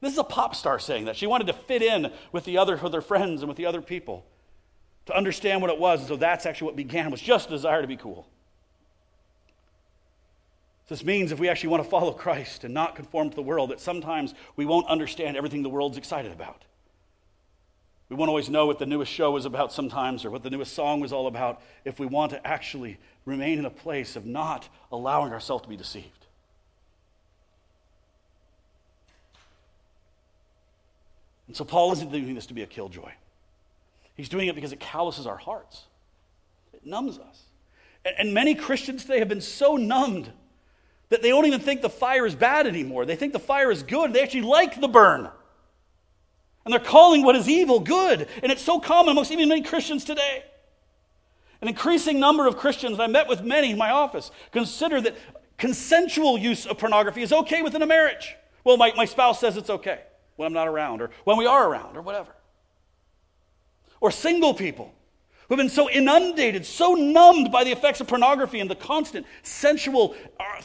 This 0.00 0.12
is 0.12 0.18
a 0.18 0.24
pop 0.24 0.54
star 0.54 0.78
saying 0.78 1.06
that. 1.06 1.16
She 1.16 1.26
wanted 1.26 1.48
to 1.48 1.52
fit 1.52 1.82
in 1.82 2.12
with 2.30 2.44
the 2.44 2.58
other, 2.58 2.76
with 2.76 2.94
her 2.94 3.00
friends 3.00 3.42
and 3.42 3.48
with 3.48 3.56
the 3.56 3.66
other 3.66 3.82
people, 3.82 4.24
to 5.06 5.16
understand 5.16 5.62
what 5.62 5.70
it 5.70 5.80
was. 5.80 5.98
And 5.98 6.08
so 6.08 6.16
that's 6.16 6.46
actually 6.46 6.66
what 6.66 6.76
began, 6.76 7.10
was 7.10 7.20
just 7.20 7.48
a 7.48 7.50
desire 7.50 7.82
to 7.82 7.88
be 7.88 7.96
cool. 7.96 8.28
This 10.88 11.04
means 11.04 11.32
if 11.32 11.38
we 11.38 11.48
actually 11.48 11.68
want 11.68 11.84
to 11.84 11.88
follow 11.88 12.12
Christ 12.12 12.64
and 12.64 12.72
not 12.72 12.96
conform 12.96 13.28
to 13.28 13.36
the 13.36 13.42
world, 13.42 13.70
that 13.70 13.80
sometimes 13.80 14.34
we 14.56 14.64
won't 14.64 14.88
understand 14.88 15.36
everything 15.36 15.62
the 15.62 15.68
world's 15.68 15.98
excited 15.98 16.32
about. 16.32 16.64
We 18.08 18.16
won't 18.16 18.30
always 18.30 18.48
know 18.48 18.64
what 18.64 18.78
the 18.78 18.86
newest 18.86 19.12
show 19.12 19.36
is 19.36 19.44
about 19.44 19.70
sometimes 19.70 20.24
or 20.24 20.30
what 20.30 20.42
the 20.42 20.48
newest 20.48 20.72
song 20.72 21.00
was 21.00 21.12
all 21.12 21.26
about 21.26 21.60
if 21.84 22.00
we 22.00 22.06
want 22.06 22.30
to 22.30 22.46
actually 22.46 22.98
remain 23.26 23.58
in 23.58 23.66
a 23.66 23.70
place 23.70 24.16
of 24.16 24.24
not 24.24 24.66
allowing 24.90 25.30
ourselves 25.30 25.62
to 25.64 25.68
be 25.68 25.76
deceived. 25.76 26.26
And 31.48 31.56
so 31.56 31.64
Paul 31.64 31.92
isn't 31.92 32.10
doing 32.10 32.34
this 32.34 32.46
to 32.46 32.54
be 32.54 32.62
a 32.62 32.66
killjoy. 32.66 33.12
He's 34.14 34.30
doing 34.30 34.48
it 34.48 34.54
because 34.54 34.72
it 34.72 34.80
calluses 34.80 35.26
our 35.26 35.36
hearts, 35.36 35.84
it 36.72 36.86
numbs 36.86 37.18
us. 37.18 37.42
And, 38.18 38.32
many 38.32 38.54
Christians 38.54 39.02
today 39.02 39.18
have 39.18 39.28
been 39.28 39.40
so 39.42 39.76
numbed 39.76 40.30
that 41.10 41.22
they 41.22 41.28
don't 41.28 41.46
even 41.46 41.60
think 41.60 41.82
the 41.82 41.88
fire 41.88 42.26
is 42.26 42.34
bad 42.34 42.66
anymore. 42.66 43.06
They 43.06 43.16
think 43.16 43.32
the 43.32 43.38
fire 43.38 43.70
is 43.70 43.82
good. 43.82 44.12
They 44.12 44.22
actually 44.22 44.42
like 44.42 44.80
the 44.80 44.88
burn. 44.88 45.28
And 46.64 46.72
they're 46.72 46.80
calling 46.80 47.22
what 47.22 47.34
is 47.34 47.48
evil 47.48 47.80
good. 47.80 48.28
And 48.42 48.52
it's 48.52 48.62
so 48.62 48.78
common 48.78 49.12
amongst 49.12 49.30
even 49.30 49.48
many 49.48 49.62
Christians 49.62 50.04
today. 50.04 50.44
An 51.62 51.68
increasing 51.68 52.20
number 52.20 52.46
of 52.46 52.56
Christians, 52.56 52.92
and 52.94 53.02
I 53.02 53.06
met 53.06 53.26
with 53.26 53.42
many 53.42 53.70
in 53.70 53.78
my 53.78 53.90
office, 53.90 54.30
consider 54.52 55.00
that 55.00 55.16
consensual 55.56 56.38
use 56.38 56.66
of 56.66 56.78
pornography 56.78 57.22
is 57.22 57.32
okay 57.32 57.62
within 57.62 57.82
a 57.82 57.86
marriage. 57.86 58.36
Well, 58.64 58.76
my, 58.76 58.92
my 58.94 59.06
spouse 59.06 59.40
says 59.40 59.56
it's 59.56 59.70
okay 59.70 60.00
when 60.36 60.46
I'm 60.46 60.52
not 60.52 60.68
around, 60.68 61.02
or 61.02 61.10
when 61.24 61.36
we 61.36 61.46
are 61.46 61.68
around, 61.68 61.96
or 61.96 62.02
whatever. 62.02 62.30
Or 64.00 64.10
single 64.10 64.54
people 64.54 64.94
who 65.48 65.56
have 65.56 65.58
been 65.58 65.70
so 65.70 65.90
inundated, 65.90 66.66
so 66.66 66.94
numbed 66.94 67.50
by 67.50 67.64
the 67.64 67.72
effects 67.72 68.00
of 68.00 68.06
pornography 68.06 68.60
and 68.60 68.70
the 68.70 68.76
constant 68.76 69.26
sensual 69.42 70.14
uh, 70.38 70.60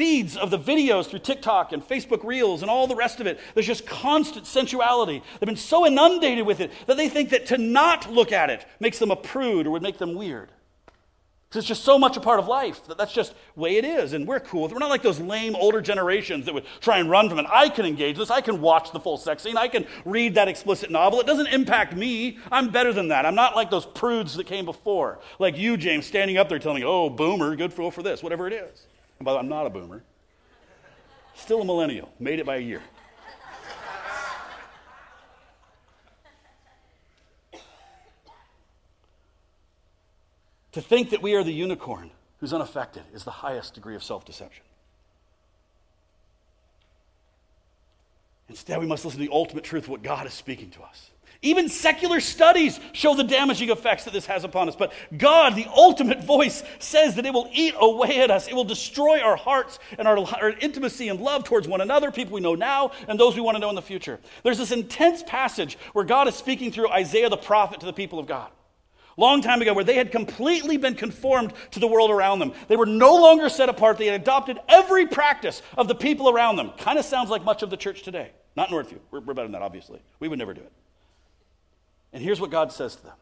feeds 0.00 0.34
of 0.34 0.50
the 0.50 0.58
videos 0.58 1.08
through 1.08 1.18
TikTok 1.18 1.72
and 1.72 1.86
Facebook 1.86 2.24
Reels 2.24 2.62
and 2.62 2.70
all 2.70 2.86
the 2.86 2.96
rest 2.96 3.20
of 3.20 3.26
it. 3.26 3.38
There's 3.52 3.66
just 3.66 3.84
constant 3.84 4.46
sensuality. 4.46 5.22
They've 5.38 5.46
been 5.46 5.56
so 5.56 5.86
inundated 5.86 6.46
with 6.46 6.60
it 6.60 6.72
that 6.86 6.96
they 6.96 7.10
think 7.10 7.28
that 7.30 7.44
to 7.46 7.58
not 7.58 8.10
look 8.10 8.32
at 8.32 8.48
it 8.48 8.64
makes 8.80 8.98
them 8.98 9.10
a 9.10 9.16
prude 9.16 9.66
or 9.66 9.72
would 9.72 9.82
make 9.82 9.98
them 9.98 10.14
weird. 10.14 10.48
Because 11.50 11.58
it's 11.58 11.68
just 11.68 11.84
so 11.84 11.98
much 11.98 12.16
a 12.16 12.20
part 12.20 12.38
of 12.38 12.48
life 12.48 12.82
that 12.86 12.96
that's 12.96 13.12
just 13.12 13.34
the 13.54 13.60
way 13.60 13.76
it 13.76 13.84
is. 13.84 14.14
And 14.14 14.26
we're 14.26 14.40
cool. 14.40 14.68
We're 14.68 14.78
not 14.78 14.88
like 14.88 15.02
those 15.02 15.20
lame 15.20 15.54
older 15.54 15.82
generations 15.82 16.46
that 16.46 16.54
would 16.54 16.64
try 16.80 16.98
and 16.98 17.10
run 17.10 17.28
from 17.28 17.38
it. 17.38 17.44
I 17.50 17.68
can 17.68 17.84
engage 17.84 18.16
this. 18.16 18.30
I 18.30 18.40
can 18.40 18.62
watch 18.62 18.92
the 18.92 19.00
full 19.00 19.18
sex 19.18 19.42
scene. 19.42 19.58
I 19.58 19.68
can 19.68 19.84
read 20.06 20.36
that 20.36 20.48
explicit 20.48 20.90
novel. 20.90 21.20
It 21.20 21.26
doesn't 21.26 21.48
impact 21.48 21.94
me. 21.94 22.38
I'm 22.50 22.70
better 22.70 22.94
than 22.94 23.08
that. 23.08 23.26
I'm 23.26 23.34
not 23.34 23.54
like 23.54 23.68
those 23.68 23.84
prudes 23.84 24.34
that 24.36 24.46
came 24.46 24.64
before. 24.64 25.18
Like 25.38 25.58
you, 25.58 25.76
James, 25.76 26.06
standing 26.06 26.38
up 26.38 26.48
there 26.48 26.58
telling 26.58 26.80
me, 26.80 26.86
oh, 26.86 27.10
boomer, 27.10 27.54
good 27.54 27.74
for, 27.74 27.92
for 27.92 28.02
this, 28.02 28.22
whatever 28.22 28.46
it 28.46 28.54
is. 28.54 28.86
And 29.20 29.26
by 29.26 29.32
the 29.32 29.36
way, 29.36 29.40
I'm 29.40 29.48
not 29.50 29.66
a 29.66 29.70
boomer. 29.70 30.02
Still 31.34 31.60
a 31.60 31.64
millennial. 31.64 32.10
Made 32.18 32.40
it 32.40 32.46
by 32.46 32.56
a 32.56 32.60
year. 32.60 32.80
To 40.72 40.80
think 40.80 41.10
that 41.10 41.20
we 41.20 41.34
are 41.34 41.44
the 41.44 41.52
unicorn 41.52 42.10
who's 42.38 42.54
unaffected 42.54 43.02
is 43.12 43.24
the 43.24 43.30
highest 43.30 43.74
degree 43.74 43.94
of 43.94 44.02
self 44.02 44.24
deception. 44.24 44.64
Instead, 48.48 48.78
we 48.80 48.86
must 48.86 49.04
listen 49.04 49.20
to 49.20 49.26
the 49.26 49.32
ultimate 49.32 49.64
truth 49.64 49.84
of 49.84 49.90
what 49.90 50.02
God 50.02 50.26
is 50.26 50.32
speaking 50.32 50.70
to 50.70 50.82
us. 50.82 51.10
Even 51.42 51.70
secular 51.70 52.20
studies 52.20 52.78
show 52.92 53.14
the 53.14 53.24
damaging 53.24 53.70
effects 53.70 54.04
that 54.04 54.12
this 54.12 54.26
has 54.26 54.44
upon 54.44 54.68
us. 54.68 54.76
But 54.76 54.92
God, 55.16 55.54
the 55.54 55.66
ultimate 55.74 56.22
voice, 56.22 56.62
says 56.78 57.14
that 57.14 57.24
it 57.24 57.32
will 57.32 57.48
eat 57.52 57.74
away 57.78 58.20
at 58.20 58.30
us. 58.30 58.46
It 58.46 58.54
will 58.54 58.64
destroy 58.64 59.20
our 59.20 59.36
hearts 59.36 59.78
and 59.98 60.06
our, 60.06 60.18
our, 60.18 60.50
intimacy 60.50 61.08
and 61.08 61.18
love 61.18 61.44
towards 61.44 61.66
one 61.66 61.80
another, 61.80 62.10
people 62.10 62.34
we 62.34 62.42
know 62.42 62.54
now 62.54 62.92
and 63.08 63.18
those 63.18 63.34
we 63.34 63.40
want 63.40 63.54
to 63.54 63.58
know 63.58 63.70
in 63.70 63.74
the 63.74 63.80
future. 63.80 64.20
There's 64.42 64.58
this 64.58 64.70
intense 64.70 65.22
passage 65.26 65.78
where 65.94 66.04
God 66.04 66.28
is 66.28 66.34
speaking 66.34 66.72
through 66.72 66.90
Isaiah 66.90 67.30
the 67.30 67.38
prophet 67.38 67.80
to 67.80 67.86
the 67.86 67.92
people 67.94 68.18
of 68.18 68.26
God 68.26 68.50
long 69.20 69.42
time 69.42 69.60
ago 69.60 69.74
where 69.74 69.84
they 69.84 69.94
had 69.94 70.10
completely 70.10 70.78
been 70.78 70.94
conformed 70.94 71.52
to 71.72 71.78
the 71.78 71.86
world 71.86 72.10
around 72.10 72.38
them. 72.38 72.52
They 72.68 72.76
were 72.76 72.86
no 72.86 73.14
longer 73.16 73.48
set 73.48 73.68
apart. 73.68 73.98
They 73.98 74.06
had 74.06 74.20
adopted 74.20 74.58
every 74.68 75.06
practice 75.06 75.62
of 75.76 75.86
the 75.86 75.94
people 75.94 76.30
around 76.30 76.56
them. 76.56 76.72
Kind 76.78 76.98
of 76.98 77.04
sounds 77.04 77.30
like 77.30 77.44
much 77.44 77.62
of 77.62 77.70
the 77.70 77.76
church 77.76 78.02
today. 78.02 78.30
Not 78.56 78.70
Northview. 78.70 78.98
We're, 79.10 79.20
we're 79.20 79.34
better 79.34 79.46
than 79.46 79.52
that, 79.52 79.62
obviously. 79.62 80.00
We 80.18 80.28
would 80.28 80.38
never 80.38 80.54
do 80.54 80.62
it. 80.62 80.72
And 82.12 82.22
here's 82.22 82.40
what 82.40 82.50
God 82.50 82.72
says 82.72 82.96
to 82.96 83.02
them 83.04 83.16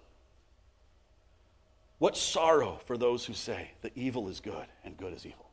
What 1.99 2.16
sorrow 2.16 2.80
for 2.86 2.97
those 2.97 3.24
who 3.24 3.34
say 3.34 3.72
that 3.82 3.93
evil 3.97 4.28
is 4.28 4.41
good 4.41 4.66
and 4.84 4.97
good 4.97 5.12
is 5.12 5.26
evil. 5.26 5.51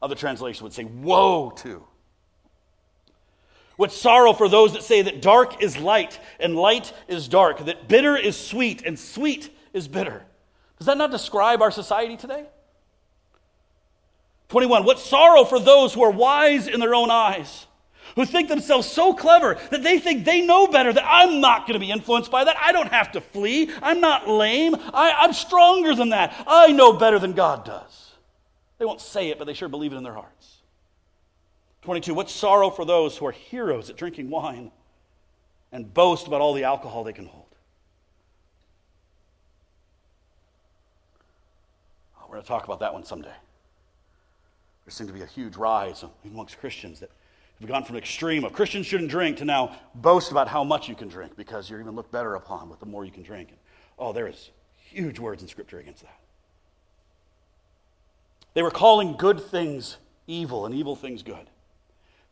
Other 0.00 0.14
translations 0.14 0.62
would 0.62 0.72
say, 0.72 0.84
Woe 0.84 1.50
to. 1.58 1.84
What 3.76 3.92
sorrow 3.92 4.32
for 4.32 4.48
those 4.48 4.72
that 4.72 4.82
say 4.82 5.02
that 5.02 5.22
dark 5.22 5.62
is 5.62 5.78
light 5.78 6.18
and 6.40 6.56
light 6.56 6.92
is 7.06 7.28
dark, 7.28 7.64
that 7.66 7.86
bitter 7.86 8.16
is 8.16 8.36
sweet 8.36 8.82
and 8.84 8.98
sweet 8.98 9.50
is 9.72 9.86
bitter. 9.86 10.24
Does 10.78 10.88
that 10.88 10.98
not 10.98 11.12
describe 11.12 11.62
our 11.62 11.70
society 11.70 12.16
today? 12.16 12.46
21. 14.48 14.84
What 14.84 14.98
sorrow 14.98 15.44
for 15.44 15.60
those 15.60 15.94
who 15.94 16.02
are 16.02 16.10
wise 16.10 16.66
in 16.66 16.80
their 16.80 16.94
own 16.94 17.08
eyes, 17.12 17.67
who 18.14 18.24
think 18.24 18.48
themselves 18.48 18.86
so 18.86 19.12
clever 19.12 19.58
that 19.70 19.82
they 19.82 19.98
think 19.98 20.24
they 20.24 20.40
know 20.40 20.66
better, 20.66 20.92
that 20.92 21.04
I'm 21.06 21.40
not 21.40 21.66
going 21.66 21.74
to 21.74 21.84
be 21.84 21.90
influenced 21.90 22.30
by 22.30 22.44
that. 22.44 22.56
I 22.60 22.72
don't 22.72 22.90
have 22.90 23.12
to 23.12 23.20
flee. 23.20 23.70
I'm 23.82 24.00
not 24.00 24.28
lame. 24.28 24.74
I, 24.74 25.24
am 25.24 25.32
stronger 25.32 25.94
than 25.94 26.10
that. 26.10 26.34
I 26.46 26.72
know 26.72 26.92
better 26.92 27.18
than 27.18 27.32
God 27.32 27.64
does. 27.64 28.12
They 28.78 28.84
won't 28.84 29.00
say 29.00 29.30
it, 29.30 29.38
but 29.38 29.46
they 29.46 29.54
sure 29.54 29.68
believe 29.68 29.92
it 29.92 29.96
in 29.96 30.02
their 30.02 30.14
hearts. 30.14 30.58
22. 31.82 32.14
What 32.14 32.30
sorrow 32.30 32.70
for 32.70 32.84
those 32.84 33.16
who 33.16 33.26
are 33.26 33.32
heroes 33.32 33.90
at 33.90 33.96
drinking 33.96 34.30
wine 34.30 34.70
and 35.72 35.92
boast 35.92 36.26
about 36.26 36.40
all 36.40 36.54
the 36.54 36.64
alcohol 36.64 37.04
they 37.04 37.12
can 37.12 37.26
hold. 37.26 37.44
Oh, 42.18 42.24
we're 42.28 42.34
going 42.34 42.42
to 42.42 42.48
talk 42.48 42.64
about 42.64 42.80
that 42.80 42.92
one 42.92 43.04
someday. 43.04 43.28
There 43.28 44.92
seems 44.92 45.08
to 45.08 45.14
be 45.14 45.22
a 45.22 45.26
huge 45.26 45.56
rise 45.56 46.04
amongst 46.24 46.58
Christians 46.58 47.00
that 47.00 47.10
have 47.60 47.68
gone 47.68 47.84
from 47.84 47.96
extreme 47.96 48.44
of 48.44 48.52
Christians 48.52 48.86
shouldn't 48.86 49.10
drink 49.10 49.38
to 49.38 49.44
now 49.44 49.76
boast 49.94 50.30
about 50.30 50.48
how 50.48 50.62
much 50.62 50.88
you 50.88 50.94
can 50.94 51.08
drink 51.08 51.36
because 51.36 51.68
you're 51.68 51.80
even 51.80 51.94
looked 51.96 52.12
better 52.12 52.34
upon 52.34 52.68
with 52.68 52.78
the 52.80 52.86
more 52.86 53.04
you 53.04 53.10
can 53.10 53.22
drink. 53.22 53.48
And, 53.48 53.58
oh, 53.98 54.12
there 54.12 54.28
is 54.28 54.50
huge 54.76 55.18
words 55.18 55.42
in 55.42 55.48
Scripture 55.48 55.78
against 55.78 56.02
that. 56.02 56.18
They 58.54 58.62
were 58.62 58.70
calling 58.70 59.16
good 59.16 59.40
things 59.40 59.96
evil 60.26 60.66
and 60.66 60.74
evil 60.74 60.94
things 60.94 61.22
good. 61.22 61.48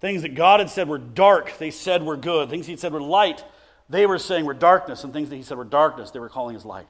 Things 0.00 0.22
that 0.22 0.34
God 0.34 0.60
had 0.60 0.70
said 0.70 0.88
were 0.88 0.98
dark, 0.98 1.58
they 1.58 1.70
said 1.70 2.02
were 2.04 2.16
good. 2.16 2.50
Things 2.50 2.66
He 2.66 2.76
said 2.76 2.92
were 2.92 3.00
light, 3.00 3.44
they 3.88 4.06
were 4.06 4.18
saying 4.18 4.44
were 4.44 4.54
darkness. 4.54 5.02
And 5.02 5.12
things 5.12 5.30
that 5.30 5.36
He 5.36 5.42
said 5.42 5.56
were 5.56 5.64
darkness, 5.64 6.10
they 6.10 6.20
were 6.20 6.28
calling 6.28 6.54
as 6.54 6.64
light. 6.64 6.86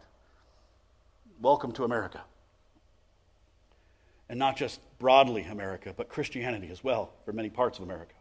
Welcome 1.40 1.72
to 1.72 1.84
America. 1.84 2.22
And 4.28 4.38
not 4.38 4.56
just 4.56 4.80
broadly 4.98 5.42
America, 5.42 5.94
but 5.96 6.08
Christianity 6.08 6.68
as 6.70 6.82
well 6.82 7.12
for 7.24 7.32
many 7.32 7.48
parts 7.48 7.78
of 7.78 7.84
America. 7.84 8.15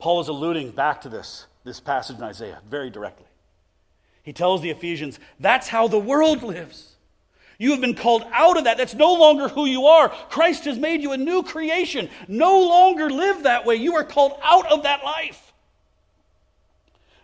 Paul 0.00 0.20
is 0.20 0.28
alluding 0.28 0.72
back 0.72 1.02
to 1.02 1.08
this, 1.08 1.46
this 1.62 1.78
passage 1.78 2.16
in 2.16 2.22
Isaiah 2.24 2.58
very 2.68 2.90
directly. 2.90 3.26
He 4.22 4.32
tells 4.32 4.62
the 4.62 4.70
Ephesians, 4.70 5.18
that's 5.38 5.68
how 5.68 5.88
the 5.88 5.98
world 5.98 6.42
lives. 6.42 6.96
You 7.58 7.72
have 7.72 7.80
been 7.82 7.94
called 7.94 8.24
out 8.32 8.56
of 8.56 8.64
that. 8.64 8.78
That's 8.78 8.94
no 8.94 9.12
longer 9.14 9.48
who 9.48 9.66
you 9.66 9.84
are. 9.86 10.08
Christ 10.08 10.64
has 10.64 10.78
made 10.78 11.02
you 11.02 11.12
a 11.12 11.18
new 11.18 11.42
creation. 11.42 12.08
No 12.26 12.60
longer 12.60 13.10
live 13.10 13.42
that 13.42 13.66
way. 13.66 13.76
You 13.76 13.96
are 13.96 14.04
called 14.04 14.32
out 14.42 14.70
of 14.72 14.84
that 14.84 15.04
life. 15.04 15.52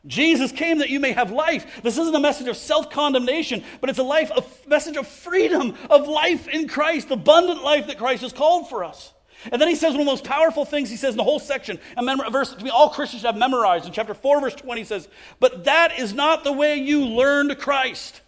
Jesus 0.06 0.52
came 0.52 0.78
that 0.78 0.90
you 0.90 1.00
may 1.00 1.12
have 1.12 1.30
life. 1.30 1.82
This 1.82 1.96
isn't 1.96 2.14
a 2.14 2.20
message 2.20 2.48
of 2.48 2.56
self 2.56 2.90
condemnation, 2.90 3.64
but 3.80 3.88
it's 3.88 3.98
a 3.98 4.04
life, 4.04 4.30
a 4.30 4.44
message 4.68 4.96
of 4.96 5.08
freedom, 5.08 5.74
of 5.88 6.06
life 6.06 6.46
in 6.48 6.68
Christ, 6.68 7.10
abundant 7.10 7.64
life 7.64 7.86
that 7.86 7.98
Christ 7.98 8.22
has 8.22 8.32
called 8.32 8.68
for 8.68 8.84
us. 8.84 9.12
And 9.52 9.60
then 9.60 9.68
he 9.68 9.74
says 9.74 9.92
one 9.92 10.00
of 10.00 10.06
the 10.06 10.12
most 10.12 10.24
powerful 10.24 10.64
things 10.64 10.90
he 10.90 10.96
says 10.96 11.14
in 11.14 11.18
the 11.18 11.24
whole 11.24 11.38
section, 11.38 11.78
a, 11.96 12.02
mem- 12.02 12.20
a 12.20 12.30
verse 12.30 12.50
that 12.50 12.70
all 12.70 12.90
Christians 12.90 13.22
have 13.22 13.36
memorized. 13.36 13.86
In 13.86 13.92
chapter 13.92 14.14
4, 14.14 14.40
verse 14.40 14.54
20, 14.54 14.80
he 14.80 14.84
says, 14.84 15.08
But 15.40 15.64
that 15.64 15.98
is 15.98 16.14
not 16.14 16.44
the 16.44 16.52
way 16.52 16.76
you 16.76 17.06
learned 17.06 17.56
Christ. 17.58 18.22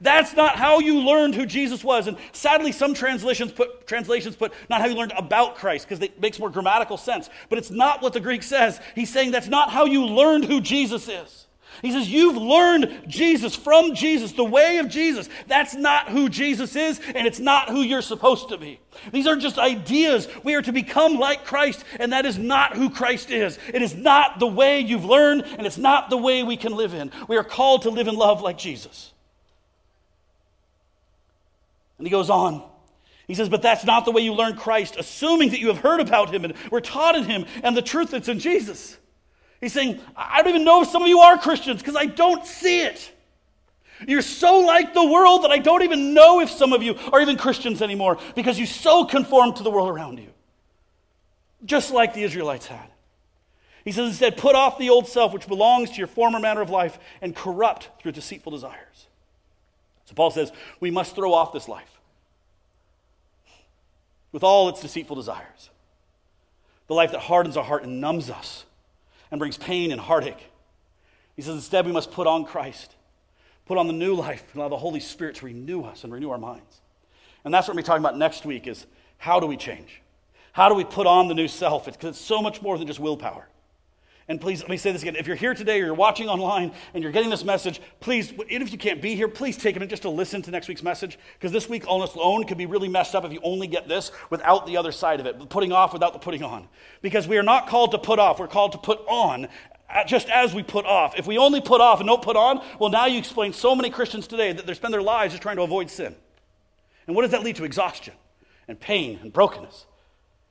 That's 0.00 0.34
not 0.34 0.56
how 0.56 0.78
you 0.78 1.00
learned 1.00 1.34
who 1.34 1.46
Jesus 1.46 1.82
was. 1.82 2.06
And 2.06 2.16
sadly, 2.32 2.72
some 2.72 2.94
translations 2.94 3.52
put, 3.52 3.86
translations 3.86 4.36
put 4.36 4.52
not 4.68 4.80
how 4.80 4.86
you 4.86 4.94
learned 4.94 5.14
about 5.16 5.56
Christ 5.56 5.88
because 5.88 6.02
it 6.02 6.20
makes 6.20 6.38
more 6.38 6.50
grammatical 6.50 6.96
sense. 6.96 7.28
But 7.48 7.58
it's 7.58 7.70
not 7.70 8.02
what 8.02 8.12
the 8.12 8.20
Greek 8.20 8.42
says. 8.42 8.80
He's 8.94 9.12
saying 9.12 9.32
that's 9.32 9.48
not 9.48 9.70
how 9.70 9.86
you 9.86 10.06
learned 10.06 10.44
who 10.44 10.60
Jesus 10.60 11.08
is. 11.08 11.47
He 11.82 11.92
says, 11.92 12.10
You've 12.10 12.36
learned 12.36 13.04
Jesus 13.06 13.54
from 13.54 13.94
Jesus, 13.94 14.32
the 14.32 14.44
way 14.44 14.78
of 14.78 14.88
Jesus. 14.88 15.28
That's 15.46 15.74
not 15.74 16.08
who 16.08 16.28
Jesus 16.28 16.74
is, 16.74 17.00
and 17.14 17.26
it's 17.26 17.38
not 17.38 17.68
who 17.68 17.82
you're 17.82 18.02
supposed 18.02 18.48
to 18.48 18.58
be. 18.58 18.80
These 19.12 19.26
are 19.26 19.36
just 19.36 19.58
ideas. 19.58 20.28
We 20.42 20.54
are 20.54 20.62
to 20.62 20.72
become 20.72 21.18
like 21.18 21.44
Christ, 21.44 21.84
and 22.00 22.12
that 22.12 22.26
is 22.26 22.38
not 22.38 22.76
who 22.76 22.90
Christ 22.90 23.30
is. 23.30 23.58
It 23.72 23.82
is 23.82 23.94
not 23.94 24.40
the 24.40 24.46
way 24.46 24.80
you've 24.80 25.04
learned, 25.04 25.44
and 25.56 25.66
it's 25.66 25.78
not 25.78 26.10
the 26.10 26.16
way 26.16 26.42
we 26.42 26.56
can 26.56 26.74
live 26.74 26.94
in. 26.94 27.12
We 27.28 27.36
are 27.36 27.44
called 27.44 27.82
to 27.82 27.90
live 27.90 28.08
in 28.08 28.16
love 28.16 28.42
like 28.42 28.58
Jesus. 28.58 29.12
And 31.98 32.06
he 32.06 32.10
goes 32.10 32.30
on. 32.30 32.62
He 33.26 33.34
says, 33.34 33.48
But 33.48 33.62
that's 33.62 33.84
not 33.84 34.04
the 34.04 34.10
way 34.10 34.22
you 34.22 34.34
learn 34.34 34.56
Christ, 34.56 34.96
assuming 34.98 35.50
that 35.50 35.60
you 35.60 35.68
have 35.68 35.78
heard 35.78 36.00
about 36.00 36.32
him 36.32 36.44
and 36.44 36.54
were 36.70 36.80
taught 36.80 37.14
in 37.14 37.24
him 37.24 37.44
and 37.62 37.76
the 37.76 37.82
truth 37.82 38.10
that's 38.10 38.28
in 38.28 38.40
Jesus. 38.40 38.96
He's 39.60 39.72
saying, 39.72 40.00
I 40.16 40.42
don't 40.42 40.50
even 40.50 40.64
know 40.64 40.82
if 40.82 40.88
some 40.88 41.02
of 41.02 41.08
you 41.08 41.20
are 41.20 41.36
Christians 41.36 41.80
because 41.80 41.96
I 41.96 42.06
don't 42.06 42.46
see 42.46 42.82
it. 42.82 43.12
You're 44.06 44.22
so 44.22 44.60
like 44.60 44.94
the 44.94 45.04
world 45.04 45.42
that 45.42 45.50
I 45.50 45.58
don't 45.58 45.82
even 45.82 46.14
know 46.14 46.40
if 46.40 46.50
some 46.50 46.72
of 46.72 46.82
you 46.82 46.96
are 47.12 47.20
even 47.20 47.36
Christians 47.36 47.82
anymore 47.82 48.18
because 48.36 48.58
you 48.58 48.66
so 48.66 49.04
conform 49.04 49.54
to 49.54 49.62
the 49.64 49.70
world 49.70 49.88
around 49.88 50.18
you. 50.18 50.30
Just 51.64 51.92
like 51.92 52.14
the 52.14 52.22
Israelites 52.22 52.66
had. 52.66 52.88
He 53.84 53.90
says 53.90 54.10
instead, 54.10 54.36
put 54.36 54.54
off 54.54 54.78
the 54.78 54.90
old 54.90 55.08
self 55.08 55.32
which 55.32 55.48
belongs 55.48 55.90
to 55.90 55.96
your 55.96 56.06
former 56.06 56.38
manner 56.38 56.60
of 56.60 56.70
life 56.70 56.98
and 57.20 57.34
corrupt 57.34 57.88
through 58.00 58.12
deceitful 58.12 58.52
desires. 58.52 59.06
So 60.04 60.14
Paul 60.14 60.30
says 60.30 60.52
we 60.78 60.92
must 60.92 61.16
throw 61.16 61.34
off 61.34 61.52
this 61.52 61.68
life 61.68 61.98
with 64.30 64.44
all 64.44 64.68
its 64.68 64.80
deceitful 64.80 65.16
desires. 65.16 65.70
The 66.86 66.94
life 66.94 67.10
that 67.12 67.20
hardens 67.20 67.56
our 67.56 67.64
heart 67.64 67.82
and 67.82 68.00
numbs 68.00 68.30
us 68.30 68.64
and 69.30 69.38
brings 69.38 69.56
pain 69.56 69.92
and 69.92 70.00
heartache. 70.00 70.50
He 71.36 71.42
says 71.42 71.54
instead 71.54 71.86
we 71.86 71.92
must 71.92 72.10
put 72.10 72.26
on 72.26 72.44
Christ, 72.44 72.94
put 73.66 73.78
on 73.78 73.86
the 73.86 73.92
new 73.92 74.14
life, 74.14 74.44
and 74.52 74.60
allow 74.60 74.68
the 74.68 74.76
Holy 74.76 75.00
Spirit 75.00 75.36
to 75.36 75.46
renew 75.46 75.82
us 75.82 76.04
and 76.04 76.12
renew 76.12 76.30
our 76.30 76.38
minds. 76.38 76.80
And 77.44 77.54
that's 77.54 77.68
what 77.68 77.76
we're 77.76 77.82
talking 77.82 78.02
about 78.02 78.18
next 78.18 78.44
week 78.44 78.66
is 78.66 78.86
how 79.18 79.40
do 79.40 79.46
we 79.46 79.56
change? 79.56 80.02
How 80.52 80.68
do 80.68 80.74
we 80.74 80.84
put 80.84 81.06
on 81.06 81.28
the 81.28 81.34
new 81.34 81.48
self? 81.48 81.86
It's 81.86 81.96
because 81.96 82.10
it's 82.10 82.20
so 82.20 82.42
much 82.42 82.60
more 82.62 82.76
than 82.76 82.86
just 82.86 82.98
willpower. 82.98 83.48
And 84.28 84.38
please, 84.38 84.60
let 84.60 84.68
me 84.68 84.76
say 84.76 84.92
this 84.92 85.00
again. 85.00 85.16
If 85.16 85.26
you're 85.26 85.36
here 85.36 85.54
today 85.54 85.80
or 85.80 85.86
you're 85.86 85.94
watching 85.94 86.28
online 86.28 86.72
and 86.92 87.02
you're 87.02 87.12
getting 87.12 87.30
this 87.30 87.44
message, 87.44 87.80
please, 87.98 88.30
even 88.50 88.60
if 88.60 88.72
you 88.72 88.76
can't 88.76 89.00
be 89.00 89.14
here, 89.14 89.26
please 89.26 89.56
take 89.56 89.74
a 89.74 89.78
minute 89.78 89.88
just 89.88 90.02
to 90.02 90.10
listen 90.10 90.42
to 90.42 90.50
next 90.50 90.68
week's 90.68 90.82
message. 90.82 91.18
Because 91.32 91.50
this 91.50 91.66
week 91.66 91.84
on 91.88 92.02
its 92.02 92.12
own 92.14 92.44
could 92.44 92.58
be 92.58 92.66
really 92.66 92.88
messed 92.88 93.14
up 93.14 93.24
if 93.24 93.32
you 93.32 93.40
only 93.42 93.66
get 93.66 93.88
this 93.88 94.12
without 94.28 94.66
the 94.66 94.76
other 94.76 94.92
side 94.92 95.18
of 95.18 95.24
it, 95.24 95.48
putting 95.48 95.72
off 95.72 95.94
without 95.94 96.12
the 96.12 96.18
putting 96.18 96.42
on. 96.42 96.68
Because 97.00 97.26
we 97.26 97.38
are 97.38 97.42
not 97.42 97.68
called 97.68 97.92
to 97.92 97.98
put 97.98 98.18
off, 98.18 98.38
we're 98.38 98.48
called 98.48 98.72
to 98.72 98.78
put 98.78 98.98
on 99.08 99.48
just 100.06 100.28
as 100.28 100.52
we 100.54 100.62
put 100.62 100.84
off. 100.84 101.18
If 101.18 101.26
we 101.26 101.38
only 101.38 101.62
put 101.62 101.80
off 101.80 102.00
and 102.00 102.06
don't 102.06 102.20
put 102.20 102.36
on, 102.36 102.62
well, 102.78 102.90
now 102.90 103.06
you 103.06 103.18
explain 103.18 103.54
so 103.54 103.74
many 103.74 103.88
Christians 103.88 104.26
today 104.26 104.52
that 104.52 104.66
they 104.66 104.74
spend 104.74 104.92
their 104.92 105.00
lives 105.00 105.32
just 105.32 105.42
trying 105.42 105.56
to 105.56 105.62
avoid 105.62 105.88
sin. 105.88 106.14
And 107.06 107.16
what 107.16 107.22
does 107.22 107.30
that 107.30 107.42
lead 107.42 107.56
to? 107.56 107.64
Exhaustion 107.64 108.12
and 108.68 108.78
pain 108.78 109.18
and 109.22 109.32
brokenness. 109.32 109.86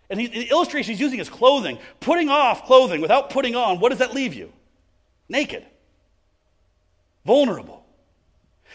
And 0.10 0.20
he, 0.20 0.28
the 0.28 0.50
illustration 0.50 0.94
he's 0.94 1.02
using 1.02 1.20
is 1.20 1.30
clothing. 1.30 1.80
Putting 2.00 2.30
off 2.30 2.66
clothing 2.66 3.02
without 3.02 3.30
putting 3.30 3.56
on, 3.56 3.80
what 3.80 3.90
does 3.90 4.00
that 4.00 4.14
leave 4.14 4.34
you? 4.34 4.54
Naked, 5.28 5.66
vulnerable. 7.26 7.86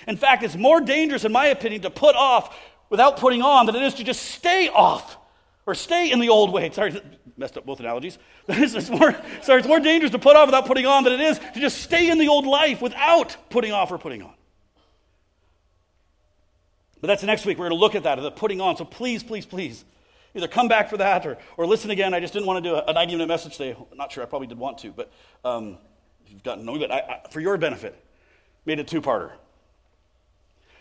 In 0.07 0.17
fact, 0.17 0.43
it's 0.43 0.57
more 0.57 0.81
dangerous, 0.81 1.25
in 1.25 1.33
my 1.33 1.47
opinion, 1.47 1.83
to 1.83 1.91
put 1.91 2.17
off 2.17 2.57
without 2.91 3.17
putting 3.17 3.41
on 3.41 3.67
than 3.67 3.77
it 3.77 3.83
is 3.83 3.95
to 3.95 4.05
just 4.05 4.23
stay 4.23 4.69
off 4.69 5.17
or 5.65 5.75
stay 5.75 6.11
in 6.11 6.19
the 6.19 6.29
old 6.29 6.53
way. 6.53 6.71
Sorry, 6.71 7.01
messed 7.37 7.57
up 7.57 7.65
both 7.65 7.81
analogies. 7.81 8.19
it's 8.49 8.91
more, 8.91 9.17
sorry, 9.43 9.61
it's 9.61 9.69
more 9.69 9.81
dangerous 9.81 10.13
to 10.13 10.19
put 10.19 10.37
off 10.37 10.49
without 10.49 10.67
putting 10.67 10.87
on 10.87 11.05
than 11.05 11.15
it 11.15 11.21
is 11.21 11.39
to 11.39 11.61
just 11.61 11.79
stay 11.79 12.11
in 12.11 12.19
the 12.19 12.29
old 12.29 12.47
life 12.47 12.83
without 12.83 13.37
putting 13.49 13.73
off 13.73 13.91
or 13.91 13.97
putting 13.97 14.23
on. 14.23 14.35
But 17.01 17.09
that's 17.09 17.23
next 17.23 17.47
week. 17.47 17.59
We're 17.59 17.69
going 17.69 17.79
to 17.79 17.81
look 17.81 17.95
at 17.95 18.05
that, 18.05 18.21
the 18.21 18.31
putting 18.31 18.61
on. 18.61 18.77
So 18.77 18.85
please, 18.85 19.23
please, 19.23 19.47
please 19.47 19.85
Either 20.35 20.49
come 20.49 20.69
back 20.69 20.89
for 20.89 20.97
that 20.97 21.27
or, 21.27 21.37
or 21.57 21.67
listen 21.67 21.91
again. 21.91 22.15
I 22.15 22.21
just 22.21 22.33
didn't 22.33 22.47
want 22.47 22.65
to 22.65 22.71
do 22.71 22.75
a, 22.75 22.85
a 22.87 22.93
90 22.93 23.15
minute 23.15 23.29
message 23.29 23.57
today. 23.57 23.77
I'm 23.79 23.97
not 23.97 24.11
sure. 24.11 24.23
I 24.23 24.27
probably 24.27 24.47
did 24.47 24.59
want 24.59 24.79
to, 24.79 24.91
but 24.91 25.13
um, 25.45 25.79
you've 26.27 26.43
gotten 26.43 26.61
to 26.61 26.67
know 26.67 26.75
me. 26.75 26.81
But 26.81 26.91
I, 26.91 26.99
I, 26.99 27.29
for 27.31 27.41
your 27.41 27.59
benefit, 27.59 28.03
made 28.65 28.79
a 28.79 28.85
two 28.85 29.03
parter. 29.03 29.33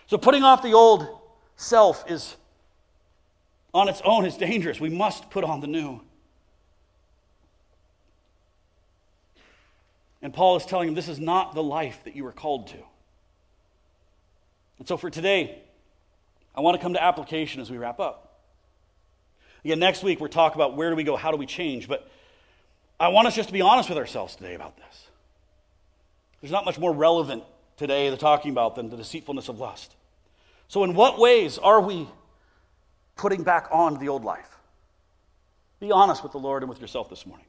So 0.07 0.17
putting 0.17 0.43
off 0.43 0.61
the 0.61 0.73
old 0.73 1.07
self 1.55 2.09
is 2.09 2.35
on 3.73 3.87
its 3.87 4.01
own 4.03 4.25
is 4.25 4.37
dangerous. 4.37 4.79
We 4.79 4.89
must 4.89 5.29
put 5.29 5.43
on 5.43 5.59
the 5.61 5.67
new. 5.67 6.01
And 10.21 10.33
Paul 10.33 10.55
is 10.57 10.65
telling 10.65 10.89
him 10.89 10.95
this 10.95 11.07
is 11.07 11.19
not 11.19 11.55
the 11.55 11.63
life 11.63 12.03
that 12.03 12.15
you 12.15 12.23
were 12.23 12.31
called 12.31 12.67
to. 12.67 12.77
And 14.79 14.87
so 14.87 14.97
for 14.97 15.09
today, 15.09 15.61
I 16.55 16.61
want 16.61 16.75
to 16.75 16.81
come 16.81 16.93
to 16.93 17.03
application 17.03 17.61
as 17.61 17.71
we 17.71 17.77
wrap 17.77 17.99
up. 17.99 18.30
Again, 19.63 19.79
next 19.79 20.03
week 20.03 20.19
we're 20.19 20.27
talking 20.27 20.59
about 20.59 20.75
where 20.75 20.89
do 20.89 20.95
we 20.95 21.03
go, 21.03 21.15
how 21.15 21.31
do 21.31 21.37
we 21.37 21.45
change. 21.45 21.87
But 21.87 22.09
I 22.99 23.09
want 23.09 23.27
us 23.27 23.35
just 23.35 23.49
to 23.49 23.53
be 23.53 23.61
honest 23.61 23.89
with 23.89 23.97
ourselves 23.97 24.35
today 24.35 24.55
about 24.55 24.77
this. 24.77 25.07
There's 26.41 26.51
not 26.51 26.65
much 26.65 26.79
more 26.79 26.93
relevant 26.93 27.43
today 27.77 28.09
to 28.09 28.17
talking 28.17 28.51
about 28.51 28.75
than 28.75 28.89
the 28.89 28.97
deceitfulness 28.97 29.49
of 29.49 29.59
lust. 29.59 29.95
So, 30.67 30.83
in 30.83 30.95
what 30.95 31.19
ways 31.19 31.57
are 31.57 31.81
we 31.81 32.07
putting 33.15 33.43
back 33.43 33.67
on 33.71 33.99
the 33.99 34.09
old 34.09 34.23
life? 34.23 34.47
Be 35.79 35.91
honest 35.91 36.23
with 36.23 36.31
the 36.31 36.37
Lord 36.39 36.63
and 36.63 36.69
with 36.69 36.79
yourself 36.79 37.09
this 37.09 37.25
morning. 37.25 37.45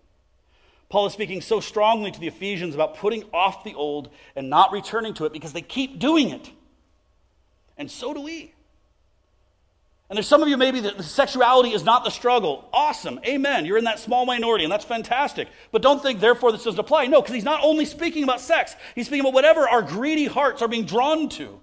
Paul 0.88 1.06
is 1.06 1.12
speaking 1.14 1.40
so 1.40 1.60
strongly 1.60 2.10
to 2.10 2.20
the 2.20 2.26
Ephesians 2.26 2.74
about 2.74 2.96
putting 2.96 3.24
off 3.32 3.64
the 3.64 3.74
old 3.74 4.10
and 4.36 4.50
not 4.50 4.72
returning 4.72 5.14
to 5.14 5.24
it 5.24 5.32
because 5.32 5.52
they 5.54 5.62
keep 5.62 5.98
doing 5.98 6.30
it. 6.30 6.50
And 7.78 7.90
so 7.90 8.12
do 8.12 8.20
we. 8.20 8.52
And 10.12 10.18
there's 10.18 10.28
some 10.28 10.42
of 10.42 10.48
you 10.50 10.58
maybe 10.58 10.80
that 10.80 11.02
sexuality 11.04 11.70
is 11.70 11.84
not 11.84 12.04
the 12.04 12.10
struggle. 12.10 12.68
Awesome. 12.70 13.18
Amen. 13.26 13.64
You're 13.64 13.78
in 13.78 13.84
that 13.84 13.98
small 13.98 14.26
minority, 14.26 14.62
and 14.62 14.70
that's 14.70 14.84
fantastic. 14.84 15.48
But 15.70 15.80
don't 15.80 16.02
think, 16.02 16.20
therefore, 16.20 16.52
this 16.52 16.64
doesn't 16.64 16.78
apply. 16.78 17.06
No, 17.06 17.22
because 17.22 17.34
he's 17.34 17.44
not 17.44 17.60
only 17.62 17.86
speaking 17.86 18.22
about 18.22 18.38
sex, 18.38 18.76
he's 18.94 19.06
speaking 19.06 19.22
about 19.22 19.32
whatever 19.32 19.66
our 19.66 19.80
greedy 19.80 20.26
hearts 20.26 20.60
are 20.60 20.68
being 20.68 20.84
drawn 20.84 21.30
to. 21.30 21.58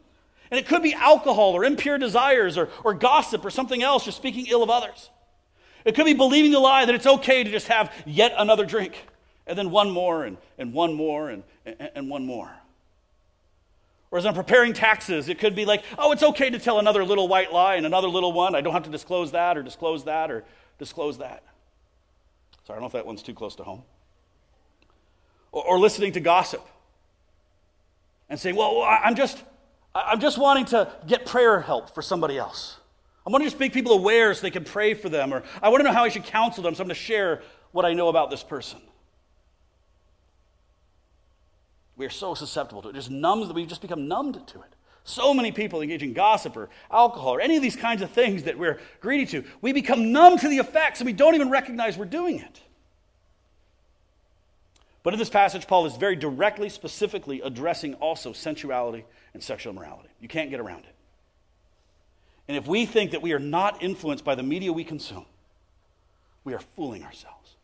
And 0.49 0.59
it 0.59 0.67
could 0.67 0.81
be 0.81 0.95
alcohol 0.95 1.51
or 1.51 1.63
impure 1.63 1.99
desires 1.99 2.57
or, 2.57 2.69
or 2.83 2.95
gossip 2.95 3.45
or 3.45 3.51
something 3.51 3.83
else, 3.83 4.07
or 4.07 4.11
speaking 4.11 4.47
ill 4.47 4.63
of 4.63 4.71
others. 4.71 5.11
It 5.85 5.93
could 5.93 6.05
be 6.05 6.15
believing 6.15 6.51
the 6.51 6.57
lie 6.57 6.85
that 6.85 6.95
it's 6.95 7.05
okay 7.05 7.43
to 7.43 7.51
just 7.51 7.67
have 7.67 7.93
yet 8.07 8.33
another 8.35 8.65
drink, 8.65 8.95
and 9.45 9.55
then 9.59 9.69
one 9.69 9.91
more, 9.91 10.25
and, 10.25 10.37
and 10.57 10.73
one 10.73 10.95
more, 10.95 11.29
and, 11.29 11.43
and, 11.67 11.91
and 11.93 12.09
one 12.09 12.25
more. 12.25 12.51
Or 14.11 14.17
as 14.17 14.25
I'm 14.25 14.33
preparing 14.33 14.73
taxes, 14.73 15.29
it 15.29 15.37
could 15.37 15.55
be 15.55 15.65
like, 15.65 15.83
oh, 15.97 16.11
it's 16.11 16.23
okay 16.23 16.49
to 16.49 16.57
tell 16.57 16.79
another 16.79 17.05
little 17.05 17.27
white 17.27 17.53
lie 17.53 17.75
and 17.75 17.85
another 17.85 18.07
little 18.07 18.33
one. 18.33 18.55
I 18.55 18.61
don't 18.61 18.73
have 18.73 18.83
to 18.83 18.89
disclose 18.89 19.31
that 19.31 19.57
or 19.57 19.63
disclose 19.63 20.05
that 20.05 20.31
or 20.31 20.43
disclose 20.79 21.19
that. 21.19 21.43
Sorry, 22.65 22.77
I 22.77 22.79
don't 22.79 22.81
know 22.81 22.87
if 22.87 22.93
that 22.93 23.05
one's 23.05 23.21
too 23.21 23.35
close 23.35 23.55
to 23.57 23.63
home. 23.63 23.83
Or, 25.51 25.63
or 25.63 25.79
listening 25.79 26.11
to 26.13 26.19
gossip 26.19 26.65
and 28.29 28.39
saying, 28.39 28.55
well, 28.55 28.81
I'm 28.81 29.15
just, 29.15 29.43
I'm 29.93 30.19
just 30.19 30.37
wanting 30.37 30.65
to 30.65 30.91
get 31.05 31.25
prayer 31.25 31.61
help 31.61 31.93
for 31.93 32.01
somebody 32.01 32.37
else. 32.37 32.77
I 33.27 33.29
want 33.29 33.43
to 33.43 33.49
just 33.49 33.59
make 33.59 33.73
people 33.73 33.91
aware 33.91 34.33
so 34.33 34.41
they 34.41 34.51
can 34.51 34.63
pray 34.63 34.95
for 34.95 35.09
them. 35.09 35.33
Or 35.33 35.43
I 35.61 35.69
want 35.69 35.81
to 35.81 35.83
know 35.83 35.93
how 35.93 36.03
I 36.03 36.09
should 36.09 36.23
counsel 36.23 36.63
them, 36.63 36.73
so 36.73 36.81
I'm 36.81 36.87
going 36.87 36.95
to 36.95 37.01
share 37.01 37.43
what 37.71 37.85
I 37.85 37.93
know 37.93 38.07
about 38.07 38.31
this 38.31 38.41
person. 38.41 38.79
We 41.99 42.05
are 42.05 42.09
so 42.09 42.33
susceptible 42.33 42.81
to 42.83 42.87
it. 42.87 42.91
It 42.91 42.95
just 42.95 43.11
numbs, 43.11 43.51
we 43.51 43.65
just 43.65 43.81
become 43.81 44.07
numbed 44.07 44.47
to 44.47 44.61
it. 44.61 44.73
So 45.03 45.33
many 45.33 45.51
people 45.51 45.81
engage 45.81 46.01
in 46.01 46.13
gossip 46.13 46.55
or 46.55 46.69
alcohol 46.89 47.35
or 47.35 47.41
any 47.41 47.57
of 47.57 47.61
these 47.61 47.75
kinds 47.75 48.01
of 48.01 48.09
things 48.09 48.43
that 48.43 48.57
we're 48.57 48.79
greedy 49.01 49.25
to. 49.27 49.43
We 49.61 49.73
become 49.73 50.13
numb 50.13 50.37
to 50.37 50.47
the 50.47 50.59
effects 50.59 51.01
and 51.01 51.05
we 51.05 51.11
don't 51.11 51.35
even 51.35 51.49
recognize 51.49 51.97
we're 51.97 52.05
doing 52.05 52.39
it. 52.39 52.61
But 55.03 55.11
in 55.13 55.19
this 55.19 55.29
passage, 55.29 55.67
Paul 55.67 55.85
is 55.87 55.97
very 55.97 56.15
directly, 56.15 56.69
specifically 56.69 57.41
addressing 57.41 57.95
also 57.95 58.31
sensuality 58.31 59.03
and 59.33 59.43
sexual 59.43 59.73
immorality. 59.73 60.09
You 60.21 60.29
can't 60.29 60.49
get 60.49 60.61
around 60.61 60.85
it. 60.85 60.95
And 62.47 62.55
if 62.55 62.65
we 62.65 62.85
think 62.85 63.11
that 63.11 63.21
we 63.21 63.33
are 63.33 63.39
not 63.39 63.83
influenced 63.83 64.23
by 64.23 64.35
the 64.35 64.43
media 64.43 64.71
we 64.71 64.85
consume, 64.85 65.25
we 66.45 66.53
are 66.53 66.61
fooling 66.77 67.03
ourselves. 67.03 67.55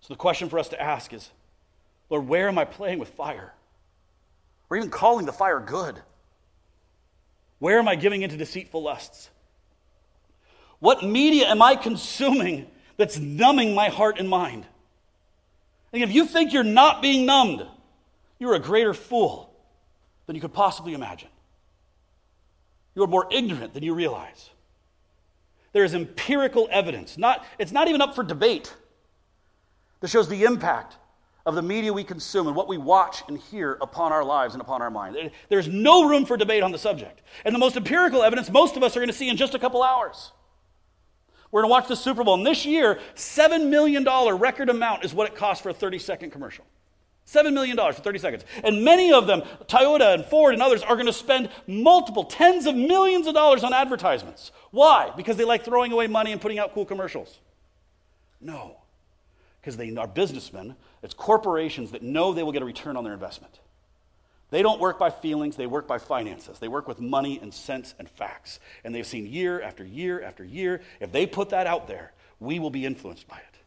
So 0.00 0.14
the 0.14 0.18
question 0.18 0.48
for 0.48 0.58
us 0.58 0.68
to 0.68 0.80
ask 0.80 1.12
is 1.12 1.30
Lord, 2.10 2.28
where 2.28 2.48
am 2.48 2.58
I 2.58 2.64
playing 2.64 2.98
with 2.98 3.08
fire? 3.08 3.52
Or 4.70 4.76
even 4.76 4.90
calling 4.90 5.26
the 5.26 5.32
fire 5.32 5.60
good? 5.60 6.00
Where 7.58 7.78
am 7.78 7.88
I 7.88 7.94
giving 7.94 8.22
into 8.22 8.36
deceitful 8.36 8.82
lusts? 8.82 9.30
What 10.78 11.02
media 11.02 11.48
am 11.48 11.62
I 11.62 11.76
consuming 11.76 12.70
that's 12.96 13.18
numbing 13.18 13.74
my 13.74 13.88
heart 13.88 14.18
and 14.18 14.28
mind? 14.28 14.66
And 15.92 16.02
if 16.02 16.12
you 16.12 16.26
think 16.26 16.52
you're 16.52 16.62
not 16.62 17.00
being 17.00 17.26
numbed, 17.26 17.64
you're 18.38 18.54
a 18.54 18.60
greater 18.60 18.92
fool 18.92 19.52
than 20.26 20.36
you 20.36 20.42
could 20.42 20.52
possibly 20.52 20.92
imagine. 20.92 21.30
You 22.94 23.02
are 23.02 23.08
more 23.08 23.26
ignorant 23.30 23.72
than 23.74 23.82
you 23.82 23.94
realize. 23.94 24.50
There 25.72 25.84
is 25.84 25.94
empirical 25.94 26.68
evidence, 26.70 27.18
not, 27.18 27.44
it's 27.58 27.72
not 27.72 27.88
even 27.88 28.00
up 28.00 28.14
for 28.14 28.22
debate, 28.22 28.74
that 30.00 30.08
shows 30.08 30.28
the 30.28 30.44
impact 30.44 30.96
of 31.46 31.54
the 31.54 31.62
media 31.62 31.92
we 31.92 32.02
consume 32.02 32.48
and 32.48 32.56
what 32.56 32.66
we 32.66 32.76
watch 32.76 33.22
and 33.28 33.38
hear 33.38 33.78
upon 33.80 34.12
our 34.12 34.24
lives 34.24 34.54
and 34.54 34.60
upon 34.60 34.82
our 34.82 34.90
mind. 34.90 35.30
There's 35.48 35.68
no 35.68 36.08
room 36.08 36.26
for 36.26 36.36
debate 36.36 36.64
on 36.64 36.72
the 36.72 36.78
subject. 36.78 37.22
And 37.44 37.54
the 37.54 37.58
most 37.60 37.76
empirical 37.76 38.24
evidence 38.24 38.50
most 38.50 38.76
of 38.76 38.82
us 38.82 38.96
are 38.96 39.00
going 39.00 39.08
to 39.08 39.16
see 39.16 39.28
in 39.28 39.36
just 39.36 39.54
a 39.54 39.58
couple 39.58 39.82
hours. 39.82 40.32
We're 41.52 41.62
going 41.62 41.70
to 41.70 41.72
watch 41.72 41.86
the 41.86 41.96
Super 41.96 42.24
Bowl. 42.24 42.34
And 42.34 42.44
this 42.44 42.66
year, 42.66 42.98
$7 43.14 43.68
million 43.68 44.04
record 44.04 44.68
amount 44.68 45.04
is 45.04 45.14
what 45.14 45.28
it 45.28 45.36
costs 45.36 45.62
for 45.62 45.70
a 45.70 45.74
30 45.74 46.00
second 46.00 46.30
commercial. 46.30 46.64
$7 47.28 47.52
million 47.52 47.76
for 47.76 47.92
30 47.92 48.18
seconds. 48.18 48.44
And 48.64 48.84
many 48.84 49.12
of 49.12 49.28
them, 49.28 49.42
Toyota 49.68 50.14
and 50.14 50.24
Ford 50.24 50.52
and 50.52 50.62
others, 50.62 50.82
are 50.82 50.96
going 50.96 51.06
to 51.06 51.12
spend 51.12 51.48
multiple, 51.68 52.24
tens 52.24 52.66
of 52.66 52.74
millions 52.74 53.28
of 53.28 53.34
dollars 53.34 53.62
on 53.62 53.72
advertisements. 53.72 54.50
Why? 54.72 55.12
Because 55.16 55.36
they 55.36 55.44
like 55.44 55.64
throwing 55.64 55.92
away 55.92 56.08
money 56.08 56.32
and 56.32 56.40
putting 56.40 56.58
out 56.58 56.74
cool 56.74 56.84
commercials. 56.84 57.38
No 58.40 58.78
because 59.66 59.76
they 59.76 59.96
are 59.96 60.06
businessmen. 60.06 60.76
It's 61.02 61.14
corporations 61.14 61.92
that 61.92 62.02
know 62.02 62.32
they 62.32 62.42
will 62.42 62.52
get 62.52 62.62
a 62.62 62.66
return 62.66 62.96
on 62.96 63.04
their 63.04 63.12
investment. 63.12 63.60
They 64.50 64.62
don't 64.62 64.80
work 64.80 64.98
by 64.98 65.10
feelings, 65.10 65.56
they 65.56 65.66
work 65.66 65.88
by 65.88 65.98
finances. 65.98 66.58
They 66.58 66.68
work 66.68 66.86
with 66.86 67.00
money 67.00 67.38
and 67.42 67.52
sense 67.52 67.94
and 67.98 68.08
facts. 68.08 68.60
And 68.84 68.94
they've 68.94 69.06
seen 69.06 69.26
year 69.26 69.60
after 69.60 69.84
year 69.84 70.22
after 70.22 70.44
year, 70.44 70.82
if 71.00 71.10
they 71.10 71.26
put 71.26 71.50
that 71.50 71.66
out 71.66 71.88
there, 71.88 72.12
we 72.38 72.58
will 72.58 72.70
be 72.70 72.86
influenced 72.86 73.26
by 73.26 73.38
it. 73.38 73.58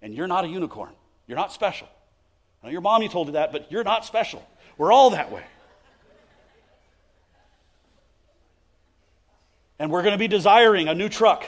And 0.00 0.14
you're 0.14 0.28
not 0.28 0.44
a 0.44 0.48
unicorn. 0.48 0.92
You're 1.26 1.36
not 1.36 1.52
special. 1.52 1.88
I 2.62 2.66
know 2.66 2.72
your 2.72 2.80
mommy 2.80 3.08
told 3.08 3.28
you 3.28 3.32
that, 3.34 3.52
but 3.52 3.70
you're 3.72 3.84
not 3.84 4.04
special. 4.04 4.46
We're 4.76 4.92
all 4.92 5.10
that 5.10 5.32
way. 5.32 5.44
And 9.80 9.90
we're 9.90 10.02
going 10.02 10.12
to 10.12 10.18
be 10.18 10.28
desiring 10.28 10.88
a 10.88 10.94
new 10.94 11.08
truck 11.08 11.44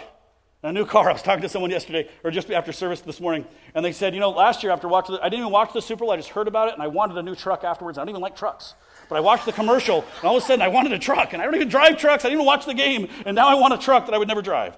a 0.63 0.73
new 0.73 0.85
car. 0.85 1.09
I 1.09 1.13
was 1.13 1.23
talking 1.23 1.43
to 1.43 1.49
someone 1.49 1.71
yesterday, 1.71 2.09
or 2.23 2.31
just 2.31 2.51
after 2.51 2.73
service 2.73 3.01
this 3.01 3.21
morning, 3.21 3.47
and 3.75 3.85
they 3.85 3.93
said, 3.93 4.15
you 4.15 4.21
know, 4.21 4.31
last 4.31 4.63
year 4.63 4.73
after 4.73 4.89
watching, 4.89 5.17
I 5.17 5.29
didn't 5.29 5.41
even 5.41 5.53
watch 5.53 5.73
the 5.73 5.81
Super 5.81 6.01
Bowl. 6.01 6.11
I 6.11 6.17
just 6.17 6.29
heard 6.29 6.49
about 6.49 6.69
it, 6.69 6.75
and 6.75 6.83
I 6.83 6.87
wanted 6.89 7.17
a 7.17 7.23
new 7.23 7.35
truck 7.35 7.65
afterwards. 7.65 7.97
I 7.97 8.03
don't 8.03 8.11
even 8.11 8.21
like 8.21 8.37
trucks, 8.37 8.75
but 9.09 9.17
I 9.17 9.21
watched 9.21 9.47
the 9.47 9.53
commercial, 9.53 10.05
and 10.17 10.25
all 10.25 10.37
of 10.37 10.43
a 10.43 10.47
sudden 10.47 10.61
I 10.61 10.69
wanted 10.69 10.93
a 10.93 10.99
truck, 10.99 11.33
and 11.33 11.41
I 11.41 11.47
don't 11.47 11.55
even 11.55 11.69
drive 11.69 11.97
trucks. 11.97 12.25
I 12.25 12.29
didn't 12.29 12.41
even 12.41 12.47
watch 12.47 12.67
the 12.67 12.75
game, 12.75 13.09
and 13.25 13.35
now 13.35 13.49
I 13.49 13.55
want 13.55 13.73
a 13.73 13.79
truck 13.79 14.07
that 14.07 14.15
I 14.15 14.19
would 14.19 14.29
never 14.29 14.43
drive. 14.43 14.77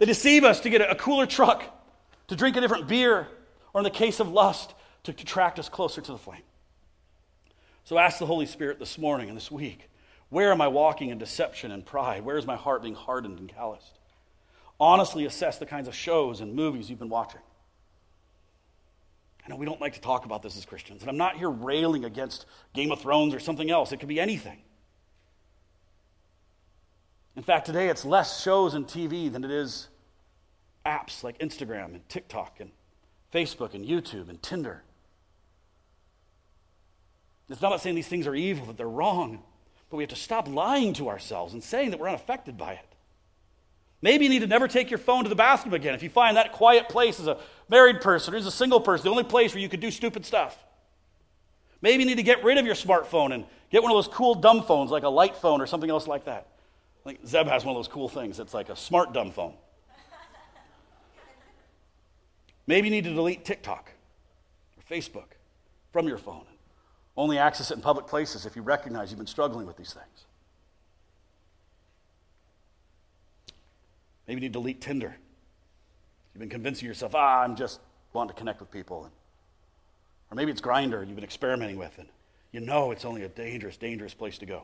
They 0.00 0.06
deceive 0.06 0.44
us 0.44 0.60
to 0.60 0.70
get 0.70 0.80
a, 0.80 0.94
cooler 0.94 1.26
truck, 1.26 1.62
to 2.28 2.36
drink 2.36 2.56
a 2.56 2.60
different 2.60 2.88
beer, 2.88 3.28
or 3.72 3.80
in 3.80 3.84
the 3.84 3.90
case 3.90 4.18
of 4.18 4.28
lust, 4.28 4.74
to 5.04 5.12
attract 5.12 5.58
us 5.58 5.68
closer 5.68 6.00
to 6.00 6.12
the 6.12 6.18
flame. 6.18 6.42
So 7.84 7.98
ask 7.98 8.18
the 8.18 8.26
Holy 8.26 8.46
Spirit 8.46 8.78
this 8.78 8.98
morning 8.98 9.28
and 9.28 9.36
this 9.36 9.50
week 9.50 9.89
where 10.30 10.52
am 10.52 10.60
I 10.60 10.68
walking 10.68 11.10
in 11.10 11.18
deception 11.18 11.72
and 11.72 11.84
pride? 11.84 12.24
Where 12.24 12.38
is 12.38 12.46
my 12.46 12.56
heart 12.56 12.82
being 12.82 12.94
hardened 12.94 13.38
and 13.38 13.48
calloused? 13.48 13.98
Honestly 14.78 15.26
assess 15.26 15.58
the 15.58 15.66
kinds 15.66 15.88
of 15.88 15.94
shows 15.94 16.40
and 16.40 16.54
movies 16.54 16.88
you've 16.88 16.98
been 16.98 17.08
watching. 17.08 17.40
I 19.44 19.48
know 19.48 19.56
we 19.56 19.66
don't 19.66 19.80
like 19.80 19.94
to 19.94 20.00
talk 20.00 20.24
about 20.24 20.42
this 20.42 20.56
as 20.56 20.64
Christians, 20.64 21.02
and 21.02 21.10
I'm 21.10 21.16
not 21.16 21.36
here 21.36 21.50
railing 21.50 22.04
against 22.04 22.46
Game 22.72 22.92
of 22.92 23.00
Thrones 23.00 23.34
or 23.34 23.40
something 23.40 23.70
else. 23.70 23.90
It 23.90 23.98
could 23.98 24.08
be 24.08 24.20
anything. 24.20 24.58
In 27.36 27.42
fact, 27.42 27.66
today 27.66 27.88
it's 27.88 28.04
less 28.04 28.42
shows 28.42 28.74
and 28.74 28.86
TV 28.86 29.32
than 29.32 29.44
it 29.44 29.50
is 29.50 29.88
apps 30.86 31.22
like 31.24 31.38
Instagram 31.38 31.94
and 31.94 32.08
TikTok 32.08 32.60
and 32.60 32.70
Facebook 33.32 33.74
and 33.74 33.84
YouTube 33.84 34.28
and 34.28 34.42
Tinder. 34.42 34.82
It's 37.48 37.60
not 37.60 37.68
about 37.68 37.80
saying 37.80 37.96
these 37.96 38.08
things 38.08 38.26
are 38.26 38.34
evil, 38.34 38.66
that 38.66 38.76
they're 38.76 38.88
wrong. 38.88 39.42
But 39.90 39.96
we 39.96 40.02
have 40.04 40.10
to 40.10 40.16
stop 40.16 40.48
lying 40.48 40.92
to 40.94 41.08
ourselves 41.08 41.52
and 41.52 41.62
saying 41.62 41.90
that 41.90 42.00
we're 42.00 42.08
unaffected 42.08 42.56
by 42.56 42.72
it. 42.74 42.86
Maybe 44.02 44.24
you 44.24 44.30
need 44.30 44.38
to 44.40 44.46
never 44.46 44.66
take 44.66 44.90
your 44.90 44.98
phone 44.98 45.24
to 45.24 45.28
the 45.28 45.36
bathroom 45.36 45.74
again 45.74 45.94
if 45.94 46.02
you 46.02 46.08
find 46.08 46.36
that 46.36 46.52
quiet 46.52 46.88
place 46.88 47.20
as 47.20 47.26
a 47.26 47.36
married 47.68 48.00
person 48.00 48.32
or 48.32 48.38
as 48.38 48.46
a 48.46 48.50
single 48.50 48.80
person, 48.80 49.04
the 49.04 49.10
only 49.10 49.24
place 49.24 49.52
where 49.52 49.60
you 49.60 49.68
could 49.68 49.80
do 49.80 49.90
stupid 49.90 50.24
stuff. 50.24 50.56
Maybe 51.82 52.02
you 52.02 52.08
need 52.08 52.16
to 52.16 52.22
get 52.22 52.42
rid 52.42 52.56
of 52.56 52.64
your 52.64 52.74
smartphone 52.74 53.34
and 53.34 53.44
get 53.70 53.82
one 53.82 53.92
of 53.92 53.96
those 53.96 54.08
cool 54.08 54.34
dumb 54.34 54.62
phones 54.62 54.90
like 54.90 55.02
a 55.02 55.08
light 55.08 55.36
phone 55.36 55.60
or 55.60 55.66
something 55.66 55.90
else 55.90 56.06
like 56.06 56.24
that. 56.24 56.46
Like 57.04 57.20
Zeb 57.26 57.46
has 57.46 57.64
one 57.64 57.74
of 57.74 57.78
those 57.78 57.88
cool 57.88 58.08
things. 58.08 58.38
It's 58.38 58.54
like 58.54 58.68
a 58.68 58.76
smart 58.76 59.12
dumb 59.12 59.32
phone. 59.32 59.54
Maybe 62.66 62.88
you 62.88 62.94
need 62.94 63.04
to 63.04 63.14
delete 63.14 63.44
TikTok 63.44 63.90
or 64.76 64.94
Facebook 64.94 65.32
from 65.92 66.06
your 66.06 66.18
phone. 66.18 66.44
Only 67.20 67.36
access 67.36 67.70
it 67.70 67.74
in 67.74 67.82
public 67.82 68.06
places 68.06 68.46
if 68.46 68.56
you 68.56 68.62
recognize 68.62 69.10
you've 69.10 69.18
been 69.18 69.26
struggling 69.26 69.66
with 69.66 69.76
these 69.76 69.92
things. 69.92 70.24
Maybe 74.26 74.36
you 74.36 74.40
need 74.40 74.54
to 74.54 74.58
delete 74.58 74.80
Tinder. 74.80 75.14
You've 76.32 76.40
been 76.40 76.48
convincing 76.48 76.88
yourself, 76.88 77.14
ah, 77.14 77.42
I'm 77.42 77.56
just 77.56 77.80
wanting 78.14 78.34
to 78.34 78.38
connect 78.38 78.58
with 78.58 78.70
people. 78.70 79.10
Or 80.30 80.34
maybe 80.34 80.50
it's 80.50 80.62
Grindr 80.62 81.06
you've 81.06 81.14
been 81.14 81.22
experimenting 81.22 81.76
with, 81.76 81.98
and 81.98 82.08
you 82.52 82.60
know 82.60 82.90
it's 82.90 83.04
only 83.04 83.24
a 83.24 83.28
dangerous, 83.28 83.76
dangerous 83.76 84.14
place 84.14 84.38
to 84.38 84.46
go. 84.46 84.62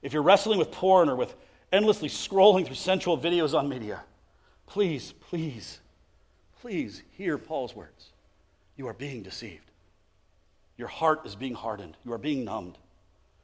If 0.00 0.14
you're 0.14 0.22
wrestling 0.22 0.58
with 0.58 0.70
porn 0.70 1.10
or 1.10 1.14
with 1.14 1.34
endlessly 1.70 2.08
scrolling 2.08 2.64
through 2.64 2.76
sensual 2.76 3.18
videos 3.18 3.52
on 3.52 3.68
media, 3.68 4.00
please, 4.66 5.12
please, 5.12 5.80
please 6.62 7.02
hear 7.18 7.36
Paul's 7.36 7.76
words. 7.76 8.12
You 8.78 8.88
are 8.88 8.94
being 8.94 9.22
deceived. 9.22 9.70
Your 10.76 10.88
heart 10.88 11.24
is 11.24 11.34
being 11.34 11.54
hardened. 11.54 11.96
You 12.04 12.12
are 12.12 12.18
being 12.18 12.44
numbed. 12.44 12.78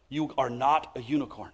You 0.08 0.32
are 0.36 0.50
not 0.50 0.90
a 0.96 1.00
unicorn. 1.00 1.52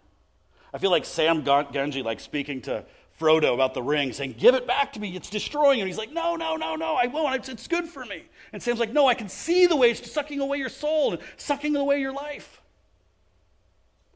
I 0.73 0.79
feel 0.79 0.91
like 0.91 1.05
Sam 1.05 1.45
Gamgee, 1.45 2.05
like 2.05 2.21
speaking 2.21 2.63
to 2.63 2.85
Frodo 3.21 3.55
about 3.55 3.75
the 3.75 3.83
ring, 3.83 4.13
saying, 4.13 4.37
Give 4.39 4.55
it 4.55 4.67
back 4.67 4.93
to 4.95 5.01
me. 5.01 5.15
It's 5.17 5.31
destroying 5.31 5.81
him. 5.81 5.87
He's 5.87 5.99
like, 5.99 6.13
No, 6.13 6.37
no, 6.37 6.57
no, 6.57 6.77
no, 6.77 6.95
I 6.95 7.07
won't. 7.07 7.35
It's, 7.37 7.49
it's 7.49 7.69
good 7.69 7.87
for 7.87 8.05
me. 8.05 8.25
And 8.53 8.63
Sam's 8.63 8.81
like, 8.81 8.93
No, 8.93 9.07
I 9.07 9.15
can 9.15 9.29
see 9.29 9.67
the 9.67 9.77
way 9.77 9.91
it's 9.91 10.11
sucking 10.11 10.41
away 10.41 10.59
your 10.59 10.69
soul 10.69 11.13
and 11.13 11.23
sucking 11.37 11.77
away 11.77 12.01
your 12.01 12.13
life. 12.13 12.61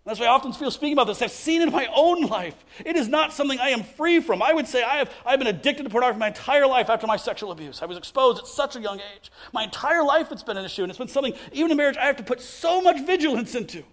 That's 0.05 0.18
why 0.18 0.26
I 0.26 0.30
often 0.30 0.53
feel 0.55 0.70
speaking 0.70 0.94
about 0.94 1.07
this. 1.07 1.20
I've 1.20 1.30
seen 1.30 1.61
in 1.61 1.70
my 1.70 1.86
own 1.94 2.22
life. 2.22 2.57
It 2.86 2.96
is 2.96 3.07
not 3.07 3.34
something 3.34 3.59
I 3.61 3.68
am 3.68 3.82
free 3.82 4.20
from. 4.20 4.42
I 4.42 4.53
would 4.53 4.66
say 4.66 4.82
I 4.82 4.96
have, 4.96 5.12
I've 5.26 5.38
been 5.38 5.48
addicted 5.48 5.82
to 5.82 5.90
pornography 5.90 6.18
my 6.18 6.28
entire 6.28 6.66
life 6.66 6.88
after 6.88 7.07
my 7.07 7.16
sexual 7.16 7.53
abuse. 7.53 7.82
I 7.82 7.84
was 7.84 7.98
exposed 7.98 8.38
at 8.38 8.46
such 8.46 8.76
a 8.76 8.80
young 8.80 8.98
age. 8.98 9.30
My 9.53 9.64
entire 9.64 10.03
life 10.03 10.32
it's 10.32 10.42
been 10.42 10.57
an 10.57 10.64
issue, 10.64 10.82
and 10.82 10.90
it's 10.90 10.98
been 10.98 11.09
something, 11.09 11.34
even 11.53 11.70
in 11.70 11.76
marriage, 11.76 11.98
I 11.98 12.07
have 12.07 12.16
to 12.16 12.22
put 12.22 12.40
so 12.40 12.80
much 12.80 13.05
vigilance 13.05 13.55
into. 13.55 13.84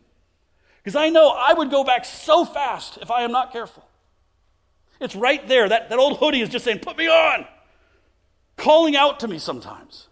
Because 0.82 0.95
I 0.95 1.10
know 1.10 1.30
I 1.30 1.53
would 1.53 1.70
go 1.70 1.84
back 1.84 2.05
so 2.05 2.45
fast 2.45 2.97
if 3.01 3.12
I 3.12 3.24
am 3.24 3.34
not 3.34 3.51
careful. 3.51 3.86
It's 5.01 5.16
right 5.16 5.45
there. 5.45 5.68
That, 5.68 5.89
that 5.89 5.99
old 5.99 6.20
hoodie 6.20 6.41
is 6.41 6.47
just 6.47 6.64
saying, 6.64 6.80
Put 6.80 6.97
me 6.97 7.08
on! 7.08 7.45
Calling 8.55 8.95
out 8.95 9.20
to 9.20 9.28
me 9.28 9.39
sometimes. 9.39 10.08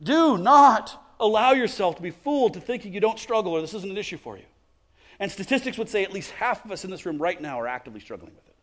Do 0.00 0.38
not 0.38 1.01
allow 1.22 1.52
yourself 1.52 1.96
to 1.96 2.02
be 2.02 2.10
fooled 2.10 2.54
to 2.54 2.60
thinking 2.60 2.92
you 2.92 3.00
don't 3.00 3.18
struggle 3.18 3.52
or 3.52 3.60
this 3.60 3.74
isn't 3.74 3.90
an 3.90 3.96
issue 3.96 4.18
for 4.18 4.36
you. 4.36 4.44
And 5.18 5.30
statistics 5.30 5.78
would 5.78 5.88
say 5.88 6.02
at 6.02 6.12
least 6.12 6.32
half 6.32 6.64
of 6.64 6.72
us 6.72 6.84
in 6.84 6.90
this 6.90 7.06
room 7.06 7.22
right 7.22 7.40
now 7.40 7.60
are 7.60 7.68
actively 7.68 8.00
struggling 8.00 8.34
with 8.34 8.46
it. 8.48 8.54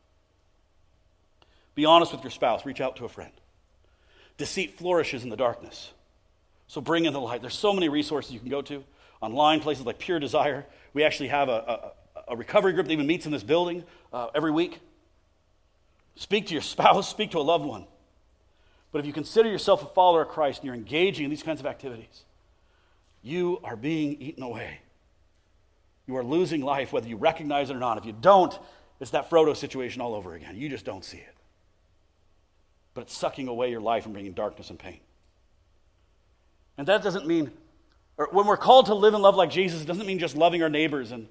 Be 1.73 1.85
honest 1.85 2.11
with 2.11 2.21
your 2.21 2.31
spouse, 2.31 2.65
reach 2.65 2.81
out 2.81 2.97
to 2.97 3.05
a 3.05 3.09
friend. 3.09 3.31
Deceit 4.37 4.77
flourishes 4.77 5.23
in 5.23 5.29
the 5.29 5.37
darkness. 5.37 5.93
So 6.67 6.81
bring 6.81 7.05
in 7.05 7.13
the 7.13 7.21
light. 7.21 7.41
There's 7.41 7.57
so 7.57 7.73
many 7.73 7.87
resources 7.87 8.33
you 8.33 8.39
can 8.39 8.49
go 8.49 8.61
to 8.63 8.83
online, 9.21 9.61
places 9.61 9.85
like 9.85 9.97
Pure 9.97 10.19
Desire. 10.19 10.65
We 10.93 11.03
actually 11.03 11.29
have 11.29 11.47
a, 11.47 11.93
a, 12.27 12.33
a 12.33 12.35
recovery 12.35 12.73
group 12.73 12.87
that 12.87 12.93
even 12.93 13.07
meets 13.07 13.25
in 13.25 13.31
this 13.31 13.43
building 13.43 13.85
uh, 14.11 14.27
every 14.35 14.51
week. 14.51 14.79
Speak 16.15 16.47
to 16.47 16.53
your 16.53 16.61
spouse, 16.61 17.09
speak 17.09 17.31
to 17.31 17.39
a 17.39 17.41
loved 17.41 17.65
one. 17.65 17.85
But 18.91 18.99
if 18.99 19.05
you 19.05 19.13
consider 19.13 19.49
yourself 19.49 19.83
a 19.83 19.87
follower 19.87 20.23
of 20.23 20.29
Christ 20.29 20.59
and 20.59 20.65
you're 20.65 20.75
engaging 20.75 21.23
in 21.23 21.29
these 21.29 21.43
kinds 21.43 21.59
of 21.59 21.65
activities, 21.65 22.25
you 23.21 23.59
are 23.63 23.75
being 23.75 24.21
eaten 24.21 24.43
away. 24.43 24.79
You 26.07 26.15
are 26.17 26.23
losing 26.23 26.61
life, 26.61 26.91
whether 26.91 27.07
you 27.07 27.17
recognize 27.17 27.69
it 27.69 27.75
or 27.75 27.79
not. 27.79 27.97
If 27.97 28.05
you 28.05 28.15
don't, 28.19 28.57
it's 28.99 29.11
that 29.11 29.29
Frodo 29.29 29.55
situation 29.55 30.01
all 30.01 30.15
over 30.15 30.33
again. 30.33 30.55
You 30.57 30.69
just 30.69 30.85
don't 30.85 31.05
see 31.05 31.17
it. 31.17 31.35
But 32.93 33.01
it's 33.01 33.17
sucking 33.17 33.47
away 33.47 33.69
your 33.69 33.81
life 33.81 34.05
and 34.05 34.13
bringing 34.13 34.33
darkness 34.33 34.69
and 34.69 34.79
pain. 34.79 34.99
And 36.77 36.87
that 36.87 37.03
doesn't 37.03 37.27
mean, 37.27 37.51
or 38.17 38.29
when 38.31 38.47
we're 38.47 38.57
called 38.57 38.87
to 38.87 38.95
live 38.95 39.13
and 39.13 39.21
love 39.21 39.35
like 39.35 39.51
Jesus, 39.51 39.81
it 39.81 39.85
doesn't 39.85 40.07
mean 40.07 40.19
just 40.19 40.35
loving 40.35 40.63
our 40.63 40.69
neighbors 40.69 41.11
and 41.11 41.27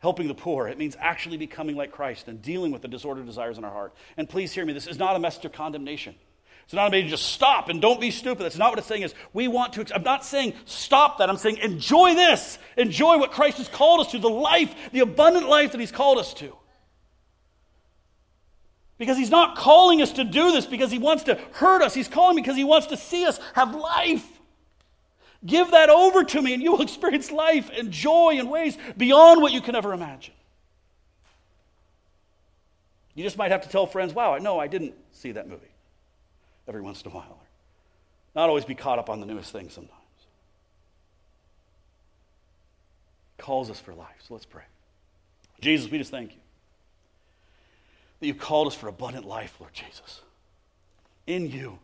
helping 0.00 0.28
the 0.28 0.34
poor. 0.34 0.68
It 0.68 0.78
means 0.78 0.96
actually 1.00 1.36
becoming 1.36 1.76
like 1.76 1.90
Christ 1.90 2.28
and 2.28 2.42
dealing 2.42 2.70
with 2.70 2.82
the 2.82 2.88
disordered 2.88 3.26
desires 3.26 3.58
in 3.58 3.64
our 3.64 3.72
heart. 3.72 3.94
And 4.16 4.28
please 4.28 4.52
hear 4.52 4.64
me, 4.64 4.72
this 4.72 4.86
is 4.86 4.98
not 4.98 5.16
a 5.16 5.18
message 5.18 5.44
of 5.44 5.52
condemnation. 5.52 6.14
It's 6.68 6.74
not 6.74 6.88
about 6.88 7.08
just 7.08 7.32
stop 7.32 7.70
and 7.70 7.80
don't 7.80 7.98
be 7.98 8.10
stupid. 8.10 8.44
That's 8.44 8.58
not 8.58 8.68
what 8.68 8.78
it's 8.78 8.86
saying 8.86 9.00
is 9.00 9.14
we 9.32 9.48
want 9.48 9.72
to. 9.72 9.86
I'm 9.94 10.02
not 10.02 10.22
saying 10.22 10.52
stop 10.66 11.16
that. 11.16 11.30
I'm 11.30 11.38
saying 11.38 11.56
enjoy 11.62 12.14
this. 12.14 12.58
Enjoy 12.76 13.16
what 13.16 13.30
Christ 13.30 13.56
has 13.56 13.68
called 13.68 14.00
us 14.00 14.12
to, 14.12 14.18
the 14.18 14.28
life, 14.28 14.74
the 14.92 15.00
abundant 15.00 15.48
life 15.48 15.72
that 15.72 15.80
he's 15.80 15.90
called 15.90 16.18
us 16.18 16.34
to. 16.34 16.54
Because 18.98 19.16
he's 19.16 19.30
not 19.30 19.56
calling 19.56 20.02
us 20.02 20.12
to 20.12 20.24
do 20.24 20.52
this 20.52 20.66
because 20.66 20.90
he 20.90 20.98
wants 20.98 21.24
to 21.24 21.36
hurt 21.52 21.80
us. 21.80 21.94
He's 21.94 22.06
calling 22.06 22.36
because 22.36 22.54
he 22.56 22.64
wants 22.64 22.88
to 22.88 22.98
see 22.98 23.24
us 23.24 23.40
have 23.54 23.74
life. 23.74 24.28
Give 25.46 25.70
that 25.70 25.88
over 25.88 26.22
to 26.22 26.42
me 26.42 26.52
and 26.52 26.62
you 26.62 26.72
will 26.72 26.82
experience 26.82 27.30
life 27.30 27.70
and 27.74 27.90
joy 27.90 28.36
in 28.38 28.50
ways 28.50 28.76
beyond 28.94 29.40
what 29.40 29.52
you 29.52 29.62
can 29.62 29.74
ever 29.74 29.94
imagine. 29.94 30.34
You 33.14 33.24
just 33.24 33.38
might 33.38 33.52
have 33.52 33.62
to 33.62 33.70
tell 33.70 33.86
friends, 33.86 34.12
wow, 34.12 34.36
no, 34.36 34.58
I 34.60 34.66
didn't 34.66 34.92
see 35.12 35.32
that 35.32 35.48
movie 35.48 35.68
every 36.68 36.82
once 36.82 37.02
in 37.02 37.10
a 37.10 37.14
while. 37.14 37.40
Not 38.36 38.48
always 38.48 38.64
be 38.64 38.74
caught 38.74 38.98
up 38.98 39.10
on 39.10 39.20
the 39.20 39.26
newest 39.26 39.50
thing 39.50 39.70
sometimes. 39.70 39.98
calls 43.38 43.70
us 43.70 43.80
for 43.80 43.94
life. 43.94 44.16
So 44.26 44.34
let's 44.34 44.44
pray. 44.44 44.64
Jesus, 45.60 45.90
we 45.90 45.96
just 45.96 46.10
thank 46.10 46.32
you 46.32 46.40
that 48.20 48.26
you've 48.26 48.38
called 48.38 48.66
us 48.66 48.74
for 48.74 48.88
abundant 48.88 49.24
life, 49.24 49.56
Lord 49.58 49.72
Jesus, 49.72 50.20
in 51.26 51.50
you. 51.50 51.78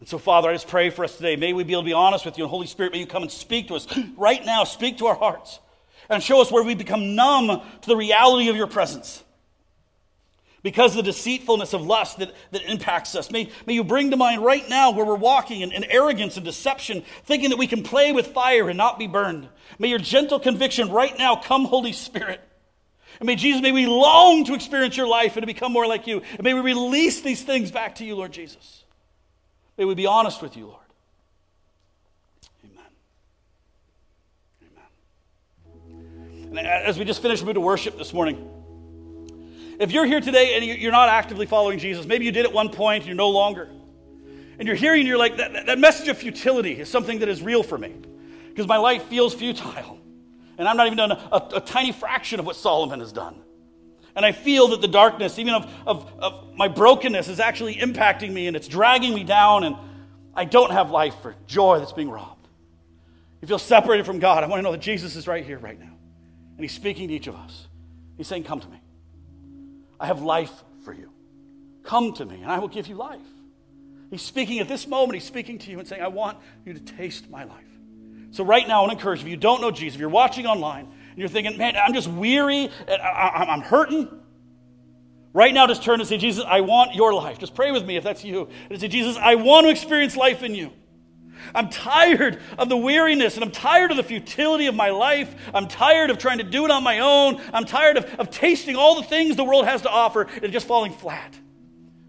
And 0.00 0.08
so, 0.08 0.18
Father, 0.18 0.50
I 0.50 0.52
just 0.52 0.68
pray 0.68 0.90
for 0.90 1.04
us 1.04 1.16
today. 1.16 1.36
May 1.36 1.52
we 1.52 1.64
be 1.64 1.72
able 1.72 1.82
to 1.82 1.86
be 1.86 1.92
honest 1.92 2.26
with 2.26 2.36
you, 2.36 2.44
and 2.44 2.50
Holy 2.50 2.66
Spirit, 2.66 2.92
may 2.92 2.98
you 2.98 3.06
come 3.06 3.22
and 3.22 3.30
speak 3.30 3.68
to 3.68 3.76
us 3.76 3.86
right 4.16 4.44
now, 4.44 4.64
speak 4.64 4.98
to 4.98 5.06
our 5.06 5.14
hearts, 5.14 5.60
and 6.10 6.22
show 6.22 6.42
us 6.42 6.50
where 6.50 6.64
we 6.64 6.74
become 6.74 7.14
numb 7.14 7.48
to 7.82 7.88
the 7.88 7.96
reality 7.96 8.48
of 8.48 8.56
your 8.56 8.66
presence 8.66 9.22
because 10.62 10.94
the 10.94 11.02
deceitfulness 11.02 11.72
of 11.72 11.82
lust 11.82 12.18
that, 12.18 12.32
that 12.52 12.62
impacts 12.62 13.14
us. 13.14 13.30
May, 13.30 13.50
may 13.66 13.74
you 13.74 13.82
bring 13.82 14.10
to 14.12 14.16
mind 14.16 14.44
right 14.44 14.68
now 14.68 14.92
where 14.92 15.04
we're 15.04 15.14
walking 15.14 15.60
in, 15.60 15.72
in 15.72 15.84
arrogance 15.84 16.36
and 16.36 16.44
deception, 16.44 17.02
thinking 17.24 17.50
that 17.50 17.58
we 17.58 17.66
can 17.66 17.82
play 17.82 18.12
with 18.12 18.28
fire 18.28 18.68
and 18.68 18.78
not 18.78 18.98
be 18.98 19.08
burned. 19.08 19.48
May 19.78 19.88
your 19.88 19.98
gentle 19.98 20.38
conviction 20.38 20.90
right 20.90 21.16
now 21.18 21.36
come, 21.36 21.64
Holy 21.64 21.92
Spirit. 21.92 22.40
And 23.18 23.26
may 23.26 23.36
Jesus, 23.36 23.60
may 23.60 23.72
we 23.72 23.86
long 23.86 24.44
to 24.44 24.54
experience 24.54 24.96
your 24.96 25.08
life 25.08 25.36
and 25.36 25.42
to 25.42 25.46
become 25.46 25.72
more 25.72 25.86
like 25.86 26.06
you. 26.06 26.22
And 26.32 26.42
may 26.42 26.54
we 26.54 26.60
release 26.60 27.20
these 27.22 27.42
things 27.42 27.70
back 27.70 27.96
to 27.96 28.04
you, 28.04 28.14
Lord 28.14 28.32
Jesus. 28.32 28.84
May 29.76 29.84
we 29.84 29.94
be 29.94 30.06
honest 30.06 30.42
with 30.42 30.56
you, 30.56 30.66
Lord. 30.66 30.78
Amen. 32.64 32.84
Amen. 36.44 36.58
And 36.58 36.66
as 36.66 36.98
we 36.98 37.04
just 37.04 37.20
finished 37.20 37.42
moving 37.42 37.54
to 37.54 37.60
worship 37.60 37.98
this 37.98 38.12
morning, 38.12 38.61
if 39.82 39.90
you're 39.90 40.06
here 40.06 40.20
today 40.20 40.54
and 40.54 40.64
you're 40.64 40.92
not 40.92 41.08
actively 41.08 41.46
following 41.46 41.78
Jesus, 41.78 42.06
maybe 42.06 42.24
you 42.24 42.32
did 42.32 42.46
at 42.46 42.52
one 42.52 42.68
point, 42.68 43.04
you're 43.04 43.16
no 43.16 43.30
longer, 43.30 43.68
and 44.58 44.66
you're 44.68 44.76
hearing, 44.76 45.06
you're 45.06 45.18
like, 45.18 45.38
that, 45.38 45.66
that 45.66 45.78
message 45.78 46.08
of 46.08 46.18
futility 46.18 46.78
is 46.78 46.88
something 46.88 47.18
that 47.18 47.28
is 47.28 47.42
real 47.42 47.62
for 47.62 47.76
me 47.76 47.92
because 48.48 48.66
my 48.66 48.76
life 48.76 49.04
feels 49.04 49.34
futile. 49.34 49.98
And 50.58 50.68
I'm 50.68 50.76
not 50.76 50.86
even 50.86 50.98
done 50.98 51.12
a, 51.12 51.28
a, 51.32 51.50
a, 51.56 51.60
tiny 51.60 51.92
fraction 51.92 52.38
of 52.38 52.46
what 52.46 52.54
Solomon 52.56 53.00
has 53.00 53.10
done. 53.10 53.42
And 54.14 54.24
I 54.24 54.32
feel 54.32 54.68
that 54.68 54.80
the 54.82 54.88
darkness, 54.88 55.38
even 55.38 55.54
of, 55.54 55.72
of, 55.86 56.12
of 56.20 56.54
my 56.54 56.68
brokenness, 56.68 57.28
is 57.28 57.40
actually 57.40 57.76
impacting 57.76 58.30
me 58.30 58.46
and 58.46 58.54
it's 58.54 58.68
dragging 58.68 59.14
me 59.14 59.24
down, 59.24 59.64
and 59.64 59.74
I 60.34 60.44
don't 60.44 60.70
have 60.70 60.90
life 60.90 61.14
for 61.22 61.34
joy 61.46 61.78
that's 61.78 61.94
being 61.94 62.10
robbed. 62.10 62.46
You 63.40 63.48
feel 63.48 63.58
separated 63.58 64.04
from 64.04 64.18
God. 64.18 64.44
I 64.44 64.46
want 64.46 64.58
to 64.58 64.62
know 64.62 64.72
that 64.72 64.82
Jesus 64.82 65.16
is 65.16 65.26
right 65.26 65.44
here, 65.44 65.58
right 65.58 65.80
now. 65.80 65.96
And 66.56 66.60
He's 66.60 66.72
speaking 66.74 67.08
to 67.08 67.14
each 67.14 67.26
of 67.26 67.34
us. 67.34 67.66
He's 68.16 68.28
saying, 68.28 68.44
Come 68.44 68.60
to 68.60 68.68
me. 68.68 68.81
I 70.02 70.06
have 70.06 70.20
life 70.20 70.52
for 70.84 70.92
you. 70.92 71.10
Come 71.84 72.12
to 72.14 72.24
me, 72.24 72.42
and 72.42 72.50
I 72.50 72.58
will 72.58 72.68
give 72.68 72.88
you 72.88 72.96
life. 72.96 73.20
He's 74.10 74.20
speaking 74.20 74.58
at 74.58 74.66
this 74.66 74.88
moment, 74.88 75.14
he's 75.14 75.24
speaking 75.24 75.58
to 75.60 75.70
you 75.70 75.78
and 75.78 75.86
saying, 75.86 76.02
I 76.02 76.08
want 76.08 76.38
you 76.66 76.74
to 76.74 76.80
taste 76.80 77.30
my 77.30 77.44
life. 77.44 77.64
So, 78.32 78.44
right 78.44 78.66
now, 78.66 78.78
I 78.78 78.80
want 78.80 78.92
to 78.92 78.98
encourage 78.98 79.20
you, 79.20 79.26
if 79.26 79.30
you 79.30 79.36
don't 79.36 79.60
know 79.60 79.70
Jesus, 79.70 79.94
if 79.94 80.00
you're 80.00 80.08
watching 80.08 80.44
online 80.44 80.86
and 81.10 81.18
you're 81.18 81.28
thinking, 81.28 81.56
man, 81.56 81.76
I'm 81.76 81.94
just 81.94 82.08
weary, 82.08 82.68
I'm 82.88 83.60
hurting, 83.60 84.08
right 85.32 85.54
now, 85.54 85.68
just 85.68 85.84
turn 85.84 86.00
and 86.00 86.08
say, 86.08 86.18
Jesus, 86.18 86.44
I 86.46 86.62
want 86.62 86.96
your 86.96 87.14
life. 87.14 87.38
Just 87.38 87.54
pray 87.54 87.70
with 87.70 87.84
me 87.84 87.96
if 87.96 88.02
that's 88.02 88.24
you. 88.24 88.48
And 88.70 88.80
say, 88.80 88.88
Jesus, 88.88 89.16
I 89.16 89.36
want 89.36 89.66
to 89.66 89.70
experience 89.70 90.16
life 90.16 90.42
in 90.42 90.54
you. 90.56 90.72
I'm 91.54 91.68
tired 91.68 92.40
of 92.58 92.68
the 92.68 92.76
weariness 92.76 93.34
and 93.34 93.44
I'm 93.44 93.50
tired 93.50 93.90
of 93.90 93.96
the 93.96 94.02
futility 94.02 94.66
of 94.66 94.74
my 94.74 94.90
life. 94.90 95.34
I'm 95.52 95.68
tired 95.68 96.10
of 96.10 96.18
trying 96.18 96.38
to 96.38 96.44
do 96.44 96.64
it 96.64 96.70
on 96.70 96.82
my 96.82 97.00
own. 97.00 97.40
I'm 97.52 97.64
tired 97.64 97.96
of, 97.96 98.04
of 98.18 98.30
tasting 98.30 98.76
all 98.76 98.96
the 98.96 99.06
things 99.06 99.36
the 99.36 99.44
world 99.44 99.66
has 99.66 99.82
to 99.82 99.90
offer 99.90 100.28
and 100.42 100.52
just 100.52 100.66
falling 100.66 100.92
flat. 100.92 101.36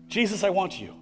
Jesus, 0.08 0.44
I 0.44 0.52
want 0.52 0.80
you. 0.80 0.94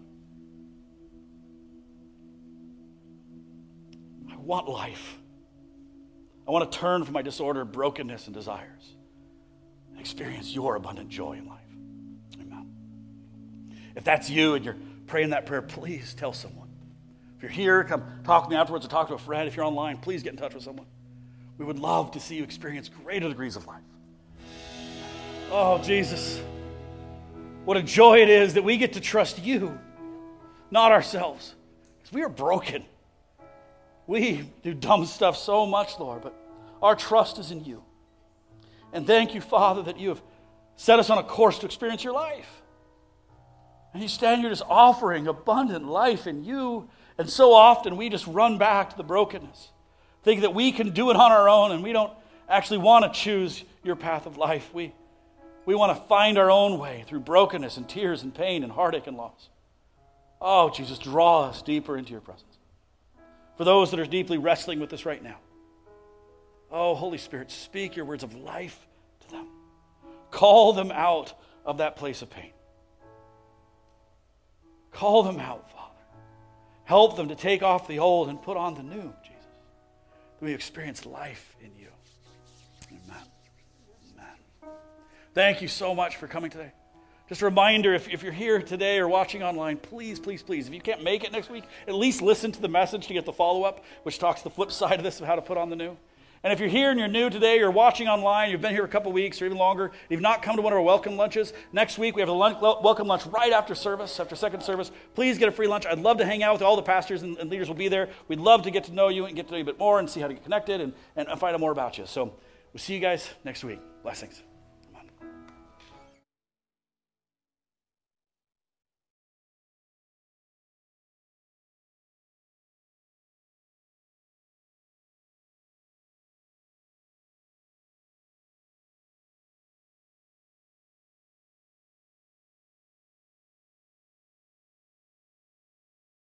I 4.32 4.38
want 4.38 4.68
life. 4.70 5.18
I 6.48 6.52
want 6.52 6.72
to 6.72 6.78
turn 6.78 7.04
from 7.04 7.14
my 7.14 7.22
disorder, 7.22 7.64
brokenness, 7.66 8.28
and 8.28 8.34
desires 8.34 8.96
and 9.92 10.00
experience 10.00 10.54
your 10.54 10.76
abundant 10.76 11.10
joy 11.10 11.34
in 11.34 11.46
life. 11.46 11.60
Amen. 12.42 12.72
If 13.96 14.04
that's 14.04 14.30
you 14.30 14.56
and 14.56 14.66
you're 14.66 14.78
praying 15.08 15.32
that 15.32 15.46
prayer, 15.46 15.62
please 15.62 16.14
tell 16.14 16.34
someone. 16.34 16.71
If 17.42 17.46
you're 17.46 17.52
here, 17.54 17.84
come 17.84 18.04
talk 18.24 18.44
to 18.44 18.50
me 18.52 18.56
afterwards 18.56 18.86
or 18.86 18.90
talk 18.90 19.08
to 19.08 19.16
a 19.16 19.18
friend. 19.18 19.48
If 19.48 19.56
you're 19.56 19.66
online, 19.66 19.98
please 19.98 20.22
get 20.22 20.34
in 20.34 20.38
touch 20.38 20.54
with 20.54 20.64
someone. 20.64 20.86
We 21.58 21.66
would 21.66 21.80
love 21.80 22.12
to 22.12 22.20
see 22.20 22.36
you 22.36 22.44
experience 22.44 22.88
greater 22.88 23.28
degrees 23.28 23.56
of 23.56 23.66
life. 23.66 23.82
Oh, 25.50 25.80
Jesus. 25.80 26.40
What 27.66 27.78
a 27.78 27.82
joy 27.82 28.22
it 28.22 28.30
is 28.30 28.54
that 28.54 28.64
we 28.64 28.78
get 28.78 28.94
to 28.94 29.00
trust 29.00 29.40
you, 29.40 29.76
not 30.70 30.92
ourselves. 30.92 31.56
Because 31.98 32.14
we 32.14 32.22
are 32.22 32.30
broken. 32.30 32.86
We 34.06 34.48
do 34.62 34.76
dumb 34.76 35.08
stuff 35.08 35.36
so 35.36 35.66
much, 35.66 36.00
Lord, 36.00 36.22
but 36.22 36.36
our 36.80 36.96
trust 36.96 37.40
is 37.40 37.50
in 37.50 37.66
you. 37.66 37.84
And 38.94 39.08
thank 39.08 39.34
you, 39.34 39.42
Father, 39.42 39.82
that 39.82 40.00
you 40.00 40.10
have 40.10 40.22
set 40.76 41.00
us 41.00 41.10
on 41.10 41.18
a 41.18 41.24
course 41.24 41.58
to 41.58 41.66
experience 41.66 42.04
your 42.04 42.14
life. 42.14 42.62
And 43.96 44.04
you 44.04 44.10
stand 44.10 44.42
here 44.42 44.52
just 44.52 44.62
offering 44.70 45.28
abundant 45.28 45.88
life 45.88 46.28
in 46.28 46.44
you 46.44 46.88
and 47.22 47.30
so 47.30 47.54
often 47.54 47.98
we 47.98 48.10
just 48.10 48.26
run 48.26 48.58
back 48.58 48.90
to 48.90 48.98
the 48.98 49.04
brokenness. 49.04 49.70
Think 50.24 50.42
that 50.42 50.56
we 50.56 50.72
can 50.72 50.90
do 50.90 51.12
it 51.12 51.16
on 51.16 51.32
our 51.32 51.48
own 51.48 51.72
and 51.72 51.84
we 51.84 51.94
don't 51.94 52.12
actually 52.50 52.80
want 52.80 53.06
to 53.06 53.12
choose 53.12 53.64
your 53.84 53.96
path 53.96 54.26
of 54.26 54.38
life. 54.38 54.74
We, 54.74 54.92
we 55.68 55.76
want 55.76 55.96
to 55.96 56.04
find 56.08 56.40
our 56.40 56.50
own 56.50 56.80
way 56.80 57.06
through 57.08 57.20
brokenness 57.20 57.78
and 57.78 57.88
tears 57.88 58.24
and 58.24 58.34
pain 58.34 58.64
and 58.64 58.72
heartache 58.72 59.06
and 59.06 59.18
loss. 59.18 59.50
Oh, 60.42 60.72
Jesus, 60.72 60.98
draw 60.98 61.44
us 61.44 61.62
deeper 61.62 61.96
into 61.96 62.10
your 62.10 62.22
presence. 62.22 62.58
For 63.56 63.66
those 63.66 63.92
that 63.92 64.00
are 64.00 64.08
deeply 64.08 64.40
wrestling 64.40 64.80
with 64.80 64.90
this 64.90 65.06
right 65.06 65.22
now, 65.22 65.38
oh, 66.72 66.96
Holy 66.96 67.20
Spirit, 67.20 67.52
speak 67.52 67.96
your 67.96 68.06
words 68.06 68.24
of 68.24 68.34
life 68.34 68.88
to 69.20 69.30
them. 69.30 69.46
Call 70.32 70.74
them 70.74 70.92
out 70.92 71.36
of 71.68 71.78
that 71.78 71.98
place 71.98 72.24
of 72.24 72.32
pain. 72.32 72.50
Call 74.92 75.22
them 75.22 75.40
out, 75.40 75.70
Father. 75.70 75.81
Help 76.86 77.16
them 77.16 77.30
to 77.30 77.36
take 77.36 77.64
off 77.64 77.88
the 77.88 78.00
old 78.00 78.30
and 78.30 78.42
put 78.42 78.58
on 78.58 78.76
the 78.76 78.84
new, 78.84 79.14
Jesus. 79.24 79.46
That 80.40 80.46
we 80.46 80.54
experience 80.54 81.06
life 81.06 81.56
in 81.62 81.72
you. 81.80 81.88
Amen. 82.90 83.24
Amen. 84.14 84.74
Thank 85.34 85.62
you 85.62 85.68
so 85.68 85.96
much 85.96 86.18
for 86.18 86.28
coming 86.28 86.52
today. 86.52 86.72
Just 87.30 87.42
a 87.42 87.46
reminder 87.46 87.94
if, 87.94 88.10
if 88.10 88.24
you're 88.24 88.34
here 88.34 88.62
today 88.62 89.00
or 89.00 89.08
watching 89.08 89.42
online, 89.42 89.78
please, 89.78 90.20
please, 90.20 90.44
please, 90.44 90.68
if 90.68 90.74
you 90.74 90.82
can't 90.82 91.02
make 91.02 91.24
it 91.24 91.32
next 91.32 91.50
week, 91.50 91.64
at 91.88 91.94
least 91.94 92.22
listen 92.22 92.52
to 92.52 92.62
the 92.62 92.68
message 92.68 93.08
to 93.08 93.14
get 93.14 93.26
the 93.26 93.32
follow 93.32 93.64
up, 93.64 93.86
which 94.04 94.20
talks 94.20 94.42
the 94.42 94.50
flip 94.50 94.70
side 94.70 94.98
of 94.98 95.04
this 95.04 95.22
of 95.22 95.28
how 95.28 95.36
to 95.36 95.42
put 95.42 95.58
on 95.58 95.70
the 95.70 95.78
new. 95.78 95.96
And 96.44 96.52
if 96.52 96.60
you're 96.60 96.70
here 96.70 96.90
and 96.90 97.00
you're 97.00 97.08
new 97.08 97.30
today, 97.30 97.58
you're 97.58 97.70
watching 97.70 98.08
online, 98.08 98.50
you've 98.50 98.62
been 98.62 98.74
here 98.74 98.84
a 98.84 98.88
couple 98.88 99.12
weeks 99.12 99.40
or 99.42 99.46
even 99.46 99.60
longer, 99.60 99.92
you've 100.10 100.22
not 100.22 100.42
come 100.42 100.56
to 100.56 100.62
one 100.64 100.74
of 100.74 100.78
our 100.78 100.84
welcome 100.84 101.16
lunches, 101.16 101.54
next 101.72 102.00
week 102.00 102.16
we 102.16 102.22
have 102.22 102.30
a 102.30 102.34
lunch, 102.34 102.58
welcome 102.62 103.06
lunch 103.06 103.28
right 103.28 103.54
after 103.54 103.76
service, 103.76 104.20
after 104.20 104.36
second 104.36 104.62
service. 104.62 104.92
Please 105.14 105.38
get 105.38 105.50
a 105.50 105.52
free 105.52 105.68
lunch. 105.68 105.86
I'd 105.86 106.00
love 106.00 106.18
to 106.18 106.26
hang 106.26 106.42
out 106.42 106.54
with 106.54 106.64
all 106.64 106.76
the 106.76 106.82
pastors 106.82 107.22
and, 107.22 107.38
and 107.38 107.50
leaders 107.52 107.68
will 107.68 107.76
be 107.76 107.90
there. 107.90 108.10
We'd 108.28 108.40
love 108.40 108.64
to 108.64 108.72
get 108.72 108.86
to 108.86 108.94
know 108.94 109.10
you 109.10 109.26
and 109.26 109.36
get 109.36 109.48
to 109.48 109.52
know 109.52 109.58
you 109.58 109.64
a 109.64 109.66
bit 109.66 109.78
more 109.78 110.00
and 110.00 110.10
see 110.10 110.20
how 110.20 110.28
to 110.28 110.34
get 110.34 110.44
connected 110.44 110.82
and, 110.82 110.94
and 111.16 111.28
find 111.40 111.54
out 111.54 111.60
more 111.60 111.72
about 111.72 112.00
you. 112.00 112.08
So 112.08 112.26
we'll 112.26 112.80
see 112.80 112.96
you 112.96 113.00
guys 113.00 113.30
next 113.44 113.64
week. 113.64 113.80
Blessings. 114.02 114.42